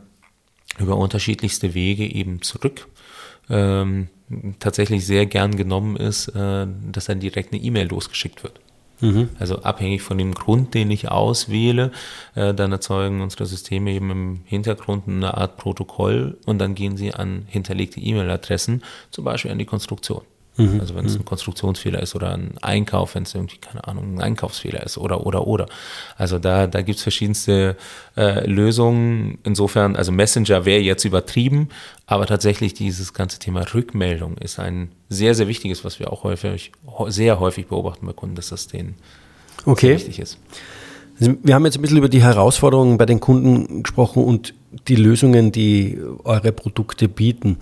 über 0.78 0.96
unterschiedlichste 0.96 1.74
Wege 1.74 2.06
eben 2.06 2.42
zurück. 2.42 2.88
Ähm, 3.48 4.08
tatsächlich 4.61 5.04
sehr 5.04 5.26
gern 5.26 5.56
genommen 5.56 5.96
ist, 5.96 6.28
äh, 6.28 6.66
dass 6.92 7.06
dann 7.06 7.20
direkt 7.20 7.52
eine 7.52 7.62
E-Mail 7.62 7.88
losgeschickt 7.88 8.42
wird. 8.42 8.61
Mhm. 9.01 9.30
Also 9.38 9.62
abhängig 9.62 10.03
von 10.03 10.18
dem 10.18 10.34
Grund, 10.34 10.74
den 10.74 10.90
ich 10.90 11.11
auswähle, 11.11 11.92
äh, 12.34 12.55
dann 12.55 12.72
erzeugen 12.72 13.20
unsere 13.20 13.46
Systeme 13.46 13.92
eben 13.92 14.11
im 14.11 14.40
Hintergrund 14.44 15.09
eine 15.09 15.36
Art 15.36 15.57
Protokoll 15.57 16.38
und 16.46 16.59
dann 16.59 16.74
gehen 16.74 16.96
sie 16.96 17.14
an 17.14 17.44
hinterlegte 17.48 18.01
E-Mail-Adressen, 18.01 18.82
zum 19.11 19.24
Beispiel 19.24 19.51
an 19.51 19.59
die 19.59 19.64
Konstruktion. 19.64 20.22
Mhm. 20.61 20.80
Also 20.80 20.94
wenn 20.94 21.04
es 21.06 21.14
mhm. 21.14 21.20
ein 21.20 21.24
Konstruktionsfehler 21.24 22.00
ist 22.00 22.14
oder 22.14 22.32
ein 22.32 22.54
Einkauf, 22.62 23.14
wenn 23.14 23.24
es 23.24 23.34
irgendwie, 23.34 23.58
keine 23.58 23.86
Ahnung, 23.86 24.14
ein 24.14 24.20
Einkaufsfehler 24.20 24.82
ist 24.82 24.98
oder, 24.98 25.26
oder, 25.26 25.46
oder. 25.46 25.66
Also 26.16 26.38
da, 26.38 26.66
da 26.66 26.82
gibt 26.82 26.98
es 26.98 27.02
verschiedenste 27.02 27.76
äh, 28.16 28.46
Lösungen. 28.46 29.38
Insofern, 29.44 29.96
also 29.96 30.12
Messenger 30.12 30.64
wäre 30.64 30.80
jetzt 30.80 31.04
übertrieben, 31.04 31.68
aber 32.06 32.26
tatsächlich 32.26 32.74
dieses 32.74 33.14
ganze 33.14 33.38
Thema 33.38 33.64
Rückmeldung 33.74 34.36
ist 34.38 34.58
ein 34.58 34.90
sehr, 35.08 35.34
sehr 35.34 35.48
wichtiges, 35.48 35.84
was 35.84 35.98
wir 35.98 36.12
auch 36.12 36.24
häufig, 36.24 36.72
sehr 37.08 37.40
häufig 37.40 37.66
beobachten 37.66 38.06
bei 38.06 38.12
Kunden, 38.12 38.36
dass 38.36 38.48
das 38.48 38.66
denen 38.68 38.94
okay. 39.64 39.94
wichtig 39.94 40.18
ist. 40.18 40.38
Also 41.20 41.34
wir 41.42 41.54
haben 41.54 41.66
jetzt 41.66 41.76
ein 41.76 41.82
bisschen 41.82 41.98
über 41.98 42.08
die 42.08 42.22
Herausforderungen 42.22 42.96
bei 42.96 43.06
den 43.06 43.20
Kunden 43.20 43.82
gesprochen 43.82 44.24
und 44.24 44.54
die 44.88 44.96
Lösungen, 44.96 45.52
die 45.52 45.98
eure 46.24 46.52
Produkte 46.52 47.08
bieten. 47.08 47.58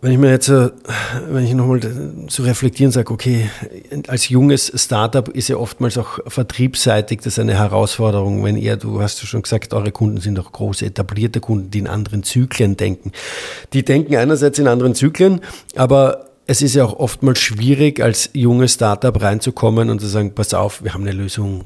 Wenn 0.00 0.12
ich 0.12 0.18
mir 0.18 0.30
jetzt, 0.30 0.48
äh, 0.48 0.70
wenn 1.28 1.44
ich 1.44 1.54
nochmal 1.54 1.80
so 2.28 2.44
reflektieren 2.44 2.92
sage, 2.92 3.12
okay, 3.12 3.50
als 4.06 4.28
junges 4.28 4.72
Startup 4.76 5.28
ist 5.28 5.48
ja 5.48 5.56
oftmals 5.56 5.98
auch 5.98 6.20
vertriebsseitig 6.28 7.20
das 7.22 7.40
eine 7.40 7.54
Herausforderung, 7.54 8.44
wenn 8.44 8.56
ihr, 8.56 8.76
du 8.76 9.02
hast 9.02 9.20
ja 9.20 9.26
schon 9.26 9.42
gesagt, 9.42 9.74
eure 9.74 9.90
Kunden 9.90 10.20
sind 10.20 10.38
auch 10.38 10.52
große 10.52 10.86
etablierte 10.86 11.40
Kunden, 11.40 11.72
die 11.72 11.80
in 11.80 11.88
anderen 11.88 12.22
Zyklen 12.22 12.76
denken. 12.76 13.10
Die 13.72 13.84
denken 13.84 14.14
einerseits 14.14 14.60
in 14.60 14.68
anderen 14.68 14.94
Zyklen, 14.94 15.40
aber 15.74 16.26
es 16.46 16.62
ist 16.62 16.76
ja 16.76 16.84
auch 16.84 17.00
oftmals 17.00 17.40
schwierig, 17.40 18.00
als 18.00 18.30
junges 18.34 18.74
Startup 18.74 19.20
reinzukommen 19.20 19.90
und 19.90 20.00
zu 20.00 20.06
sagen, 20.06 20.32
pass 20.32 20.54
auf, 20.54 20.84
wir 20.84 20.94
haben 20.94 21.02
eine 21.02 21.12
Lösung, 21.12 21.64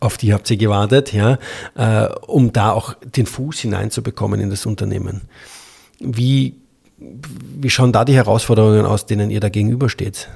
auf 0.00 0.16
die 0.16 0.34
habt 0.34 0.50
ihr 0.50 0.56
gewartet, 0.56 1.12
ja, 1.12 1.38
äh, 1.76 2.08
um 2.26 2.52
da 2.52 2.72
auch 2.72 2.94
den 2.94 3.26
Fuß 3.26 3.60
hineinzubekommen 3.60 4.40
in 4.40 4.50
das 4.50 4.66
Unternehmen. 4.66 5.20
Wie 6.00 6.59
wie 7.00 7.70
schauen 7.70 7.92
da 7.92 8.04
die 8.04 8.14
Herausforderungen 8.14 8.84
aus, 8.84 9.06
denen 9.06 9.30
ihr 9.30 9.40
da 9.40 9.48
gegenübersteht? 9.48 10.28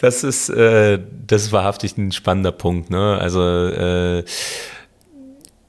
das 0.00 0.24
ist, 0.24 0.48
äh, 0.48 0.98
das 1.26 1.42
ist 1.44 1.52
wahrhaftig 1.52 1.96
ein 1.96 2.10
spannender 2.12 2.52
Punkt. 2.52 2.90
Ne? 2.90 3.18
Also 3.18 3.40
äh, 3.40 4.24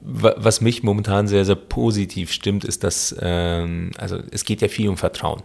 was 0.00 0.60
mich 0.60 0.82
momentan 0.82 1.28
sehr, 1.28 1.44
sehr 1.44 1.56
positiv 1.56 2.32
stimmt, 2.32 2.64
ist, 2.64 2.84
dass 2.84 3.14
ähm, 3.20 3.92
also 3.98 4.18
es 4.30 4.44
geht 4.44 4.62
ja 4.62 4.68
viel 4.68 4.88
um 4.88 4.96
Vertrauen. 4.96 5.42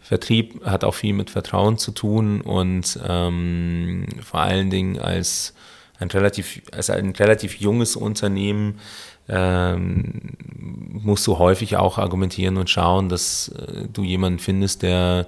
Vertrieb 0.00 0.62
hat 0.66 0.84
auch 0.84 0.94
viel 0.94 1.14
mit 1.14 1.30
Vertrauen 1.30 1.78
zu 1.78 1.92
tun 1.92 2.40
und 2.40 2.98
ähm, 3.06 4.06
vor 4.22 4.40
allen 4.40 4.70
Dingen 4.70 4.98
als 4.98 5.54
ein 5.98 6.10
relativ, 6.10 6.62
als 6.72 6.90
ein 6.90 7.10
relativ 7.10 7.60
junges 7.60 7.96
Unternehmen 7.96 8.80
ähm, 9.28 10.36
musst 10.58 11.26
du 11.26 11.38
häufig 11.38 11.76
auch 11.76 11.98
argumentieren 11.98 12.56
und 12.56 12.70
schauen, 12.70 13.08
dass 13.08 13.48
äh, 13.48 13.88
du 13.92 14.02
jemanden 14.02 14.38
findest, 14.38 14.82
der 14.82 15.26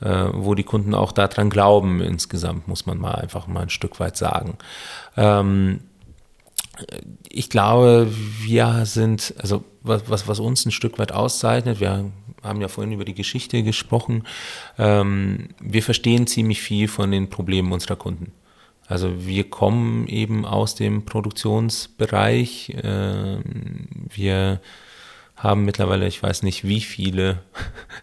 äh, 0.00 0.26
wo 0.32 0.54
die 0.54 0.64
Kunden 0.64 0.94
auch 0.94 1.12
daran 1.12 1.50
glauben 1.50 2.00
insgesamt, 2.00 2.68
muss 2.68 2.86
man 2.86 2.98
mal 2.98 3.14
einfach 3.14 3.46
mal 3.46 3.62
ein 3.62 3.70
Stück 3.70 3.98
weit 3.98 4.16
sagen. 4.16 4.58
Ähm, 5.16 5.80
ich 7.30 7.48
glaube, 7.48 8.08
wir 8.42 8.84
sind, 8.84 9.34
also 9.38 9.64
was, 9.82 10.10
was, 10.10 10.28
was 10.28 10.40
uns 10.40 10.66
ein 10.66 10.72
Stück 10.72 10.98
weit 10.98 11.12
auszeichnet, 11.12 11.80
wir 11.80 12.10
haben 12.42 12.60
ja 12.60 12.68
vorhin 12.68 12.92
über 12.92 13.04
die 13.04 13.14
Geschichte 13.14 13.62
gesprochen, 13.62 14.24
ähm, 14.78 15.48
wir 15.60 15.82
verstehen 15.82 16.26
ziemlich 16.26 16.60
viel 16.60 16.88
von 16.88 17.10
den 17.10 17.30
Problemen 17.30 17.72
unserer 17.72 17.96
Kunden. 17.96 18.32
Also 18.88 19.26
wir 19.26 19.50
kommen 19.50 20.06
eben 20.06 20.44
aus 20.44 20.74
dem 20.74 21.04
Produktionsbereich. 21.04 22.76
Ähm, 22.82 23.88
wir 24.14 24.60
haben 25.36 25.66
mittlerweile, 25.66 26.06
ich 26.06 26.22
weiß 26.22 26.42
nicht 26.44 26.64
wie 26.64 26.80
viele 26.80 27.42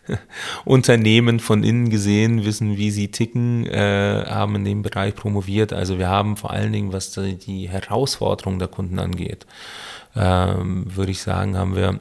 Unternehmen 0.66 1.40
von 1.40 1.64
innen 1.64 1.90
gesehen, 1.90 2.46
wissen, 2.46 2.78
wie 2.78 2.92
sie 2.92 3.10
ticken, 3.10 3.66
äh, 3.66 4.26
haben 4.28 4.56
in 4.56 4.66
dem 4.66 4.82
Bereich 4.84 5.16
promoviert. 5.16 5.74
Also 5.74 5.98
wir 5.98 6.10
haben 6.10 6.38
vor 6.38 6.52
allen 6.52 6.72
Dingen, 6.72 6.94
was 6.94 7.12
die 7.12 7.70
Herausforderungen 7.70 8.60
der 8.60 8.68
Kunden 8.68 9.00
angeht, 9.00 9.48
ähm, 10.16 10.86
würde 10.96 11.12
ich 11.12 11.22
sagen, 11.22 11.58
haben 11.58 11.76
wir, 11.76 12.00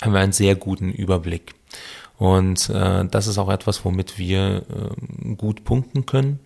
haben 0.00 0.12
wir 0.12 0.20
einen 0.20 0.32
sehr 0.32 0.54
guten 0.54 0.90
Überblick. 0.90 1.54
Und 2.16 2.70
äh, 2.70 3.04
das 3.04 3.26
ist 3.26 3.36
auch 3.36 3.50
etwas, 3.50 3.84
womit 3.84 4.18
wir 4.18 4.62
äh, 4.70 5.34
gut 5.34 5.64
punkten 5.64 6.06
können. 6.06 6.40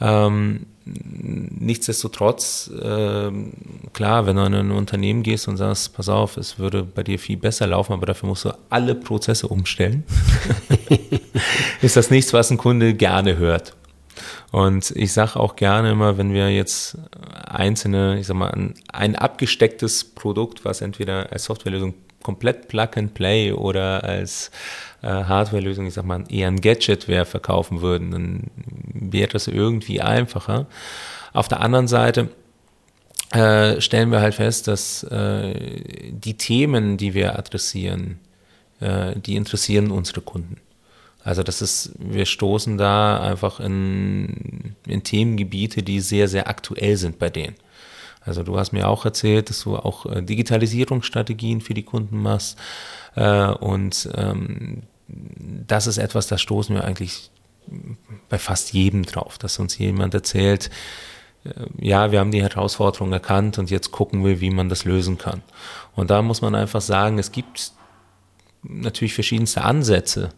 Ähm, 0.00 0.66
nichtsdestotrotz, 0.84 2.70
äh, 2.70 3.30
klar, 3.92 4.26
wenn 4.26 4.36
du 4.36 4.44
in 4.44 4.54
ein 4.54 4.70
Unternehmen 4.70 5.22
gehst 5.22 5.48
und 5.48 5.56
sagst, 5.56 5.94
pass 5.94 6.08
auf, 6.08 6.36
es 6.36 6.58
würde 6.58 6.82
bei 6.82 7.02
dir 7.02 7.18
viel 7.18 7.36
besser 7.36 7.66
laufen, 7.66 7.92
aber 7.92 8.06
dafür 8.06 8.28
musst 8.28 8.44
du 8.44 8.50
alle 8.70 8.94
Prozesse 8.94 9.48
umstellen, 9.48 10.04
ist 11.80 11.96
das 11.96 12.10
nichts, 12.10 12.32
was 12.32 12.50
ein 12.50 12.58
Kunde 12.58 12.94
gerne 12.94 13.36
hört. 13.36 13.74
Und 14.52 14.92
ich 14.92 15.12
sage 15.12 15.40
auch 15.40 15.56
gerne 15.56 15.90
immer, 15.90 16.18
wenn 16.18 16.32
wir 16.32 16.50
jetzt 16.50 16.96
einzelne, 17.46 18.18
ich 18.20 18.26
sag 18.26 18.36
mal, 18.36 18.50
ein, 18.50 18.74
ein 18.92 19.16
abgestecktes 19.16 20.04
Produkt, 20.04 20.64
was 20.64 20.80
entweder 20.80 21.32
als 21.32 21.44
Softwarelösung 21.44 21.94
komplett 22.24 22.66
Plug 22.66 22.88
and 22.96 23.14
Play 23.14 23.52
oder 23.52 24.02
als 24.02 24.50
äh, 25.02 25.06
Hardwarelösung, 25.06 25.86
ich 25.86 25.94
sag 25.94 26.04
mal, 26.04 26.24
eher 26.28 26.48
ein 26.48 26.60
Gadget 26.60 27.06
wäre, 27.06 27.26
verkaufen 27.26 27.82
würden, 27.82 28.10
dann 28.10 28.50
wäre 28.92 29.28
das 29.28 29.46
irgendwie 29.46 30.00
einfacher. 30.00 30.66
Auf 31.32 31.46
der 31.46 31.60
anderen 31.60 31.86
Seite 31.86 32.30
äh, 33.30 33.80
stellen 33.80 34.10
wir 34.10 34.20
halt 34.20 34.34
fest, 34.34 34.66
dass 34.66 35.04
äh, 35.04 35.54
die 36.10 36.34
Themen, 36.34 36.96
die 36.96 37.14
wir 37.14 37.38
adressieren, 37.38 38.18
äh, 38.80 39.18
die 39.18 39.36
interessieren 39.36 39.90
unsere 39.90 40.20
Kunden. 40.20 40.56
Also 41.22 41.42
das 41.42 41.62
ist, 41.62 41.92
wir 41.98 42.26
stoßen 42.26 42.76
da 42.76 43.20
einfach 43.20 43.58
in, 43.58 44.76
in 44.86 45.02
Themengebiete, 45.02 45.82
die 45.82 46.00
sehr, 46.00 46.28
sehr 46.28 46.48
aktuell 46.48 46.96
sind 46.96 47.18
bei 47.18 47.30
denen. 47.30 47.54
Also 48.24 48.42
du 48.42 48.58
hast 48.58 48.72
mir 48.72 48.88
auch 48.88 49.04
erzählt, 49.04 49.50
dass 49.50 49.62
du 49.62 49.76
auch 49.76 50.06
äh, 50.06 50.22
Digitalisierungsstrategien 50.22 51.60
für 51.60 51.74
die 51.74 51.82
Kunden 51.82 52.22
machst. 52.22 52.58
Äh, 53.14 53.48
und 53.48 54.08
ähm, 54.14 54.82
das 55.06 55.86
ist 55.86 55.98
etwas, 55.98 56.26
da 56.26 56.38
stoßen 56.38 56.74
wir 56.74 56.84
eigentlich 56.84 57.30
bei 58.28 58.38
fast 58.38 58.72
jedem 58.72 59.04
drauf, 59.04 59.38
dass 59.38 59.58
uns 59.58 59.78
jemand 59.78 60.14
erzählt, 60.14 60.70
äh, 61.44 61.50
ja, 61.78 62.12
wir 62.12 62.20
haben 62.20 62.30
die 62.30 62.42
Herausforderung 62.42 63.12
erkannt 63.12 63.58
und 63.58 63.70
jetzt 63.70 63.90
gucken 63.90 64.24
wir, 64.24 64.40
wie 64.40 64.50
man 64.50 64.68
das 64.68 64.84
lösen 64.84 65.18
kann. 65.18 65.42
Und 65.94 66.10
da 66.10 66.22
muss 66.22 66.40
man 66.42 66.54
einfach 66.54 66.80
sagen, 66.80 67.18
es 67.18 67.32
gibt 67.32 67.72
natürlich 68.62 69.14
verschiedenste 69.14 69.62
Ansätze. 69.62 70.30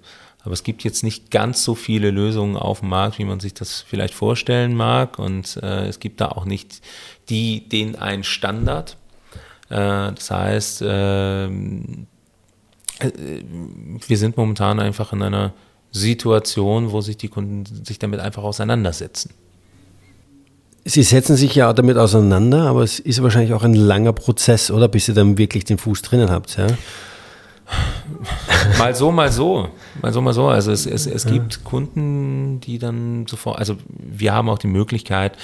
Aber 0.47 0.53
es 0.53 0.63
gibt 0.63 0.85
jetzt 0.85 1.03
nicht 1.03 1.33
ganz 1.33 1.65
so 1.65 1.75
viele 1.75 2.13
Lösungen 2.13 2.57
auf 2.57 2.79
dem 2.79 2.89
Markt, 2.89 3.19
wie 3.19 3.25
man 3.25 3.41
sich 3.41 3.53
das 3.53 3.81
vielleicht 3.81 4.15
vorstellen 4.15 4.75
mag. 4.75 5.19
Und 5.19 5.59
äh, 5.61 5.89
es 5.89 5.99
gibt 5.99 6.21
da 6.21 6.29
auch 6.29 6.45
nicht 6.45 6.83
die, 7.29 7.69
den 7.69 7.97
einen 7.97 8.23
Standard. 8.23 8.97
Äh, 9.71 10.13
das 10.13 10.31
heißt, 10.31 10.83
äh, 10.83 11.49
wir 13.01 14.17
sind 14.17 14.37
momentan 14.37 14.79
einfach 14.79 15.13
in 15.13 15.23
einer 15.23 15.53
Situation, 15.91 16.93
wo 16.93 17.01
sich 17.01 17.17
die 17.17 17.29
Kunden 17.29 17.85
sich 17.85 17.99
damit 17.99 18.21
einfach 18.21 18.45
auseinandersetzen. 18.45 19.31
Sie 20.85 21.03
setzen 21.03 21.35
sich 21.35 21.57
ja 21.57 21.73
damit 21.73 21.97
auseinander, 21.97 22.69
aber 22.69 22.85
es 22.85 23.01
ist 23.01 23.21
wahrscheinlich 23.21 23.53
auch 23.53 23.65
ein 23.65 23.75
langer 23.75 24.13
Prozess, 24.13 24.71
oder? 24.71 24.87
Bis 24.87 25.07
Sie 25.07 25.15
dann 25.15 25.39
wirklich 25.39 25.65
den 25.65 25.79
Fuß 25.79 26.03
drinnen 26.03 26.31
habt, 26.31 26.57
ja? 26.57 26.69
mal 28.79 28.95
so, 28.95 29.11
mal 29.11 29.31
so. 29.31 29.71
Mal 30.01 30.13
so, 30.13 30.21
mal 30.21 30.33
so. 30.33 30.49
Also 30.49 30.73
es, 30.73 30.87
es, 30.87 31.07
es 31.07 31.27
gibt 31.27 31.65
Kunden, 31.65 32.61
die 32.61 32.79
dann 32.79 33.27
sofort, 33.27 33.59
also 33.59 33.77
wir 33.89 34.33
haben 34.33 34.49
auch 34.49 34.59
die 34.59 34.69
Möglichkeit, 34.69 35.37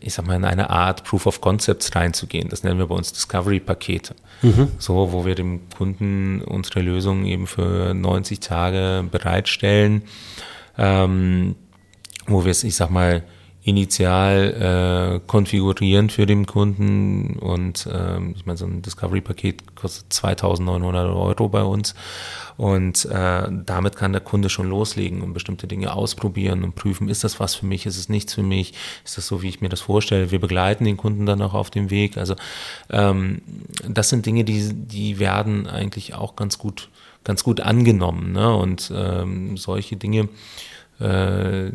ich 0.00 0.14
sag 0.14 0.26
mal, 0.26 0.36
in 0.36 0.44
eine 0.44 0.70
Art 0.70 1.04
Proof 1.04 1.26
of 1.26 1.40
Concepts 1.40 1.94
reinzugehen. 1.94 2.48
Das 2.48 2.62
nennen 2.62 2.78
wir 2.78 2.86
bei 2.86 2.94
uns 2.94 3.12
Discovery-Pakete. 3.12 4.14
Mhm. 4.42 4.68
So, 4.78 5.12
wo 5.12 5.24
wir 5.24 5.34
dem 5.34 5.68
Kunden 5.76 6.42
unsere 6.42 6.80
Lösung 6.80 7.24
eben 7.24 7.46
für 7.46 7.94
90 7.94 8.40
Tage 8.40 9.04
bereitstellen, 9.10 10.02
ähm, 10.76 11.56
wo 12.26 12.44
wir 12.44 12.50
es, 12.50 12.64
ich 12.64 12.76
sag 12.76 12.90
mal, 12.90 13.22
initial 13.68 15.18
äh, 15.18 15.26
konfigurieren 15.26 16.08
für 16.08 16.24
den 16.24 16.46
Kunden 16.46 17.36
und 17.38 17.86
ähm, 17.92 18.34
ich 18.34 18.46
meine, 18.46 18.56
so 18.56 18.64
ein 18.64 18.80
Discovery-Paket 18.80 19.76
kostet 19.76 20.10
2900 20.10 21.14
Euro 21.14 21.48
bei 21.50 21.62
uns 21.62 21.94
und 22.56 23.04
äh, 23.04 23.46
damit 23.66 23.96
kann 23.96 24.12
der 24.12 24.22
Kunde 24.22 24.48
schon 24.48 24.68
loslegen 24.68 25.20
und 25.20 25.34
bestimmte 25.34 25.66
Dinge 25.66 25.92
ausprobieren 25.92 26.64
und 26.64 26.76
prüfen, 26.76 27.10
ist 27.10 27.24
das 27.24 27.38
was 27.38 27.54
für 27.54 27.66
mich, 27.66 27.84
ist 27.84 27.98
es 27.98 28.08
nichts 28.08 28.32
für 28.32 28.42
mich, 28.42 28.72
ist 29.04 29.18
das 29.18 29.26
so, 29.26 29.42
wie 29.42 29.48
ich 29.48 29.60
mir 29.60 29.68
das 29.68 29.82
vorstelle. 29.82 30.30
Wir 30.30 30.40
begleiten 30.40 30.84
den 30.84 30.96
Kunden 30.96 31.26
dann 31.26 31.42
auch 31.42 31.54
auf 31.54 31.68
dem 31.70 31.90
Weg. 31.90 32.16
Also 32.16 32.36
ähm, 32.90 33.42
das 33.86 34.08
sind 34.08 34.24
Dinge, 34.24 34.44
die, 34.44 34.72
die 34.72 35.18
werden 35.18 35.66
eigentlich 35.66 36.14
auch 36.14 36.36
ganz 36.36 36.56
gut, 36.56 36.88
ganz 37.22 37.44
gut 37.44 37.60
angenommen. 37.60 38.32
Ne? 38.32 38.52
Und 38.56 38.90
ähm, 38.94 39.56
solche 39.58 39.96
Dinge 39.96 40.28
äh, 41.00 41.70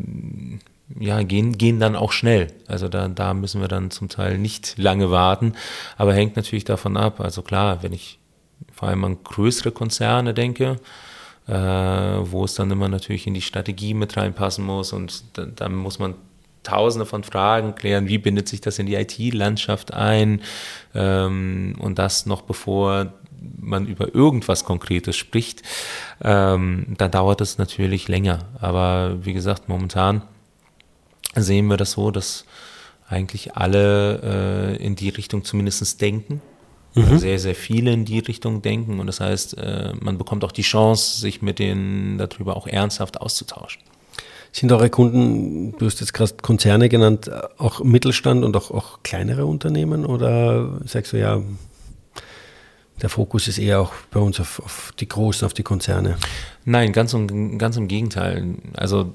ja, 0.98 1.22
gehen, 1.22 1.56
gehen 1.56 1.80
dann 1.80 1.96
auch 1.96 2.12
schnell. 2.12 2.48
Also 2.66 2.88
da, 2.88 3.08
da 3.08 3.34
müssen 3.34 3.60
wir 3.60 3.68
dann 3.68 3.90
zum 3.90 4.08
Teil 4.08 4.38
nicht 4.38 4.74
lange 4.76 5.10
warten, 5.10 5.54
aber 5.96 6.14
hängt 6.14 6.36
natürlich 6.36 6.64
davon 6.64 6.96
ab. 6.96 7.20
Also 7.20 7.42
klar, 7.42 7.82
wenn 7.82 7.92
ich 7.92 8.18
vor 8.72 8.88
allem 8.88 9.04
an 9.04 9.18
größere 9.24 9.72
Konzerne 9.72 10.34
denke, 10.34 10.76
äh, 11.46 11.52
wo 11.52 12.44
es 12.44 12.54
dann 12.54 12.70
immer 12.70 12.88
natürlich 12.88 13.26
in 13.26 13.34
die 13.34 13.42
Strategie 13.42 13.94
mit 13.94 14.16
reinpassen 14.16 14.64
muss 14.64 14.92
und 14.92 15.24
da, 15.34 15.46
dann 15.46 15.74
muss 15.74 15.98
man 15.98 16.14
tausende 16.62 17.06
von 17.06 17.24
Fragen 17.24 17.74
klären, 17.74 18.08
wie 18.08 18.18
bindet 18.18 18.48
sich 18.48 18.60
das 18.60 18.78
in 18.78 18.86
die 18.86 18.94
IT-Landschaft 18.94 19.92
ein 19.92 20.40
ähm, 20.94 21.76
und 21.78 21.98
das 21.98 22.26
noch 22.26 22.42
bevor 22.42 23.12
man 23.60 23.86
über 23.86 24.14
irgendwas 24.14 24.64
Konkretes 24.64 25.16
spricht, 25.16 25.62
ähm, 26.22 26.86
dann 26.96 27.10
dauert 27.10 27.42
es 27.42 27.58
natürlich 27.58 28.08
länger. 28.08 28.38
Aber 28.58 29.18
wie 29.24 29.34
gesagt, 29.34 29.68
momentan 29.68 30.22
sehen 31.42 31.66
wir 31.66 31.76
das 31.76 31.92
so, 31.92 32.10
dass 32.10 32.44
eigentlich 33.08 33.56
alle 33.56 34.76
äh, 34.78 34.84
in 34.84 34.96
die 34.96 35.08
Richtung 35.08 35.44
zumindest 35.44 36.00
denken. 36.00 36.40
Mhm. 36.94 37.18
Sehr, 37.18 37.38
sehr 37.38 37.54
viele 37.54 37.92
in 37.92 38.04
die 38.04 38.20
Richtung 38.20 38.62
denken. 38.62 39.00
Und 39.00 39.06
das 39.08 39.20
heißt, 39.20 39.58
äh, 39.58 39.92
man 40.00 40.16
bekommt 40.16 40.44
auch 40.44 40.52
die 40.52 40.62
Chance, 40.62 41.20
sich 41.20 41.42
mit 41.42 41.58
denen 41.58 42.18
darüber 42.18 42.56
auch 42.56 42.66
ernsthaft 42.66 43.20
auszutauschen. 43.20 43.82
Sind 44.52 44.70
eure 44.70 44.88
Kunden, 44.88 45.76
du 45.78 45.86
hast 45.86 45.98
jetzt 45.98 46.14
gerade 46.14 46.34
Konzerne 46.40 46.88
genannt, 46.88 47.28
auch 47.58 47.82
Mittelstand 47.82 48.44
und 48.44 48.56
auch, 48.56 48.70
auch 48.70 49.02
kleinere 49.02 49.46
Unternehmen? 49.46 50.06
Oder 50.06 50.78
sagst 50.86 51.12
du 51.12 51.18
ja, 51.18 51.42
der 53.02 53.08
Fokus 53.08 53.48
ist 53.48 53.58
eher 53.58 53.80
auch 53.80 53.92
bei 54.12 54.20
uns 54.20 54.38
auf, 54.38 54.60
auf 54.60 54.92
die 55.00 55.08
Großen, 55.08 55.44
auf 55.44 55.54
die 55.54 55.64
Konzerne? 55.64 56.16
Nein, 56.64 56.92
ganz, 56.92 57.12
um, 57.14 57.58
ganz 57.58 57.76
im 57.76 57.88
Gegenteil. 57.88 58.54
Also 58.74 59.12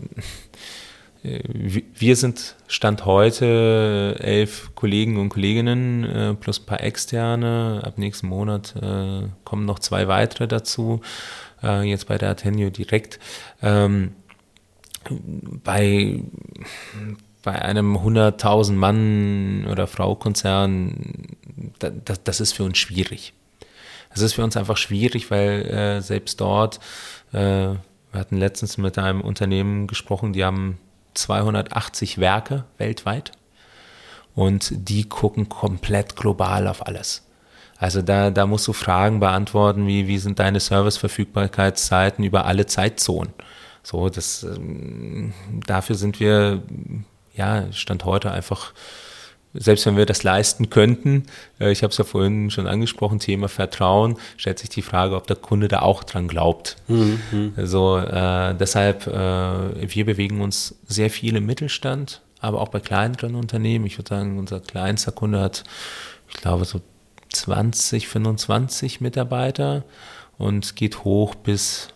wir 1.21 2.15
sind 2.15 2.55
Stand 2.67 3.05
heute 3.05 4.15
elf 4.19 4.71
Kollegen 4.75 5.17
und 5.17 5.29
Kolleginnen 5.29 6.05
äh, 6.05 6.33
plus 6.33 6.61
ein 6.61 6.65
paar 6.65 6.81
externe. 6.81 7.81
Ab 7.83 7.97
nächsten 7.97 8.27
Monat 8.27 8.73
äh, 8.81 9.27
kommen 9.43 9.65
noch 9.65 9.79
zwei 9.79 10.07
weitere 10.07 10.47
dazu, 10.47 11.01
äh, 11.61 11.83
jetzt 11.83 12.07
bei 12.07 12.17
der 12.17 12.29
Atenio 12.29 12.69
direkt. 12.69 13.19
Ähm, 13.61 14.13
bei, 15.63 16.23
bei 17.43 17.61
einem 17.61 17.97
100.000 17.97 18.73
Mann 18.73 19.67
oder 19.69 19.87
Frau 19.87 20.15
Konzern, 20.15 21.35
das, 21.79 22.23
das 22.23 22.39
ist 22.39 22.53
für 22.53 22.63
uns 22.63 22.77
schwierig. 22.77 23.33
Das 24.11 24.21
ist 24.21 24.33
für 24.33 24.43
uns 24.43 24.55
einfach 24.55 24.77
schwierig, 24.77 25.31
weil 25.31 26.01
selbst 26.01 26.41
dort, 26.41 26.79
wir 27.31 27.79
hatten 28.11 28.37
letztens 28.37 28.77
mit 28.77 28.97
einem 28.97 29.21
Unternehmen 29.21 29.87
gesprochen, 29.87 30.33
die 30.33 30.43
haben 30.43 30.79
280 31.13 32.17
Werke 32.19 32.65
weltweit 32.77 33.31
und 34.35 34.71
die 34.71 35.07
gucken 35.07 35.49
komplett 35.49 36.15
global 36.15 36.67
auf 36.67 36.85
alles. 36.85 37.25
Also 37.77 38.01
da, 38.01 38.29
da 38.29 38.45
musst 38.45 38.67
du 38.67 38.73
Fragen 38.73 39.19
beantworten, 39.19 39.87
wie, 39.87 40.07
wie 40.07 40.17
sind 40.17 40.39
deine 40.39 40.59
Serviceverfügbarkeitszeiten 40.59 42.23
über 42.25 42.45
alle 42.45 42.65
Zeitzonen. 42.65 43.33
So, 43.83 44.09
das, 44.09 44.43
ähm, 44.43 45.33
dafür 45.65 45.95
sind 45.95 46.19
wir, 46.19 46.61
ja, 47.33 47.71
Stand 47.71 48.03
heute 48.03 48.31
einfach 48.31 48.73
selbst 49.53 49.85
wenn 49.85 49.97
wir 49.97 50.05
das 50.05 50.23
leisten 50.23 50.69
könnten, 50.69 51.23
äh, 51.59 51.71
ich 51.71 51.83
habe 51.83 51.91
es 51.91 51.97
ja 51.97 52.03
vorhin 52.03 52.51
schon 52.51 52.67
angesprochen, 52.67 53.19
Thema 53.19 53.47
Vertrauen, 53.47 54.17
stellt 54.37 54.59
sich 54.59 54.69
die 54.69 54.81
Frage, 54.81 55.15
ob 55.15 55.27
der 55.27 55.35
Kunde 55.35 55.67
da 55.67 55.81
auch 55.81 56.03
dran 56.03 56.27
glaubt. 56.27 56.77
Mhm. 56.87 57.53
Also 57.57 57.97
äh, 57.97 58.55
deshalb, 58.55 59.07
äh, 59.07 59.11
wir 59.11 60.05
bewegen 60.05 60.41
uns 60.41 60.75
sehr 60.87 61.09
viel 61.09 61.35
im 61.35 61.45
Mittelstand, 61.45 62.21
aber 62.39 62.61
auch 62.61 62.69
bei 62.69 62.79
kleineren 62.79 63.35
Unternehmen. 63.35 63.85
Ich 63.85 63.97
würde 63.97 64.09
sagen, 64.09 64.37
unser 64.37 64.59
kleinster 64.59 65.11
Kunde 65.11 65.39
hat, 65.39 65.63
ich 66.29 66.35
glaube, 66.35 66.65
so 66.65 66.81
20, 67.33 68.07
25 68.07 69.01
Mitarbeiter 69.01 69.83
und 70.37 70.75
geht 70.75 71.03
hoch 71.03 71.35
bis 71.35 71.89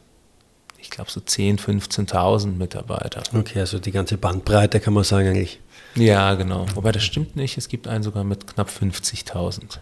ich 0.79 0.89
glaube, 0.89 1.09
so 1.09 1.21
10.000, 1.21 1.61
15.000 1.61 2.57
Mitarbeiter. 2.57 3.23
Okay, 3.33 3.61
also 3.61 3.79
die 3.79 3.91
ganze 3.91 4.17
Bandbreite 4.17 4.81
kann 4.81 4.93
man 4.93 5.05
sagen 5.05 5.29
eigentlich. 5.29 5.61
Ja, 5.95 6.33
genau. 6.35 6.65
Wobei 6.73 6.91
das 6.91 7.03
stimmt 7.03 7.35
nicht. 7.35 7.57
Es 7.57 7.67
gibt 7.67 7.87
einen 7.87 8.03
sogar 8.03 8.23
mit 8.23 8.47
knapp 8.47 8.69
50.000. 8.69 9.79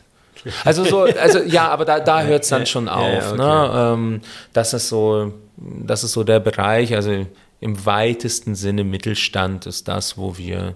Also 0.66 0.84
so, 0.84 1.02
also 1.02 1.40
ja, 1.46 1.70
aber 1.70 1.86
da, 1.86 2.00
da 2.00 2.24
hört 2.24 2.44
es 2.44 2.50
dann 2.50 2.66
schon 2.66 2.88
auf. 2.88 3.08
Ja, 3.08 3.36
ja, 3.36 3.94
okay. 3.94 4.02
ne? 4.02 4.22
das 4.54 4.74
ist 4.74 4.90
so, 4.90 5.34
das 5.58 6.04
ist 6.04 6.14
so 6.14 6.24
der 6.24 6.40
Bereich. 6.40 6.96
Also 6.96 7.26
im 7.60 7.86
weitesten 7.86 8.56
Sinne 8.56 8.84
Mittelstand 8.84 9.68
ist 9.68 9.88
das, 9.88 10.18
wo 10.18 10.38
wir 10.38 10.74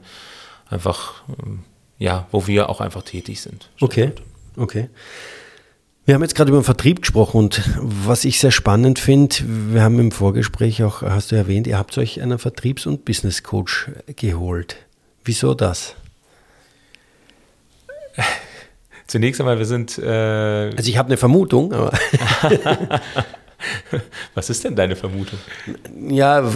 einfach, 0.69 1.23
ähm, 1.43 1.63
ja, 1.97 2.27
wo 2.31 2.47
wir 2.47 2.69
auch 2.69 2.81
einfach 2.81 3.03
tätig 3.03 3.41
sind. 3.41 3.69
Okay, 3.81 4.11
okay. 4.55 4.89
Wir 6.05 6.13
haben 6.13 6.21
jetzt 6.21 6.35
gerade 6.35 6.49
über 6.49 6.59
den 6.59 6.65
Vertrieb 6.65 7.01
gesprochen 7.01 7.37
und 7.37 7.63
was 7.79 8.25
ich 8.25 8.39
sehr 8.39 8.51
spannend 8.51 8.99
finde, 8.99 9.35
wir 9.71 9.81
haben 9.81 9.97
im 9.97 10.11
Vorgespräch 10.11 10.83
auch, 10.83 11.01
hast 11.01 11.31
du 11.31 11.35
erwähnt, 11.35 11.65
ihr 11.65 11.79
habt 11.79 11.97
euch 11.97 12.21
einen 12.21 12.37
Vertriebs- 12.37 12.85
und 12.85 13.05
Business 13.05 13.41
Coach 13.41 13.89
geholt. 14.15 14.75
Wieso 15.25 15.53
das? 15.55 15.95
Zunächst 19.07 19.41
einmal, 19.41 19.57
wir 19.57 19.65
sind. 19.65 19.97
Äh 19.97 20.71
also 20.75 20.89
ich 20.89 20.97
habe 20.97 21.07
eine 21.07 21.17
Vermutung, 21.17 21.73
aber. 21.73 21.91
Was 24.35 24.49
ist 24.49 24.63
denn 24.63 24.75
deine 24.75 24.95
Vermutung? 24.95 25.39
Ja, 26.09 26.47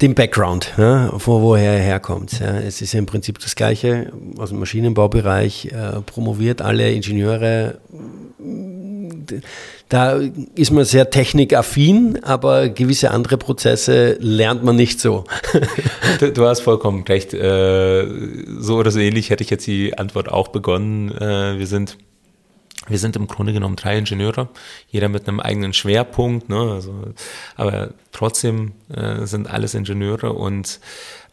den 0.00 0.14
Background, 0.14 0.72
ja, 0.78 1.10
von 1.18 1.42
woher 1.42 1.72
er 1.72 1.82
herkommt. 1.82 2.40
Ja. 2.40 2.58
Es 2.58 2.80
ist 2.80 2.92
ja 2.92 2.98
im 2.98 3.06
Prinzip 3.06 3.38
das 3.40 3.54
Gleiche 3.54 4.10
aus 4.38 4.48
dem 4.50 4.58
Maschinenbaubereich, 4.60 5.66
äh, 5.66 6.00
promoviert 6.06 6.62
alle 6.62 6.90
Ingenieure. 6.92 7.78
Da 9.88 10.20
ist 10.54 10.70
man 10.70 10.84
sehr 10.84 11.10
technikaffin, 11.10 12.22
aber 12.22 12.68
gewisse 12.68 13.10
andere 13.10 13.38
Prozesse 13.38 14.16
lernt 14.20 14.62
man 14.62 14.76
nicht 14.76 15.00
so. 15.00 15.24
du, 16.20 16.32
du, 16.32 16.46
hast 16.46 16.60
vollkommen 16.60 17.04
recht. 17.04 17.32
Äh, 17.34 18.06
so 18.58 18.76
oder 18.76 18.90
so 18.90 18.98
ähnlich 18.98 19.30
hätte 19.30 19.42
ich 19.42 19.50
jetzt 19.50 19.66
die 19.66 19.96
Antwort 19.96 20.30
auch 20.30 20.48
begonnen. 20.48 21.10
Äh, 21.12 21.58
wir 21.58 21.66
sind 21.66 21.96
wir 22.88 22.98
sind 22.98 23.16
im 23.16 23.26
Grunde 23.26 23.52
genommen 23.52 23.76
drei 23.76 23.98
Ingenieure, 23.98 24.48
jeder 24.88 25.08
mit 25.08 25.28
einem 25.28 25.40
eigenen 25.40 25.72
Schwerpunkt, 25.72 26.48
ne? 26.48 26.72
also, 26.72 26.94
aber 27.56 27.90
trotzdem 28.12 28.72
äh, 28.92 29.26
sind 29.26 29.48
alles 29.48 29.74
Ingenieure 29.74 30.32
und 30.32 30.80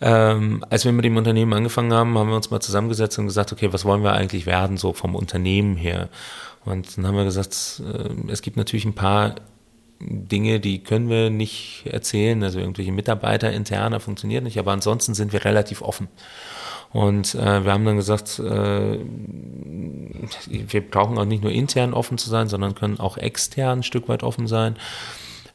ähm, 0.02 0.64
als 0.70 0.86
wir 0.86 0.92
mit 0.92 1.06
dem 1.06 1.18
Unternehmen 1.18 1.54
angefangen 1.54 1.94
haben, 1.94 2.18
haben 2.18 2.30
wir 2.30 2.36
uns 2.36 2.52
mal 2.52 2.60
zusammengesetzt 2.60 3.18
und 3.18 3.28
gesagt, 3.28 3.52
okay, 3.54 3.72
was 3.72 3.86
wollen 3.86 4.04
wir 4.04 4.14
eigentlich 4.14 4.46
werden, 4.46 4.78
so 4.78 4.94
vom 4.94 5.16
Unternehmen 5.16 5.78
her? 5.78 6.10
Und 6.66 6.98
dann 6.98 7.08
haben 7.08 7.16
wir 7.16 7.24
gesagt, 7.24 7.82
äh, 7.86 8.32
es 8.32 8.42
gibt 8.42 8.58
natürlich 8.58 8.86
ein 8.86 8.96
paar 8.96 9.36
Dinge, 10.00 10.60
die 10.60 10.84
können 10.84 11.10
wir 11.10 11.30
nicht 11.30 11.86
erzählen, 11.86 12.44
also 12.44 12.60
irgendwelche 12.60 12.92
Mitarbeiter 12.92 13.52
interner 13.52 14.00
funktioniert 14.00 14.44
nicht, 14.44 14.60
aber 14.60 14.72
ansonsten 14.72 15.14
sind 15.14 15.32
wir 15.32 15.46
relativ 15.46 15.82
offen. 15.82 16.08
Und 16.96 17.36
äh, 17.36 17.66
wir 17.66 17.74
haben 17.74 17.84
dann 17.84 17.98
gesagt, 17.98 18.40
äh, 18.40 19.00
wir 20.48 20.90
brauchen 20.90 21.18
auch 21.18 21.26
nicht 21.26 21.44
nur 21.44 21.52
intern 21.52 21.94
offen 21.94 22.18
zu 22.18 22.30
sein, 22.30 22.48
sondern 22.48 22.74
können 22.74 23.02
auch 23.02 23.18
extern 23.18 23.80
ein 23.80 23.84
Stück 23.84 24.08
weit 24.08 24.24
offen 24.24 24.48
sein. 24.48 24.78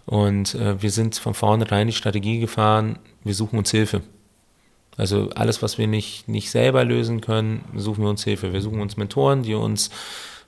Und 0.04 0.54
äh, 0.54 0.82
wir 0.82 0.90
sind 0.90 1.16
von 1.16 1.32
vornherein 1.32 1.86
die 1.86 1.94
Strategie 1.94 2.40
gefahren, 2.40 2.98
wir 3.24 3.32
suchen 3.32 3.58
uns 3.58 3.70
Hilfe. 3.70 4.02
Also 4.98 5.30
alles, 5.30 5.62
was 5.62 5.78
wir 5.78 5.86
nicht, 5.86 6.28
nicht 6.28 6.50
selber 6.50 6.84
lösen 6.84 7.22
können, 7.22 7.64
suchen 7.74 8.04
wir 8.04 8.10
uns 8.10 8.22
Hilfe. 8.22 8.52
Wir 8.52 8.60
suchen 8.60 8.82
uns 8.82 8.98
Mentoren, 8.98 9.42
die 9.42 9.54
uns 9.54 9.88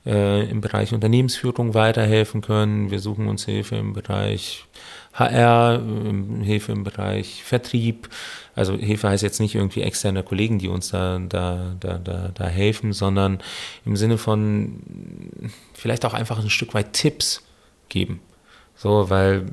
äh, 0.05 0.47
im 0.51 0.61
Bereich 0.61 0.93
Unternehmensführung 0.93 1.72
weiterhelfen 1.72 2.43
können. 2.43 2.90
Wir 2.90 3.01
suchen 3.01 3.28
uns 3.28 3.47
Hilfe 3.47 3.76
im 3.76 3.95
Bereich 3.95 4.66
HR, 5.13 5.83
Hilfe 6.43 6.73
im 6.73 6.85
Bereich 6.85 7.43
Vertrieb. 7.45 8.09
Also 8.55 8.77
Hilfe 8.77 9.09
heißt 9.09 9.23
jetzt 9.23 9.41
nicht 9.41 9.55
irgendwie 9.55 9.83
externe 9.83 10.23
Kollegen, 10.23 10.59
die 10.59 10.69
uns 10.69 10.89
da, 10.89 11.19
da, 11.29 11.77
da, 11.79 11.99
da, 11.99 12.31
da 12.35 12.47
helfen, 12.47 12.93
sondern 12.93 13.41
im 13.85 13.97
Sinne 13.97 14.19
von 14.19 14.83
vielleicht 15.75 16.05
auch 16.05 16.15
einfach 16.15 16.39
ein 16.39 16.51
Stück 16.51 16.75
weit 16.75 16.93
Tipps 16.93 17.43
geben. 17.89 18.21
So, 18.75 19.11
weil 19.11 19.47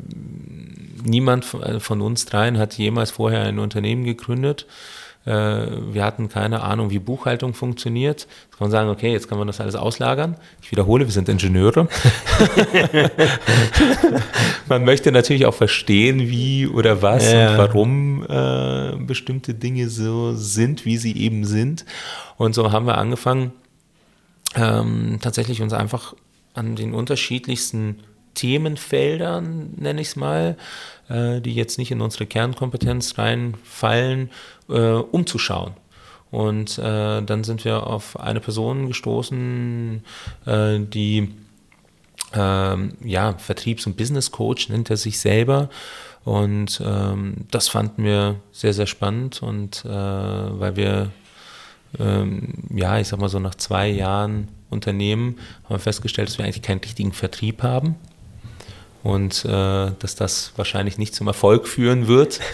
niemand 1.04 1.46
von 1.46 2.02
uns 2.02 2.26
dreien 2.26 2.58
hat 2.58 2.78
jemals 2.78 3.12
vorher 3.12 3.44
ein 3.44 3.60
Unternehmen 3.60 4.06
gegründet 4.06 4.66
äh, 4.66 5.09
wir 5.30 6.04
hatten 6.04 6.28
keine 6.30 6.64
Ahnung, 6.64 6.90
wie 6.90 7.00
Buchhaltung 7.00 7.54
funktioniert. 7.54 8.22
Jetzt 8.22 8.58
kann 8.58 8.66
man 8.66 8.72
sagen, 8.72 8.90
okay, 8.90 9.12
jetzt 9.12 9.28
kann 9.28 9.38
man 9.38 9.48
das 9.48 9.62
alles 9.62 9.76
auslagern. 9.76 10.36
Ich 10.62 10.72
wiederhole, 10.72 11.06
wir 11.06 11.12
sind 11.12 11.30
Ingenieure. 11.30 11.88
man 14.68 14.86
möchte 14.86 15.12
natürlich 15.12 15.46
auch 15.46 15.54
verstehen, 15.54 16.20
wie 16.30 16.68
oder 16.68 17.02
was 17.02 17.32
ja. 17.32 17.52
und 17.52 17.58
warum 17.58 18.24
äh, 18.28 18.96
bestimmte 19.06 19.54
Dinge 19.54 19.90
so 19.90 20.34
sind, 20.34 20.86
wie 20.86 20.98
sie 20.98 21.16
eben 21.16 21.46
sind. 21.46 21.86
Und 22.38 22.54
so 22.56 22.72
haben 22.72 22.88
wir 22.88 22.98
angefangen, 22.98 23.52
ähm, 24.56 25.20
tatsächlich 25.22 25.62
uns 25.62 25.74
einfach 25.74 26.16
an 26.56 26.76
den 26.76 26.94
unterschiedlichsten 26.94 27.98
Themenfeldern, 28.40 29.74
nenne 29.76 30.00
ich 30.00 30.10
es 30.10 30.16
mal, 30.16 30.56
äh, 31.10 31.42
die 31.42 31.54
jetzt 31.54 31.78
nicht 31.78 31.92
in 31.92 32.00
unsere 32.00 32.26
Kernkompetenz 32.26 33.18
reinfallen, 33.18 34.30
äh, 34.70 34.92
umzuschauen. 34.92 35.74
Und 36.32 36.78
äh, 36.78 37.22
dann 37.22 37.44
sind 37.44 37.66
wir 37.66 37.86
auf 37.86 38.18
eine 38.18 38.40
Person 38.40 38.88
gestoßen, 38.88 40.04
äh, 40.46 40.80
die 40.80 41.34
ähm, 42.34 42.94
ja, 43.04 43.34
Vertriebs- 43.38 43.88
und 43.88 43.98
Business 43.98 44.32
Coach 44.32 44.70
nennt 44.70 44.90
er 44.90 44.98
sich 44.98 45.20
selber. 45.20 45.70
Und 46.24 46.82
ähm, 46.86 47.46
das 47.52 47.68
fanden 47.68 48.06
wir 48.06 48.36
sehr, 48.54 48.74
sehr 48.74 48.88
spannend 48.88 49.42
und 49.42 49.84
äh, 49.86 49.90
weil 49.90 50.76
wir, 50.76 51.12
ähm, 51.98 52.54
ja, 52.74 53.00
ich 53.00 53.08
sag 53.08 53.20
mal 53.20 53.30
so 53.30 53.40
nach 53.40 53.56
zwei 53.56 53.90
Jahren 53.90 54.50
Unternehmen 54.70 55.40
haben 55.64 55.76
wir 55.76 55.80
festgestellt, 55.80 56.30
dass 56.30 56.38
wir 56.38 56.46
eigentlich 56.46 56.62
keinen 56.62 56.82
richtigen 56.82 57.14
Vertrieb 57.14 57.64
haben 57.64 57.96
und 59.04 59.46
äh, 59.46 59.92
dass 60.00 60.16
das 60.16 60.52
wahrscheinlich 60.56 60.98
nicht 60.98 61.16
zum 61.16 61.28
Erfolg 61.28 61.68
führen 61.68 62.08
wird. 62.08 62.40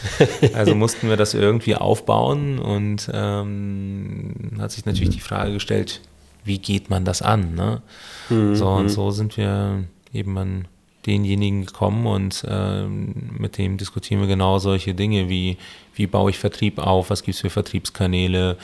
Also 0.54 0.76
mussten 0.76 1.10
wir 1.10 1.18
das 1.18 1.34
irgendwie 1.34 1.76
aufbauen 1.76 2.60
und 2.60 3.10
ähm, 3.14 4.34
hat 4.60 4.72
sich 4.72 4.86
natürlich 4.86 5.10
die 5.10 5.20
Frage 5.20 5.54
gestellt, 5.54 6.02
wie 6.44 6.60
geht 6.60 6.90
man 6.90 7.04
das 7.04 7.22
an? 7.22 7.56
Ne? 7.56 7.82
Mhm. 8.30 8.56
So 8.56 8.68
und 8.70 8.84
mhm. 8.84 8.90
so 8.90 9.12
sind 9.12 9.38
wir 9.38 9.84
eben 10.14 10.38
an 10.38 10.68
denjenigen 11.06 11.66
gekommen 11.66 12.08
und 12.08 12.44
äh, 12.48 12.86
mit 12.86 13.58
dem 13.58 13.78
diskutieren 13.78 14.22
wir 14.22 14.28
genau 14.28 14.60
solche 14.60 14.94
Dinge 14.94 15.30
wie, 15.30 15.58
wie 15.94 16.08
baue 16.08 16.32
ich 16.32 16.40
Vertrieb 16.40 16.80
auf, 16.80 17.10
was 17.10 17.24
gibt 17.24 17.36
es 17.36 17.42
für 17.42 17.50
Vertriebskanäle, 17.50 18.58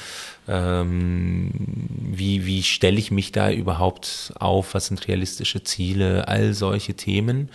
ähm, 0.48 1.52
wie, 1.89 2.46
wie 2.46 2.64
stelle 2.64 2.98
ich 2.98 3.12
mich 3.12 3.32
da 3.32 3.52
überhaupt 3.52 4.34
auf, 4.39 4.74
was 4.74 4.88
sind 4.88 5.08
realistische 5.08 5.64
Ziele, 5.64 6.28
all 6.28 6.54
solche 6.54 6.96
Themen. 6.96 7.50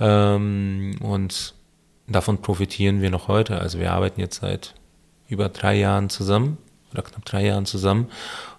Ähm, 0.00 0.96
und 1.00 1.54
davon 2.06 2.42
profitieren 2.42 3.00
wir 3.00 3.10
noch 3.10 3.28
heute. 3.28 3.60
Also 3.60 3.78
wir 3.78 3.92
arbeiten 3.92 4.20
jetzt 4.20 4.40
seit 4.40 4.74
über 5.28 5.48
drei 5.48 5.76
Jahren 5.76 6.08
zusammen 6.08 6.58
oder 6.92 7.02
knapp 7.02 7.24
drei 7.24 7.44
Jahren 7.46 7.66
zusammen 7.66 8.08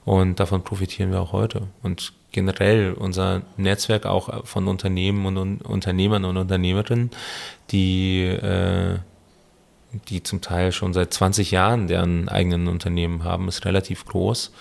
und 0.06 0.40
davon 0.40 0.64
profitieren 0.64 1.12
wir 1.12 1.22
auch 1.22 1.32
heute. 1.34 1.68
Und 1.84 2.14
generell 2.32 2.94
unser 2.94 3.42
Netzwerk 3.58 4.06
auch 4.06 4.46
von 4.46 4.68
Unternehmen 4.68 5.26
und 5.26 5.62
Unternehmern 5.66 6.26
und 6.26 6.38
Unternehmerinnen, 6.38 7.12
die, 7.72 8.24
äh, 8.24 9.00
die 9.92 10.24
zum 10.24 10.42
Teil 10.42 10.72
schon 10.72 10.94
seit 10.94 11.14
20 11.14 11.52
Jahren 11.52 11.88
deren 11.88 12.30
eigenen 12.30 12.68
Unternehmen 12.68 13.24
haben, 13.24 13.48
ist 13.48 13.66
relativ 13.66 14.06
groß. 14.06 14.52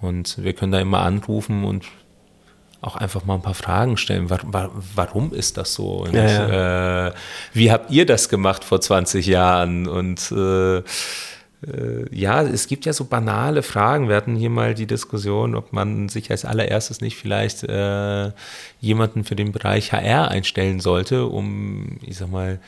Und 0.00 0.42
wir 0.42 0.52
können 0.52 0.72
da 0.72 0.80
immer 0.80 1.00
anrufen 1.02 1.64
und 1.64 1.86
auch 2.80 2.96
einfach 2.96 3.24
mal 3.24 3.36
ein 3.36 3.42
paar 3.42 3.54
Fragen 3.54 3.96
stellen. 3.96 4.28
Warum 4.28 5.32
ist 5.32 5.56
das 5.56 5.74
so? 5.74 6.02
Und, 6.02 6.14
ja, 6.14 6.24
ja. 6.24 7.08
Äh, 7.08 7.12
wie 7.52 7.70
habt 7.70 7.90
ihr 7.92 8.06
das 8.06 8.28
gemacht 8.28 8.64
vor 8.64 8.80
20 8.80 9.24
Jahren? 9.26 9.86
Und 9.86 10.32
äh, 10.32 10.78
äh, 10.78 10.82
ja, 12.10 12.42
es 12.42 12.66
gibt 12.66 12.84
ja 12.84 12.92
so 12.92 13.04
banale 13.04 13.62
Fragen. 13.62 14.08
Wir 14.08 14.16
hatten 14.16 14.34
hier 14.34 14.50
mal 14.50 14.74
die 14.74 14.86
Diskussion, 14.86 15.54
ob 15.54 15.72
man 15.72 16.08
sich 16.08 16.30
als 16.30 16.44
allererstes 16.44 17.00
nicht 17.00 17.16
vielleicht 17.16 17.62
äh, 17.62 18.32
jemanden 18.80 19.22
für 19.22 19.36
den 19.36 19.52
Bereich 19.52 19.92
HR 19.92 20.28
einstellen 20.28 20.80
sollte, 20.80 21.26
um, 21.26 21.98
ich 22.02 22.16
sag 22.16 22.30
mal, 22.30 22.58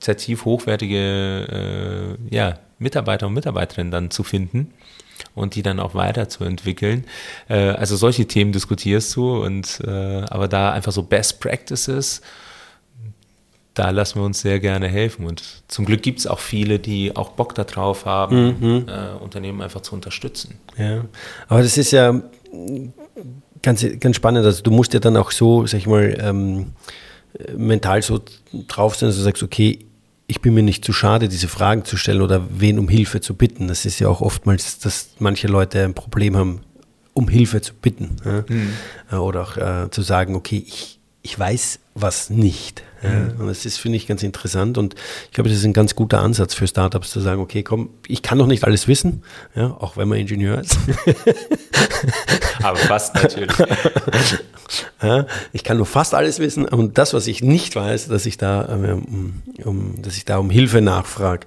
qualitativ 0.00 0.44
hochwertige 0.44 2.16
äh, 2.30 2.34
ja, 2.34 2.58
Mitarbeiter 2.78 3.26
und 3.26 3.34
Mitarbeiterinnen 3.34 3.90
dann 3.90 4.10
zu 4.10 4.22
finden 4.22 4.72
und 5.34 5.54
die 5.54 5.62
dann 5.62 5.78
auch 5.80 5.94
weiterzuentwickeln. 5.94 7.04
Äh, 7.48 7.70
also 7.70 7.96
solche 7.96 8.26
Themen 8.26 8.52
diskutierst 8.52 9.14
du 9.16 9.42
und 9.42 9.80
äh, 9.86 9.90
aber 9.90 10.48
da 10.48 10.72
einfach 10.72 10.92
so 10.92 11.02
Best 11.02 11.40
Practices 11.40 12.22
da 13.74 13.90
lassen 13.90 14.18
wir 14.18 14.24
uns 14.24 14.40
sehr 14.40 14.58
gerne 14.58 14.88
helfen. 14.88 15.24
Und 15.24 15.42
zum 15.68 15.86
Glück 15.86 16.02
gibt 16.02 16.18
es 16.18 16.26
auch 16.26 16.40
viele, 16.40 16.80
die 16.80 17.14
auch 17.16 17.30
Bock 17.30 17.54
darauf 17.54 18.04
haben, 18.04 18.56
mhm. 18.60 18.86
äh, 18.88 19.22
Unternehmen 19.22 19.62
einfach 19.62 19.80
zu 19.80 19.94
unterstützen. 19.94 20.58
Ja, 20.76 21.04
aber 21.48 21.62
das 21.62 21.78
ist 21.78 21.92
ja 21.92 22.20
ganz, 23.62 23.86
ganz 24.00 24.16
spannend. 24.16 24.44
Also 24.44 24.62
du 24.62 24.72
musst 24.72 24.92
ja 24.92 24.98
dann 24.98 25.16
auch 25.16 25.30
so, 25.30 25.66
sag 25.66 25.78
ich 25.78 25.86
mal, 25.86 26.18
ähm, 26.20 26.72
mental 27.56 28.02
so 28.02 28.20
drauf 28.66 28.96
sein, 28.96 29.08
dass 29.08 29.16
du 29.16 29.22
sagst, 29.22 29.42
okay, 29.42 29.78
ich 30.30 30.40
bin 30.40 30.54
mir 30.54 30.62
nicht 30.62 30.84
zu 30.84 30.92
schade, 30.92 31.28
diese 31.28 31.48
Fragen 31.48 31.84
zu 31.84 31.96
stellen 31.96 32.22
oder 32.22 32.46
wen 32.50 32.78
um 32.78 32.88
Hilfe 32.88 33.20
zu 33.20 33.34
bitten. 33.34 33.66
Das 33.66 33.84
ist 33.84 33.98
ja 33.98 34.08
auch 34.08 34.20
oftmals, 34.20 34.78
dass 34.78 35.10
manche 35.18 35.48
Leute 35.48 35.84
ein 35.84 35.92
Problem 35.92 36.36
haben, 36.36 36.60
um 37.14 37.28
Hilfe 37.28 37.60
zu 37.60 37.74
bitten. 37.74 38.16
Ja? 38.24 38.44
Mhm. 38.48 39.18
Oder 39.18 39.42
auch 39.42 39.56
äh, 39.56 39.90
zu 39.90 40.02
sagen, 40.02 40.36
okay, 40.36 40.64
ich, 40.64 41.00
ich 41.22 41.36
weiß 41.36 41.80
was 41.94 42.30
nicht. 42.30 42.84
Ja. 43.02 43.32
Und 43.38 43.46
das 43.46 43.64
ist, 43.64 43.78
finde 43.78 43.96
ich, 43.96 44.06
ganz 44.06 44.22
interessant. 44.22 44.76
Und 44.78 44.94
ich 45.26 45.32
glaube, 45.32 45.48
das 45.48 45.58
ist 45.58 45.64
ein 45.64 45.72
ganz 45.72 45.94
guter 45.94 46.20
Ansatz 46.20 46.54
für 46.54 46.66
Startups 46.66 47.10
zu 47.10 47.20
sagen, 47.20 47.40
okay, 47.40 47.62
komm, 47.62 47.90
ich 48.06 48.22
kann 48.22 48.38
noch 48.38 48.46
nicht 48.46 48.64
alles 48.64 48.88
wissen, 48.88 49.22
ja, 49.54 49.76
auch 49.78 49.96
wenn 49.96 50.08
man 50.08 50.18
Ingenieur 50.18 50.60
ist. 50.60 50.76
Aber 52.62 52.76
fast 52.76 53.14
natürlich. 53.14 53.56
Ja, 55.02 55.26
ich 55.52 55.64
kann 55.64 55.78
nur 55.78 55.86
fast 55.86 56.14
alles 56.14 56.38
wissen. 56.38 56.64
Und 56.64 56.98
das, 56.98 57.12
was 57.12 57.26
ich 57.26 57.42
nicht 57.42 57.74
weiß, 57.74 58.08
dass 58.08 58.26
ich 58.26 58.36
da, 58.36 58.60
um, 58.60 59.42
um 59.64 60.00
dass 60.00 60.16
ich 60.16 60.24
da 60.24 60.38
um 60.38 60.50
Hilfe 60.50 60.80
nachfrage. 60.80 61.46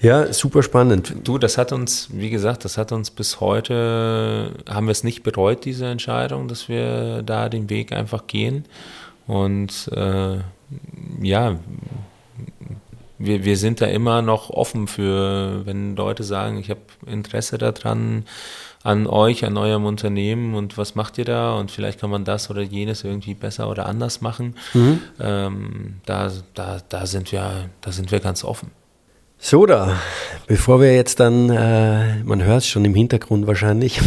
Ja, 0.00 0.32
super 0.32 0.62
spannend. 0.62 1.14
Du, 1.24 1.38
das 1.38 1.58
hat 1.58 1.72
uns, 1.72 2.08
wie 2.12 2.30
gesagt, 2.30 2.64
das 2.64 2.78
hat 2.78 2.92
uns 2.92 3.10
bis 3.10 3.40
heute, 3.40 4.52
haben 4.68 4.86
wir 4.86 4.92
es 4.92 5.04
nicht 5.04 5.22
bereut, 5.22 5.64
diese 5.64 5.86
Entscheidung, 5.86 6.48
dass 6.48 6.68
wir 6.68 7.22
da 7.22 7.48
den 7.48 7.70
Weg 7.70 7.92
einfach 7.92 8.26
gehen. 8.26 8.64
Und 9.26 9.88
äh, 9.92 10.38
ja, 11.20 11.58
wir, 13.18 13.44
wir 13.44 13.56
sind 13.56 13.80
da 13.80 13.86
immer 13.86 14.22
noch 14.22 14.50
offen 14.50 14.88
für, 14.88 15.64
wenn 15.64 15.96
Leute 15.96 16.24
sagen, 16.24 16.58
ich 16.58 16.70
habe 16.70 16.80
Interesse 17.06 17.58
daran, 17.58 18.24
an 18.82 19.06
euch, 19.06 19.44
an 19.44 19.56
eurem 19.56 19.84
Unternehmen 19.84 20.54
und 20.54 20.76
was 20.76 20.94
macht 20.94 21.18
ihr 21.18 21.24
da 21.24 21.54
und 21.54 21.70
vielleicht 21.70 22.00
kann 22.00 22.10
man 22.10 22.24
das 22.24 22.50
oder 22.50 22.62
jenes 22.62 23.04
irgendwie 23.04 23.34
besser 23.34 23.70
oder 23.70 23.86
anders 23.86 24.20
machen. 24.20 24.56
Mhm. 24.74 25.00
Ähm, 25.20 26.00
da, 26.04 26.32
da, 26.54 26.80
da, 26.88 27.06
sind 27.06 27.30
wir, 27.30 27.70
da 27.80 27.92
sind 27.92 28.10
wir 28.10 28.20
ganz 28.20 28.44
offen. 28.44 28.70
So 29.44 29.66
da, 29.66 30.00
bevor 30.46 30.80
wir 30.80 30.94
jetzt 30.94 31.18
dann, 31.18 31.50
äh, 31.50 32.22
man 32.22 32.44
hört 32.44 32.58
es 32.58 32.68
schon 32.68 32.84
im 32.84 32.94
Hintergrund 32.94 33.48
wahrscheinlich, 33.48 34.00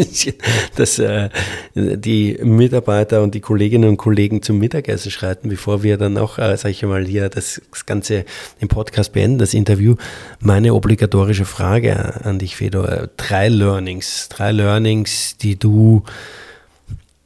dass 0.76 0.98
äh, 0.98 1.30
die 1.76 2.36
Mitarbeiter 2.42 3.22
und 3.22 3.36
die 3.36 3.40
Kolleginnen 3.40 3.88
und 3.88 3.96
Kollegen 3.96 4.42
zum 4.42 4.58
Mittagessen 4.58 5.12
schreiten, 5.12 5.50
bevor 5.50 5.84
wir 5.84 5.98
dann 5.98 6.18
auch, 6.18 6.38
äh, 6.38 6.56
sage 6.56 6.72
ich 6.72 6.82
mal, 6.82 7.06
hier 7.06 7.28
das, 7.28 7.62
Ganze 7.86 8.24
im 8.58 8.66
Podcast 8.66 9.12
beenden, 9.12 9.38
das 9.38 9.54
Interview. 9.54 9.94
Meine 10.40 10.74
obligatorische 10.74 11.44
Frage 11.44 12.24
an 12.24 12.40
dich, 12.40 12.56
Fedor. 12.56 13.08
Drei 13.16 13.48
Learnings, 13.48 14.28
drei 14.30 14.50
Learnings, 14.50 15.36
die 15.36 15.56
du 15.56 16.02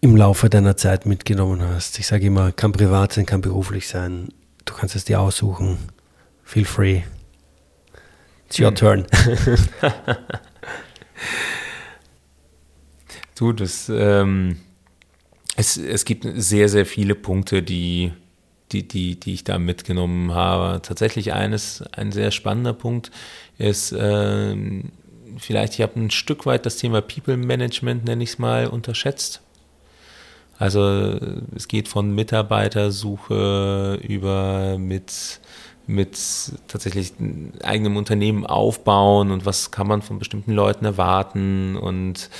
im 0.03 0.14
Laufe 0.14 0.51
deiner 0.51 0.76
Zeit 0.76 1.07
mitgenommen 1.07 1.62
hast. 1.62 1.99
Ich 1.99 2.07
sage 2.07 2.26
immer, 2.26 2.53
kann 2.53 2.72
privat 2.72 3.14
sein, 3.14 3.24
kann 3.24 3.41
beruflich 3.41 3.88
sein. 3.88 4.28
Du 4.66 4.74
kannst 4.74 4.95
es 4.95 5.07
dir 5.07 5.22
aussuchen. 5.22 5.78
Feel 6.45 6.66
free. 6.66 7.01
It's 8.51 8.59
your 8.59 8.74
turn. 8.74 9.07
du, 13.38 13.53
das, 13.53 13.88
ähm, 13.88 14.57
es, 15.55 15.76
es 15.76 16.05
gibt 16.05 16.26
sehr, 16.34 16.68
sehr 16.68 16.84
viele 16.84 17.14
Punkte, 17.14 17.62
die, 17.62 18.12
die, 18.72 18.88
die, 18.88 19.20
die 19.20 19.34
ich 19.34 19.44
da 19.44 19.61
mitgenommen 19.61 20.34
habe. 20.34 20.82
Tatsächlich 20.82 21.32
eines, 21.32 21.84
ein 21.92 22.11
sehr 22.11 22.32
spannender 22.32 22.72
Punkt 22.72 23.12
ist, 23.57 23.94
ähm, 23.96 24.90
vielleicht, 25.38 25.74
ich 25.74 25.82
habe 25.82 26.01
ein 26.01 26.11
Stück 26.11 26.44
weit 26.44 26.66
das 26.66 26.76
Thema 26.76 27.03
People 27.03 27.36
Management, 27.36 28.05
nenne 28.05 28.24
ich 28.24 28.30
es 28.30 28.40
mal, 28.40 28.66
unterschätzt. 28.66 29.42
Also 30.59 31.20
es 31.55 31.68
geht 31.68 31.86
von 31.86 32.12
Mitarbeitersuche 32.16 34.01
über 34.03 34.76
mit 34.76 35.40
mit 35.91 36.18
tatsächlich 36.68 37.12
eigenem 37.62 37.97
Unternehmen 37.97 38.47
aufbauen 38.47 39.30
und 39.30 39.45
was 39.45 39.70
kann 39.70 39.86
man 39.86 40.03
von 40.03 40.18
bestimmten 40.18 40.53
Leuten 40.53 40.84
erwarten 40.84 41.76
und 41.76 42.30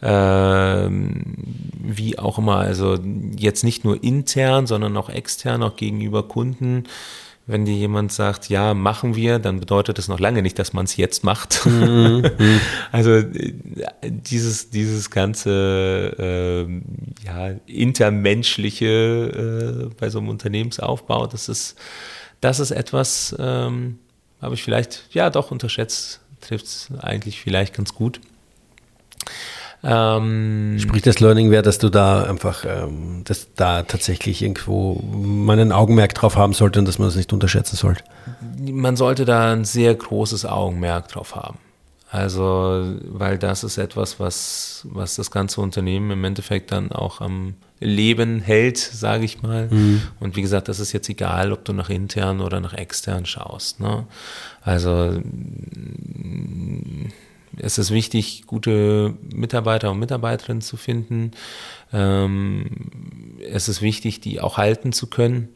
äh, 0.00 0.88
wie 0.90 2.18
auch 2.18 2.38
immer, 2.38 2.58
also 2.58 2.98
jetzt 3.36 3.64
nicht 3.64 3.84
nur 3.84 4.02
intern, 4.02 4.66
sondern 4.66 4.96
auch 4.96 5.08
extern, 5.08 5.62
auch 5.62 5.76
gegenüber 5.76 6.24
Kunden. 6.24 6.84
Wenn 7.44 7.64
dir 7.64 7.74
jemand 7.74 8.12
sagt, 8.12 8.48
ja, 8.48 8.72
machen 8.72 9.16
wir, 9.16 9.40
dann 9.40 9.58
bedeutet 9.58 9.98
das 9.98 10.06
noch 10.06 10.20
lange 10.20 10.42
nicht, 10.42 10.60
dass 10.60 10.72
man 10.72 10.84
es 10.84 10.96
jetzt 10.96 11.24
macht. 11.24 11.66
Mhm. 11.66 12.30
also 12.92 13.20
dieses, 14.04 14.70
dieses 14.70 15.10
ganze 15.10 16.68
äh, 16.68 17.26
ja, 17.26 17.56
intermenschliche 17.66 19.88
äh, 19.90 19.94
bei 19.98 20.08
so 20.08 20.18
einem 20.18 20.28
Unternehmensaufbau, 20.28 21.26
das 21.26 21.48
ist 21.48 21.76
das 22.42 22.60
ist 22.60 22.72
etwas, 22.72 23.34
ähm, 23.38 23.98
habe 24.42 24.54
ich 24.54 24.62
vielleicht, 24.62 25.04
ja 25.12 25.30
doch 25.30 25.50
unterschätzt, 25.50 26.20
trifft 26.42 26.66
es 26.66 26.88
eigentlich 27.00 27.40
vielleicht 27.40 27.74
ganz 27.74 27.94
gut. 27.94 28.20
Ähm, 29.84 30.76
Sprich, 30.78 31.02
das 31.02 31.20
Learning 31.20 31.50
wäre, 31.50 31.62
dass 31.62 31.78
du 31.78 31.88
da 31.88 32.24
einfach, 32.24 32.64
ähm, 32.64 33.22
dass 33.24 33.54
da 33.54 33.82
tatsächlich 33.82 34.42
irgendwo 34.42 35.00
man 35.02 35.58
ein 35.58 35.72
Augenmerk 35.72 36.14
drauf 36.14 36.36
haben 36.36 36.52
sollte 36.52 36.78
und 36.78 36.86
dass 36.86 36.98
man 36.98 37.08
das 37.08 37.16
nicht 37.16 37.32
unterschätzen 37.32 37.76
sollte. 37.76 38.04
Man 38.60 38.96
sollte 38.96 39.24
da 39.24 39.52
ein 39.52 39.64
sehr 39.64 39.94
großes 39.94 40.44
Augenmerk 40.44 41.08
drauf 41.08 41.34
haben. 41.34 41.58
Also, 42.12 42.94
weil 43.08 43.38
das 43.38 43.64
ist 43.64 43.78
etwas, 43.78 44.20
was, 44.20 44.86
was 44.90 45.16
das 45.16 45.30
ganze 45.30 45.62
Unternehmen 45.62 46.10
im 46.10 46.24
Endeffekt 46.24 46.70
dann 46.70 46.92
auch 46.92 47.22
am 47.22 47.54
Leben 47.80 48.40
hält, 48.40 48.76
sage 48.76 49.24
ich 49.24 49.40
mal. 49.40 49.68
Mhm. 49.70 50.02
Und 50.20 50.36
wie 50.36 50.42
gesagt, 50.42 50.68
das 50.68 50.78
ist 50.78 50.92
jetzt 50.92 51.08
egal, 51.08 51.52
ob 51.52 51.64
du 51.64 51.72
nach 51.72 51.88
intern 51.88 52.42
oder 52.42 52.60
nach 52.60 52.74
extern 52.74 53.24
schaust. 53.24 53.80
Ne? 53.80 54.06
Also 54.60 55.22
es 57.56 57.78
ist 57.78 57.90
wichtig, 57.90 58.44
gute 58.46 59.14
Mitarbeiter 59.34 59.90
und 59.90 59.98
Mitarbeiterinnen 59.98 60.60
zu 60.60 60.76
finden. 60.76 61.30
Ähm, 61.94 62.66
es 63.50 63.70
ist 63.70 63.80
wichtig, 63.80 64.20
die 64.20 64.38
auch 64.38 64.58
halten 64.58 64.92
zu 64.92 65.06
können. 65.06 65.48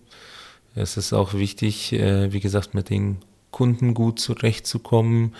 Es 0.75 0.97
ist 0.97 1.13
auch 1.13 1.35
wichtig, 1.35 1.93
äh, 1.93 2.33
wie 2.33 2.41
gesagt, 2.41 2.73
mit 2.73 2.89
den 2.89 3.19
Kunden 3.51 3.93
gut 3.93 4.21
zurechtzukommen. 4.21 5.35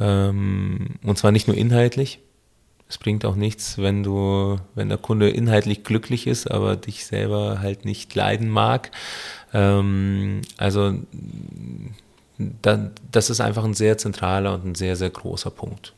Ähm, 0.00 0.96
und 1.02 1.18
zwar 1.18 1.32
nicht 1.32 1.48
nur 1.48 1.56
inhaltlich. 1.56 2.20
Es 2.88 2.96
bringt 2.96 3.24
auch 3.26 3.36
nichts, 3.36 3.76
wenn 3.78 4.02
du, 4.02 4.58
wenn 4.74 4.88
der 4.88 4.98
Kunde 4.98 5.28
inhaltlich 5.28 5.84
glücklich 5.84 6.26
ist, 6.26 6.50
aber 6.50 6.76
dich 6.76 7.04
selber 7.04 7.60
halt 7.60 7.84
nicht 7.84 8.14
leiden 8.14 8.48
mag. 8.48 8.90
Ähm, 9.52 10.40
also 10.56 10.94
da, 12.38 12.90
das 13.12 13.30
ist 13.30 13.40
einfach 13.40 13.64
ein 13.64 13.74
sehr 13.74 13.98
zentraler 13.98 14.54
und 14.54 14.64
ein 14.64 14.74
sehr, 14.74 14.96
sehr 14.96 15.10
großer 15.10 15.50
Punkt. 15.50 15.94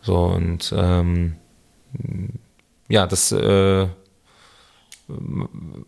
So 0.00 0.16
und 0.24 0.72
ähm, 0.76 1.34
ja, 2.88 3.06
das 3.06 3.32
äh, 3.32 3.88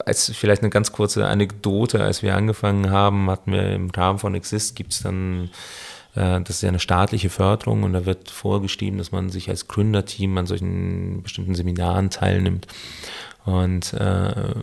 als 0.05 0.33
vielleicht 0.35 0.63
eine 0.63 0.71
ganz 0.71 0.93
kurze 0.93 1.27
Anekdote, 1.27 2.03
als 2.03 2.23
wir 2.23 2.35
angefangen 2.35 2.91
haben, 2.91 3.31
hatten 3.31 3.53
wir 3.53 3.73
im 3.73 3.91
Rahmen 3.91 4.19
von 4.19 4.35
Exist 4.35 4.77
gibt 4.77 4.93
es 4.93 5.03
dann 5.03 5.51
das 6.15 6.51
ist 6.51 6.63
ja 6.63 6.69
eine 6.69 6.81
staatliche 6.81 7.31
Förderung 7.31 7.85
und 7.85 7.93
da 7.93 8.05
wird 8.05 8.31
vorgeschrieben, 8.31 8.99
dass 8.99 9.13
man 9.13 9.31
sich 9.31 9.49
als 9.49 9.69
Gründerteam 9.69 10.37
an 10.39 10.47
solchen 10.47 11.23
bestimmten 11.23 11.55
Seminaren 11.55 12.11
teilnimmt. 12.11 12.67
Und 13.45 13.95
äh, 13.95 14.55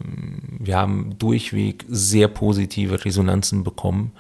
wir 0.60 0.78
haben 0.78 1.18
durchweg 1.18 1.86
sehr 1.88 2.28
positive 2.28 3.04
Resonanzen 3.06 3.64
bekommen 3.64 4.12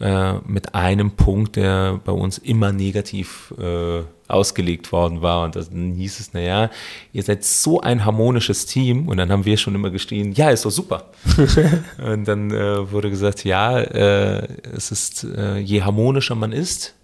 äh, 0.00 0.34
mit 0.46 0.74
einem 0.74 1.12
Punkt, 1.12 1.56
der 1.56 2.00
bei 2.04 2.12
uns 2.12 2.38
immer 2.38 2.72
negativ 2.72 3.54
äh, 3.58 4.02
ausgelegt 4.30 4.92
worden 4.92 5.22
war. 5.22 5.44
Und 5.44 5.56
dann 5.56 5.92
hieß 5.94 6.20
es, 6.20 6.32
naja, 6.32 6.70
ihr 7.12 7.22
seid 7.22 7.44
so 7.44 7.80
ein 7.80 8.04
harmonisches 8.04 8.66
Team. 8.66 9.08
Und 9.08 9.16
dann 9.16 9.30
haben 9.30 9.44
wir 9.44 9.56
schon 9.56 9.74
immer 9.74 9.90
geschrien, 9.90 10.32
ja, 10.32 10.50
ist 10.50 10.64
doch 10.64 10.70
super. 10.70 11.10
und 12.04 12.26
dann 12.26 12.50
äh, 12.50 12.90
wurde 12.90 13.10
gesagt, 13.10 13.44
ja, 13.44 13.78
äh, 13.78 14.46
es 14.74 14.90
ist, 14.90 15.24
äh, 15.24 15.58
je 15.58 15.82
harmonischer 15.82 16.34
man 16.34 16.52
ist, 16.52 16.94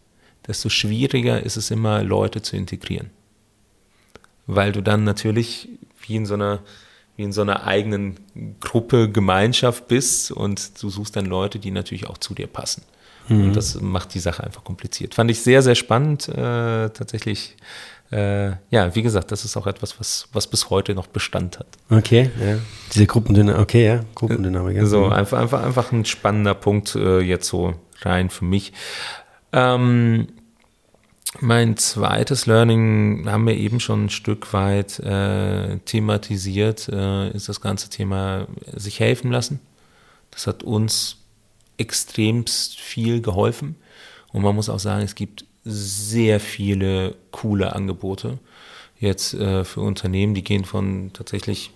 desto 0.46 0.68
schwieriger 0.68 1.42
ist 1.42 1.56
es 1.56 1.70
immer, 1.70 2.02
Leute 2.02 2.42
zu 2.42 2.56
integrieren. 2.56 3.10
Weil 4.46 4.72
du 4.72 4.82
dann 4.82 5.04
natürlich 5.04 5.68
wie 6.06 6.16
in 6.16 6.26
so 6.26 6.34
einer 6.34 6.60
wie 7.16 7.22
in 7.22 7.32
so 7.32 7.40
einer 7.40 7.64
eigenen 7.64 8.18
Gruppe, 8.60 9.10
Gemeinschaft 9.10 9.88
bist 9.88 10.30
und 10.30 10.82
du 10.82 10.90
suchst 10.90 11.16
dann 11.16 11.26
Leute, 11.26 11.58
die 11.58 11.70
natürlich 11.70 12.06
auch 12.06 12.18
zu 12.18 12.34
dir 12.34 12.46
passen. 12.46 12.82
Mhm. 13.28 13.44
Und 13.48 13.56
das 13.56 13.80
macht 13.80 14.14
die 14.14 14.20
Sache 14.20 14.44
einfach 14.44 14.64
kompliziert. 14.64 15.14
Fand 15.14 15.30
ich 15.30 15.42
sehr, 15.42 15.62
sehr 15.62 15.74
spannend. 15.74 16.28
Äh, 16.28 16.90
tatsächlich, 16.90 17.56
äh, 18.10 18.50
ja, 18.70 18.94
wie 18.94 19.02
gesagt, 19.02 19.32
das 19.32 19.44
ist 19.44 19.56
auch 19.56 19.66
etwas, 19.66 19.98
was, 19.98 20.28
was 20.32 20.46
bis 20.46 20.70
heute 20.70 20.94
noch 20.94 21.06
Bestand 21.06 21.58
hat. 21.58 21.66
Okay, 21.90 22.30
ja. 22.40 22.58
Diese 22.92 23.06
Gruppendynamik, 23.06 23.60
okay, 23.60 23.86
ja, 23.86 24.00
Gruppendynamik. 24.14 24.76
Ja. 24.76 24.86
So, 24.86 25.06
mhm. 25.06 25.12
einfach, 25.12 25.38
einfach, 25.38 25.64
einfach 25.64 25.92
ein 25.92 26.04
spannender 26.04 26.54
Punkt 26.54 26.94
äh, 26.94 27.20
jetzt 27.20 27.48
so 27.48 27.74
rein 28.02 28.30
für 28.30 28.44
mich. 28.44 28.72
Ähm, 29.52 30.28
mein 31.40 31.76
zweites 31.76 32.46
Learning 32.46 33.26
haben 33.26 33.46
wir 33.46 33.56
eben 33.56 33.80
schon 33.80 34.06
ein 34.06 34.10
Stück 34.10 34.52
weit 34.52 34.98
äh, 35.00 35.78
thematisiert, 35.84 36.88
äh, 36.88 37.30
ist 37.30 37.48
das 37.48 37.60
ganze 37.60 37.90
Thema 37.90 38.46
sich 38.74 39.00
helfen 39.00 39.30
lassen. 39.30 39.60
Das 40.30 40.46
hat 40.46 40.62
uns 40.62 41.18
extremst 41.78 42.78
viel 42.78 43.20
geholfen. 43.20 43.76
Und 44.32 44.42
man 44.42 44.54
muss 44.54 44.68
auch 44.68 44.78
sagen, 44.78 45.02
es 45.02 45.14
gibt 45.14 45.44
sehr 45.64 46.40
viele 46.40 47.16
coole 47.30 47.74
Angebote 47.74 48.38
jetzt 48.98 49.34
äh, 49.34 49.64
für 49.64 49.80
Unternehmen, 49.80 50.34
die 50.34 50.44
gehen 50.44 50.64
von 50.64 51.10
tatsächlich 51.12 51.70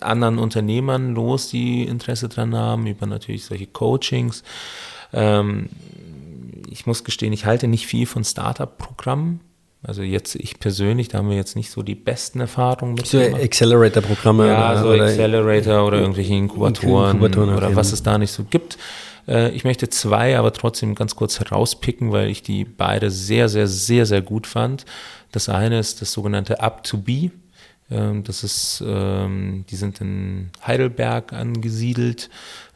anderen 0.00 0.38
Unternehmern 0.38 1.14
los, 1.14 1.48
die 1.48 1.82
Interesse 1.82 2.28
dran 2.28 2.54
haben, 2.54 2.86
über 2.86 3.06
natürlich 3.06 3.44
solche 3.44 3.66
Coachings. 3.66 4.42
Ähm, 5.12 5.68
ich 6.70 6.86
muss 6.86 7.04
gestehen, 7.04 7.32
ich 7.32 7.44
halte 7.44 7.68
nicht 7.68 7.86
viel 7.86 8.06
von 8.06 8.24
Startup-Programmen. 8.24 9.40
Also 9.82 10.02
jetzt 10.02 10.34
ich 10.34 10.58
persönlich, 10.58 11.08
da 11.08 11.18
haben 11.18 11.30
wir 11.30 11.36
jetzt 11.36 11.54
nicht 11.54 11.70
so 11.70 11.82
die 11.82 11.94
besten 11.94 12.40
Erfahrungen 12.40 12.94
mit. 12.94 13.06
So 13.06 13.18
Accelerator-Programme. 13.18 14.48
Ja, 14.48 14.72
oder, 14.72 14.82
so 14.82 14.88
oder 14.88 15.04
Accelerator 15.04 15.86
oder 15.86 16.00
irgendwelche 16.00 16.34
Inkubatoren, 16.34 17.12
Inkubatoren 17.12 17.54
oder 17.54 17.76
was 17.76 17.92
es 17.92 18.02
da 18.02 18.18
nicht 18.18 18.32
so 18.32 18.44
gibt. 18.44 18.76
Äh, 19.28 19.50
ich 19.50 19.64
möchte 19.64 19.88
zwei 19.88 20.36
aber 20.36 20.52
trotzdem 20.52 20.94
ganz 20.94 21.14
kurz 21.14 21.38
herauspicken, 21.38 22.10
weil 22.10 22.28
ich 22.28 22.42
die 22.42 22.64
beide 22.64 23.10
sehr, 23.10 23.48
sehr, 23.48 23.68
sehr, 23.68 24.04
sehr 24.04 24.22
gut 24.22 24.46
fand. 24.48 24.84
Das 25.30 25.48
eine 25.48 25.78
ist 25.78 26.02
das 26.02 26.12
sogenannte 26.12 26.60
Up 26.60 26.82
to 26.82 26.98
Be. 26.98 27.12
Ähm, 27.12 27.30
das 27.88 28.44
ist, 28.44 28.84
ähm, 28.86 29.64
die 29.70 29.76
sind 29.76 30.02
in 30.02 30.50
Heidelberg 30.66 31.32
angesiedelt 31.32 32.28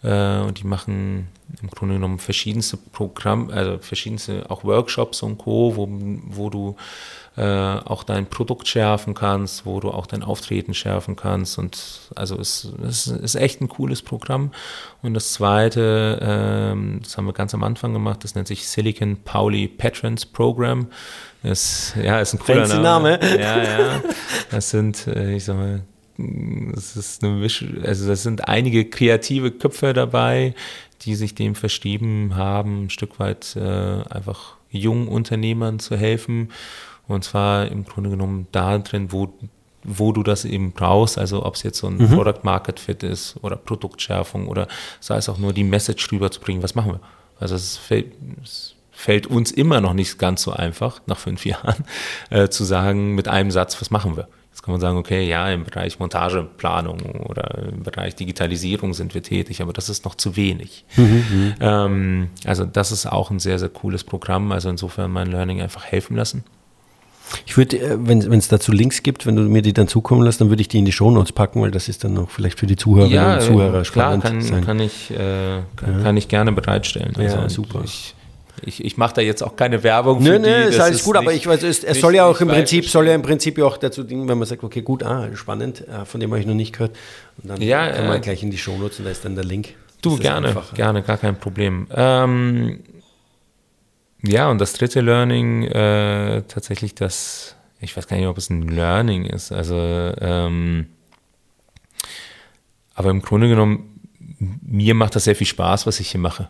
äh, 0.02 0.38
und 0.38 0.58
die 0.58 0.66
machen 0.66 1.28
im 1.60 1.68
Grunde 1.68 1.96
genommen 1.96 2.18
verschiedenste 2.18 2.78
Programme, 2.78 3.52
also 3.52 3.78
verschiedenste 3.78 4.50
auch 4.50 4.64
Workshops 4.64 5.22
und 5.22 5.36
Co., 5.36 5.76
wo, 5.76 5.86
wo 5.90 6.48
du 6.48 6.76
äh, 7.36 7.42
auch 7.42 8.04
dein 8.04 8.26
Produkt 8.26 8.68
schärfen 8.68 9.14
kannst, 9.14 9.66
wo 9.66 9.80
du 9.80 9.90
auch 9.90 10.06
dein 10.06 10.22
Auftreten 10.22 10.74
schärfen 10.74 11.16
kannst. 11.16 11.58
Und 11.58 12.10
also 12.14 12.38
es, 12.38 12.72
es 12.86 13.06
ist 13.06 13.34
echt 13.34 13.60
ein 13.60 13.68
cooles 13.68 14.02
Programm. 14.02 14.50
Und 15.02 15.14
das 15.14 15.32
zweite, 15.32 16.18
ähm, 16.22 17.00
das 17.02 17.16
haben 17.16 17.26
wir 17.26 17.32
ganz 17.32 17.54
am 17.54 17.64
Anfang 17.64 17.92
gemacht, 17.92 18.24
das 18.24 18.34
nennt 18.34 18.48
sich 18.48 18.66
Silicon 18.66 19.16
Pauli 19.24 19.68
Patrons 19.68 20.26
Program. 20.26 20.88
Das, 21.42 21.94
ja, 22.00 22.20
ist 22.20 22.34
ein 22.34 22.38
cooler 22.38 22.66
Fancy 22.66 22.82
Name. 22.82 23.18
Name. 23.18 23.40
Ja, 23.40 23.62
ja. 23.62 24.02
Das 24.50 24.70
sind, 24.70 25.06
äh, 25.08 25.34
ich 25.34 25.44
sag 25.44 25.56
mal, 25.56 25.82
das 26.16 26.96
ist 26.96 27.24
eine 27.24 27.34
Misch 27.34 27.64
also 27.84 28.06
das 28.06 28.22
sind 28.22 28.48
einige 28.48 28.84
kreative 28.84 29.50
Köpfe 29.50 29.92
dabei, 29.92 30.54
die 31.02 31.14
sich 31.14 31.34
dem 31.34 31.54
verschrieben 31.54 32.36
haben, 32.36 32.84
ein 32.84 32.90
Stück 32.90 33.18
weit 33.18 33.56
äh, 33.56 34.02
einfach 34.08 34.56
jungen 34.70 35.08
Unternehmern 35.08 35.78
zu 35.78 35.96
helfen. 35.96 36.50
Und 37.08 37.24
zwar 37.24 37.66
im 37.68 37.84
Grunde 37.84 38.10
genommen 38.10 38.46
da 38.52 38.78
drin, 38.78 39.10
wo, 39.10 39.32
wo 39.82 40.12
du 40.12 40.22
das 40.22 40.44
eben 40.44 40.72
brauchst, 40.72 41.18
also 41.18 41.44
ob 41.44 41.56
es 41.56 41.64
jetzt 41.64 41.78
so 41.78 41.88
ein 41.88 41.96
mhm. 41.96 42.08
Product 42.08 42.40
Market 42.44 42.78
Fit 42.78 43.02
ist 43.02 43.36
oder 43.42 43.56
Produktschärfung 43.56 44.48
oder 44.48 44.68
sei 45.00 45.16
es 45.16 45.28
auch 45.28 45.38
nur 45.38 45.52
die 45.52 45.64
Message 45.64 46.10
rüberzubringen, 46.12 46.62
was 46.62 46.74
machen 46.74 46.92
wir? 46.92 47.00
Also 47.40 47.56
es 47.56 47.76
fällt, 47.76 48.12
es 48.42 48.71
fällt 48.92 49.26
uns 49.26 49.50
immer 49.50 49.80
noch 49.80 49.94
nicht 49.94 50.18
ganz 50.18 50.42
so 50.42 50.52
einfach, 50.52 51.00
nach 51.06 51.18
fünf 51.18 51.44
Jahren, 51.46 51.84
äh, 52.30 52.48
zu 52.48 52.64
sagen 52.64 53.14
mit 53.14 53.28
einem 53.28 53.50
Satz, 53.50 53.80
was 53.80 53.90
machen 53.90 54.16
wir? 54.16 54.28
Jetzt 54.50 54.62
kann 54.62 54.72
man 54.72 54.82
sagen, 54.82 54.98
okay, 54.98 55.26
ja, 55.26 55.48
im 55.50 55.64
Bereich 55.64 55.98
Montageplanung 55.98 57.00
oder 57.00 57.68
im 57.72 57.82
Bereich 57.84 58.14
Digitalisierung 58.16 58.92
sind 58.92 59.14
wir 59.14 59.22
tätig, 59.22 59.62
aber 59.62 59.72
das 59.72 59.88
ist 59.88 60.04
noch 60.04 60.14
zu 60.14 60.36
wenig. 60.36 60.84
Mhm, 60.96 61.04
mhm. 61.04 61.54
ähm, 61.58 62.28
also 62.44 62.66
das 62.66 62.92
ist 62.92 63.06
auch 63.06 63.30
ein 63.30 63.38
sehr, 63.38 63.58
sehr 63.58 63.70
cooles 63.70 64.04
Programm. 64.04 64.52
Also 64.52 64.68
insofern 64.68 65.10
mein 65.10 65.28
Learning 65.28 65.62
einfach 65.62 65.86
helfen 65.86 66.16
lassen. 66.16 66.44
Ich 67.46 67.56
würde, 67.56 67.78
äh, 67.78 67.96
wenn 67.98 68.20
es 68.20 68.48
dazu 68.48 68.72
Links 68.72 69.02
gibt, 69.02 69.26
wenn 69.26 69.36
du 69.36 69.42
mir 69.42 69.62
die 69.62 69.72
dann 69.72 69.88
zukommen 69.88 70.22
lässt, 70.22 70.42
dann 70.42 70.50
würde 70.50 70.60
ich 70.60 70.68
die 70.68 70.78
in 70.78 70.84
die 70.84 70.92
Shownotes 70.92 71.32
packen, 71.32 71.62
weil 71.62 71.70
das 71.70 71.88
ist 71.88 72.04
dann 72.04 72.18
auch 72.18 72.28
vielleicht 72.28 72.58
für 72.58 72.66
die 72.66 72.76
Zuhörerinnen 72.76 73.16
ja, 73.16 73.34
und 73.34 73.40
Zuhörer 73.40 73.80
äh, 73.80 73.84
spannend. 73.84 74.22
Klar, 74.22 74.34
kann, 74.34 74.42
sein. 74.42 74.64
kann 74.66 74.80
ich, 74.80 75.10
äh, 75.10 75.62
kann, 75.76 75.92
ja. 75.96 76.02
kann, 76.02 76.16
ich 76.16 76.28
gerne 76.28 76.52
bereitstellen. 76.52 77.14
Also 77.16 77.36
ja, 77.36 77.48
super. 77.48 77.80
Ich, 77.84 78.14
ich, 78.60 78.84
ich 78.84 78.96
mache 78.96 79.14
da 79.14 79.22
jetzt 79.22 79.42
auch 79.42 79.56
keine 79.56 79.82
Werbung 79.82 80.20
für 80.22 80.32
nö, 80.32 80.38
nö, 80.38 80.68
ist 80.68 80.78
alles 80.78 80.98
ist 80.98 81.04
gut, 81.04 81.16
aber 81.16 81.32
ich 81.32 81.46
weiß, 81.46 81.62
es, 81.62 81.82
es 81.82 82.00
soll 82.00 82.14
ja 82.14 82.26
auch 82.26 82.40
im 82.40 82.48
Prinzip, 82.48 82.88
soll 82.88 83.08
ja 83.08 83.14
im 83.14 83.22
Prinzip 83.22 83.58
auch 83.60 83.76
dazu 83.76 84.04
dienen, 84.04 84.28
wenn 84.28 84.38
man 84.38 84.46
sagt, 84.46 84.62
okay, 84.62 84.82
gut, 84.82 85.02
ah, 85.02 85.28
spannend, 85.34 85.86
äh, 85.88 86.04
von 86.04 86.20
dem 86.20 86.30
habe 86.30 86.40
ich 86.40 86.46
noch 86.46 86.54
nicht 86.54 86.72
gehört. 86.72 86.96
Und 87.42 87.48
dann 87.48 87.60
ja, 87.60 87.88
kann 87.90 88.06
man 88.06 88.18
äh, 88.18 88.20
gleich 88.20 88.42
in 88.42 88.50
die 88.50 88.58
Shownotes 88.58 88.98
und 88.98 89.06
da 89.06 89.10
ist 89.10 89.24
dann 89.24 89.34
der 89.34 89.44
Link. 89.44 89.74
Du, 90.02 90.18
gerne, 90.18 90.48
einfacher. 90.48 90.76
gerne, 90.76 91.02
gar 91.02 91.16
kein 91.16 91.38
Problem. 91.38 91.86
Ähm, 91.94 92.80
ja, 94.22 94.50
und 94.50 94.60
das 94.60 94.74
dritte 94.74 95.00
Learning, 95.00 95.64
äh, 95.64 96.42
tatsächlich 96.42 96.94
das, 96.94 97.56
ich 97.80 97.96
weiß 97.96 98.06
gar 98.06 98.16
nicht, 98.16 98.26
ob 98.26 98.38
es 98.38 98.50
ein 98.50 98.68
Learning 98.68 99.24
ist, 99.24 99.50
also, 99.50 99.76
ähm, 99.76 100.86
aber 102.94 103.10
im 103.10 103.22
Grunde 103.22 103.48
genommen, 103.48 104.00
mir 104.60 104.94
macht 104.94 105.16
das 105.16 105.24
sehr 105.24 105.36
viel 105.36 105.46
Spaß, 105.46 105.86
was 105.86 105.98
ich 106.00 106.10
hier 106.10 106.20
mache. 106.20 106.48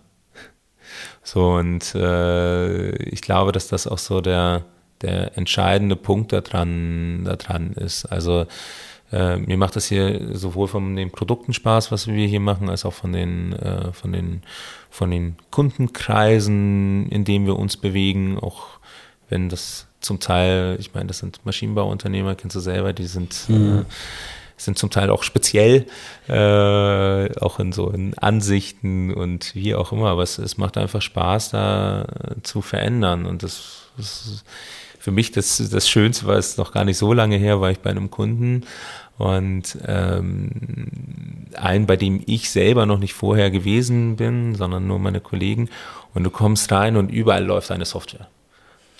So, 1.23 1.55
und 1.55 1.95
äh, 1.95 2.91
ich 3.05 3.23
glaube, 3.23 3.53
dass 3.53 3.69
das 3.69 3.87
auch 3.87 3.99
so 3.99 4.21
der, 4.21 4.65
der 5.03 5.37
entscheidende 5.37 5.97
Punkt 5.97 6.33
daran, 6.33 7.25
daran 7.25 7.73
ist. 7.73 8.07
Also 8.07 8.47
äh, 9.13 9.37
mir 9.37 9.57
macht 9.57 9.77
das 9.77 9.87
hier 9.87 10.37
sowohl 10.37 10.69
von 10.69 10.97
den 10.97 11.11
Produkten 11.11 11.53
Spaß, 11.53 11.93
was 11.93 12.07
wir 12.07 12.27
hier 12.27 12.41
machen, 12.41 12.71
als 12.71 12.85
auch 12.85 12.95
von 12.95 13.13
den, 13.13 13.53
äh, 13.53 13.93
von 13.93 14.13
den, 14.13 14.43
von 14.91 15.11
den 15.11 15.37
Kundenkreisen, 15.51 17.09
in 17.09 17.25
denen 17.25 17.47
wir 17.47 17.59
uns 17.59 17.77
bewegen, 17.77 18.39
auch 18.39 18.79
wenn 19.29 19.49
das 19.49 19.87
zum 20.01 20.19
Teil, 20.19 20.77
ich 20.81 20.95
meine, 20.95 21.07
das 21.07 21.19
sind 21.19 21.45
Maschinenbauunternehmer, 21.45 22.35
kennst 22.35 22.57
du 22.57 22.61
selber, 22.61 22.93
die 22.93 23.07
sind 23.07 23.49
mhm. 23.49 23.81
äh, 23.81 23.85
sind 24.65 24.79
zum 24.79 24.91
Teil 24.91 25.11
auch 25.11 25.23
speziell, 25.23 25.87
äh, 26.29 27.41
auch 27.41 27.59
in 27.59 27.73
so 27.73 27.91
in 27.91 28.17
Ansichten 28.19 29.13
und 29.13 29.55
wie 29.55 29.75
auch 29.75 29.93
immer. 29.93 30.09
Aber 30.11 30.23
es, 30.23 30.39
es 30.39 30.59
macht 30.59 30.77
einfach 30.77 31.03
Spaß, 31.03 31.51
da 31.51 32.07
zu 32.43 32.63
verändern. 32.63 33.27
Und 33.27 33.43
das, 33.43 33.91
das 33.97 34.45
für 34.99 35.11
mich 35.11 35.33
das, 35.33 35.57
das 35.71 35.89
Schönste 35.89 36.27
war 36.27 36.37
es 36.37 36.57
noch 36.57 36.73
gar 36.73 36.85
nicht 36.85 36.99
so 36.99 37.13
lange 37.13 37.37
her, 37.37 37.61
war 37.61 37.71
ich 37.71 37.81
bei 37.81 37.91
einem 37.91 38.11
Kunden 38.11 38.65
und 39.19 39.77
ähm, 39.87 40.51
einen, 41.57 41.87
bei 41.87 41.97
dem 41.97 42.23
ich 42.27 42.51
selber 42.51 42.87
noch 42.87 42.99
nicht 42.99 43.13
vorher 43.13 43.51
gewesen 43.51 44.17
bin, 44.17 44.55
sondern 44.55 44.87
nur 44.87 44.99
meine 44.99 45.21
Kollegen. 45.21 45.69
Und 46.15 46.25
du 46.25 46.31
kommst 46.31 46.71
rein 46.73 46.97
und 46.97 47.11
überall 47.11 47.45
läuft 47.45 47.71
eine 47.71 47.85
Software 47.85 48.29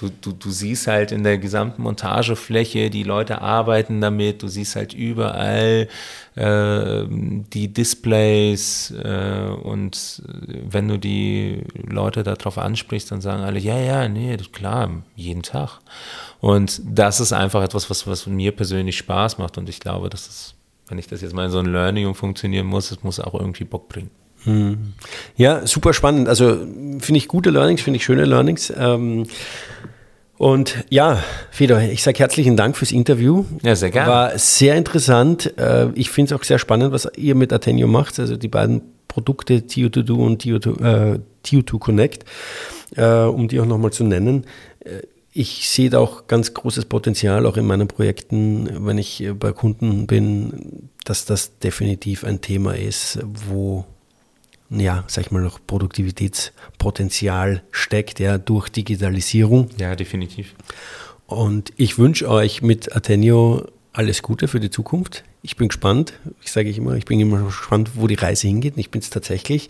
du, 0.03 0.11
du, 0.21 0.33
du 0.33 0.51
siehst 0.51 0.89
halt 0.89 1.13
in 1.13 1.23
der 1.23 1.39
gesamten 1.39 1.83
Montagefläche, 1.83 2.91
die 2.91 3.05
Leute 3.05 3.41
arbeiten 3.41 4.01
damit, 4.01 4.43
du 4.43 4.49
siehst 4.49 4.75
halt 4.75 4.95
überall 4.95 5.89
äh, 6.35 7.05
die 7.09 7.73
Displays 7.73 8.93
äh, 9.03 9.49
und 9.63 10.23
wenn 10.69 10.89
du 10.89 10.99
die 10.99 11.63
Leute 11.75 12.25
darauf 12.25 12.59
ansprichst, 12.59 13.13
dann 13.13 13.21
sagen 13.21 13.45
alle, 13.45 13.61
ja, 13.61 13.79
ja, 13.79 14.09
nee, 14.09 14.37
klar, 14.53 14.91
jeden 15.15 15.43
Tag. 15.43 15.79
Und 16.41 16.83
das 16.85 17.21
ist 17.21 17.33
einfach 17.33 17.63
etwas, 17.63 17.89
was, 17.89 18.07
was 18.09 18.27
mir 18.27 18.51
persönlich 18.51 18.97
Spaß 18.99 19.39
macht 19.39 19.57
und 19.57 19.69
ich 19.69 19.79
glaube, 19.79 20.11
dass 20.11 20.29
es, 20.29 20.55
wenn 20.89 20.99
ich 20.99 21.07
das 21.07 21.21
jetzt 21.21 21.35
mal 21.35 21.45
in 21.45 21.53
so 21.53 21.61
ein 21.61 21.67
Learning 21.67 22.13
funktionieren 22.15 22.67
muss, 22.67 22.91
es 22.91 23.05
muss 23.05 23.21
auch 23.21 23.35
irgendwie 23.35 23.65
Bock 23.65 23.89
bringen. 23.89 24.11
Hm. 24.45 24.95
Ja, 25.37 25.65
super 25.67 25.93
spannend. 25.93 26.29
Also 26.29 26.57
finde 26.99 27.17
ich 27.17 27.29
gute 27.29 27.51
Learnings, 27.51 27.83
finde 27.83 27.99
ich 27.99 28.05
schöne 28.05 28.25
Learnings. 28.25 28.73
Ähm, 28.77 29.27
und 30.43 30.85
ja, 30.91 31.23
Fedor, 31.53 31.83
ich 31.83 32.03
sage 32.03 32.19
herzlichen 32.19 32.57
Dank 32.57 32.77
fürs 32.77 32.91
Interview. 32.91 33.45
Ja, 33.63 33.77
sehr 33.77 33.93
gerne. 33.93 34.11
War 34.11 34.39
sehr 34.41 34.75
interessant. 34.75 35.57
Äh, 35.57 35.91
ich 35.95 36.11
finde 36.11 36.35
es 36.35 36.41
auch 36.41 36.43
sehr 36.43 36.59
spannend, 36.59 36.91
was 36.91 37.09
ihr 37.17 37.37
mit 37.37 37.53
Atenio 37.53 37.87
macht. 37.87 38.19
Also 38.19 38.37
die 38.37 38.49
beiden 38.49 38.83
Produkte 39.07 39.59
TU2Do 39.59 40.15
und 40.15 40.43
TU2, 40.43 41.15
äh, 41.15 41.21
TU2 41.47 41.79
Connect, 41.79 42.25
äh, 42.97 43.23
um 43.23 43.47
die 43.47 43.61
auch 43.61 43.67
nochmal 43.67 43.93
zu 43.93 44.03
nennen. 44.03 44.45
Ich 45.33 45.71
sehe 45.71 45.91
da 45.91 46.01
auch 46.01 46.27
ganz 46.27 46.53
großes 46.55 46.87
Potenzial, 46.87 47.47
auch 47.47 47.57
in 47.57 47.65
meinen 47.65 47.87
Projekten, 47.87 48.85
wenn 48.85 48.99
ich 48.99 49.25
bei 49.39 49.53
Kunden 49.53 50.09
bin, 50.09 50.89
dass 51.05 51.25
das 51.25 51.61
definitiv 51.61 52.25
ein 52.25 52.41
Thema 52.41 52.77
ist, 52.77 53.21
wo 53.23 53.85
ja, 54.77 55.05
sag 55.07 55.27
ich 55.27 55.31
mal, 55.31 55.43
noch 55.43 55.61
Produktivitätspotenzial 55.67 57.63
steckt, 57.71 58.21
ja, 58.21 58.39
durch 58.39 58.69
Digitalisierung. 58.69 59.69
Ja, 59.79 59.95
definitiv. 59.97 60.55
Und 61.27 61.73
ich 61.77 61.99
wünsche 61.99 62.29
euch 62.29 62.63
mit 62.63 62.95
Atenio 62.95 63.67
alles 63.93 64.23
Gute 64.23 64.49
für 64.49 64.61
die 64.61 64.71
Zukunft. 64.71 65.25
Ich 65.43 65.57
bin 65.57 65.69
gespannt. 65.69 66.15
Ich 66.43 66.53
sage 66.53 66.69
ich 66.69 66.79
immer, 66.79 66.95
ich 66.95 67.05
bin 67.05 67.21
immer 67.21 67.43
gespannt, 67.43 67.91
wo 67.95 68.07
die 68.07 68.15
Reise 68.15 68.47
hingeht. 68.47 68.75
Ich 68.77 68.91
bin 68.91 69.01
es 69.01 69.11
tatsächlich. 69.11 69.69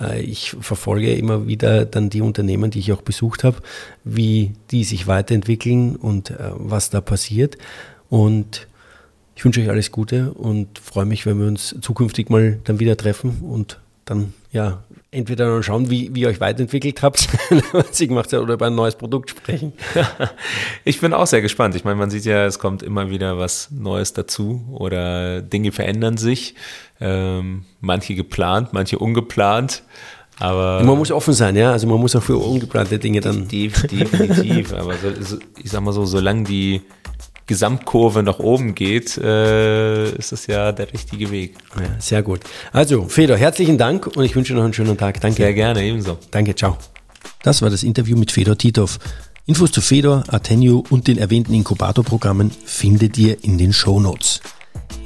Äh, 0.00 0.20
ich 0.22 0.56
verfolge 0.60 1.14
immer 1.14 1.46
wieder 1.46 1.84
dann 1.84 2.10
die 2.10 2.20
Unternehmen, 2.20 2.70
die 2.70 2.80
ich 2.80 2.92
auch 2.92 3.02
besucht 3.02 3.44
habe, 3.44 3.58
wie 4.04 4.52
die 4.70 4.84
sich 4.84 5.06
weiterentwickeln 5.06 5.96
und 5.96 6.30
äh, 6.30 6.50
was 6.54 6.90
da 6.90 7.00
passiert. 7.00 7.56
Und 8.10 8.66
ich 9.36 9.44
wünsche 9.44 9.60
euch 9.60 9.70
alles 9.70 9.92
Gute 9.92 10.32
und 10.32 10.78
freue 10.78 11.06
mich, 11.06 11.24
wenn 11.24 11.38
wir 11.38 11.46
uns 11.46 11.74
zukünftig 11.80 12.28
mal 12.28 12.58
dann 12.64 12.80
wieder 12.80 12.96
treffen 12.96 13.40
und 13.42 13.80
dann 14.04 14.34
ja, 14.52 14.84
entweder 15.10 15.46
dann 15.46 15.62
schauen, 15.62 15.90
wie, 15.90 16.14
wie 16.14 16.20
ihr 16.20 16.28
euch 16.28 16.40
weiterentwickelt 16.40 17.02
habt, 17.02 17.28
was 17.72 17.98
ihr 18.00 18.08
gemacht 18.08 18.32
habt, 18.32 18.42
oder 18.42 18.54
über 18.54 18.66
ein 18.66 18.74
neues 18.74 18.96
Produkt 18.96 19.30
sprechen. 19.30 19.72
ich 20.84 21.00
bin 21.00 21.14
auch 21.14 21.26
sehr 21.26 21.40
gespannt. 21.40 21.74
Ich 21.74 21.84
meine, 21.84 21.96
man 21.96 22.10
sieht 22.10 22.26
ja, 22.26 22.44
es 22.44 22.58
kommt 22.58 22.82
immer 22.82 23.10
wieder 23.10 23.38
was 23.38 23.70
Neues 23.70 24.12
dazu 24.12 24.62
oder 24.72 25.40
Dinge 25.40 25.72
verändern 25.72 26.18
sich. 26.18 26.54
Ähm, 27.00 27.64
manche 27.80 28.14
geplant, 28.14 28.72
manche 28.72 28.98
ungeplant. 28.98 29.82
Aber 30.38 30.82
man 30.82 30.98
muss 30.98 31.10
offen 31.10 31.34
sein, 31.34 31.56
ja. 31.56 31.72
Also 31.72 31.86
man 31.86 31.98
muss 31.98 32.14
auch 32.14 32.22
für 32.22 32.36
ungeplante 32.36 32.98
Dinge 32.98 33.20
dann. 33.20 33.48
Definitiv, 33.90 34.72
aber 34.72 34.94
so, 35.20 35.38
ich 35.62 35.70
sag 35.70 35.82
mal 35.82 35.92
so, 35.92 36.04
solange 36.04 36.44
die 36.44 36.82
Gesamtkurve 37.46 38.22
nach 38.22 38.38
oben 38.38 38.74
geht, 38.74 39.18
äh, 39.18 40.10
ist 40.12 40.32
das 40.32 40.46
ja 40.46 40.72
der 40.72 40.92
richtige 40.92 41.30
Weg. 41.30 41.56
Ja, 41.76 42.00
sehr 42.00 42.22
gut. 42.22 42.40
Also, 42.72 43.08
Fedor, 43.08 43.36
herzlichen 43.36 43.78
Dank 43.78 44.06
und 44.06 44.24
ich 44.24 44.36
wünsche 44.36 44.54
noch 44.54 44.64
einen 44.64 44.72
schönen 44.72 44.96
Tag. 44.96 45.20
Danke. 45.20 45.36
Sehr 45.36 45.54
gerne, 45.54 45.82
ebenso. 45.82 46.18
Danke, 46.30 46.54
ciao. 46.54 46.76
Das 47.42 47.62
war 47.62 47.70
das 47.70 47.82
Interview 47.82 48.16
mit 48.16 48.30
Fedor 48.30 48.56
Titov. 48.56 48.98
Infos 49.44 49.72
zu 49.72 49.80
Fedor, 49.80 50.22
Atenio 50.28 50.84
und 50.88 51.08
den 51.08 51.18
erwähnten 51.18 51.52
Inkubatorprogrammen 51.52 52.52
findet 52.64 53.18
ihr 53.18 53.42
in 53.42 53.58
den 53.58 53.72
Show 53.72 53.98
Notes. 53.98 54.40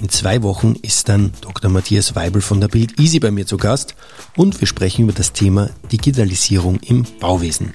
In 0.03 0.11
zwei 0.11 0.43
Wochen 0.43 0.77
ist 0.83 1.09
dann 1.09 1.33
Dr. 1.41 1.71
Matthias 1.71 2.15
Weibel 2.15 2.43
von 2.43 2.61
der 2.61 2.69
Bild 2.69 3.01
Easy 3.01 3.19
bei 3.19 3.31
mir 3.31 3.47
zu 3.47 3.57
Gast 3.57 3.95
und 4.37 4.61
wir 4.61 4.69
sprechen 4.69 5.05
über 5.05 5.15
das 5.15 5.33
Thema 5.33 5.71
Digitalisierung 5.91 6.79
im 6.81 7.07
Bauwesen. 7.19 7.73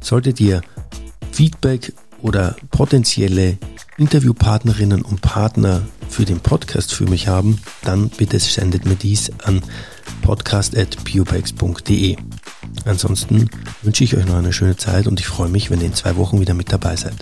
Solltet 0.00 0.40
ihr 0.40 0.62
Feedback 1.32 1.92
oder 2.24 2.56
potenzielle 2.70 3.58
Interviewpartnerinnen 3.98 5.02
und 5.02 5.20
Partner 5.20 5.82
für 6.08 6.24
den 6.24 6.40
Podcast 6.40 6.94
für 6.94 7.04
mich 7.04 7.28
haben, 7.28 7.60
dann 7.82 8.08
bitte 8.08 8.40
sendet 8.40 8.86
mir 8.86 8.96
dies 8.96 9.30
an 9.44 9.62
podcast.pupex.de. 10.22 12.16
Ansonsten 12.86 13.50
wünsche 13.82 14.04
ich 14.04 14.16
euch 14.16 14.24
noch 14.24 14.36
eine 14.36 14.54
schöne 14.54 14.78
Zeit 14.78 15.06
und 15.06 15.20
ich 15.20 15.26
freue 15.26 15.50
mich, 15.50 15.70
wenn 15.70 15.80
ihr 15.80 15.86
in 15.86 15.94
zwei 15.94 16.16
Wochen 16.16 16.40
wieder 16.40 16.54
mit 16.54 16.72
dabei 16.72 16.96
seid. 16.96 17.14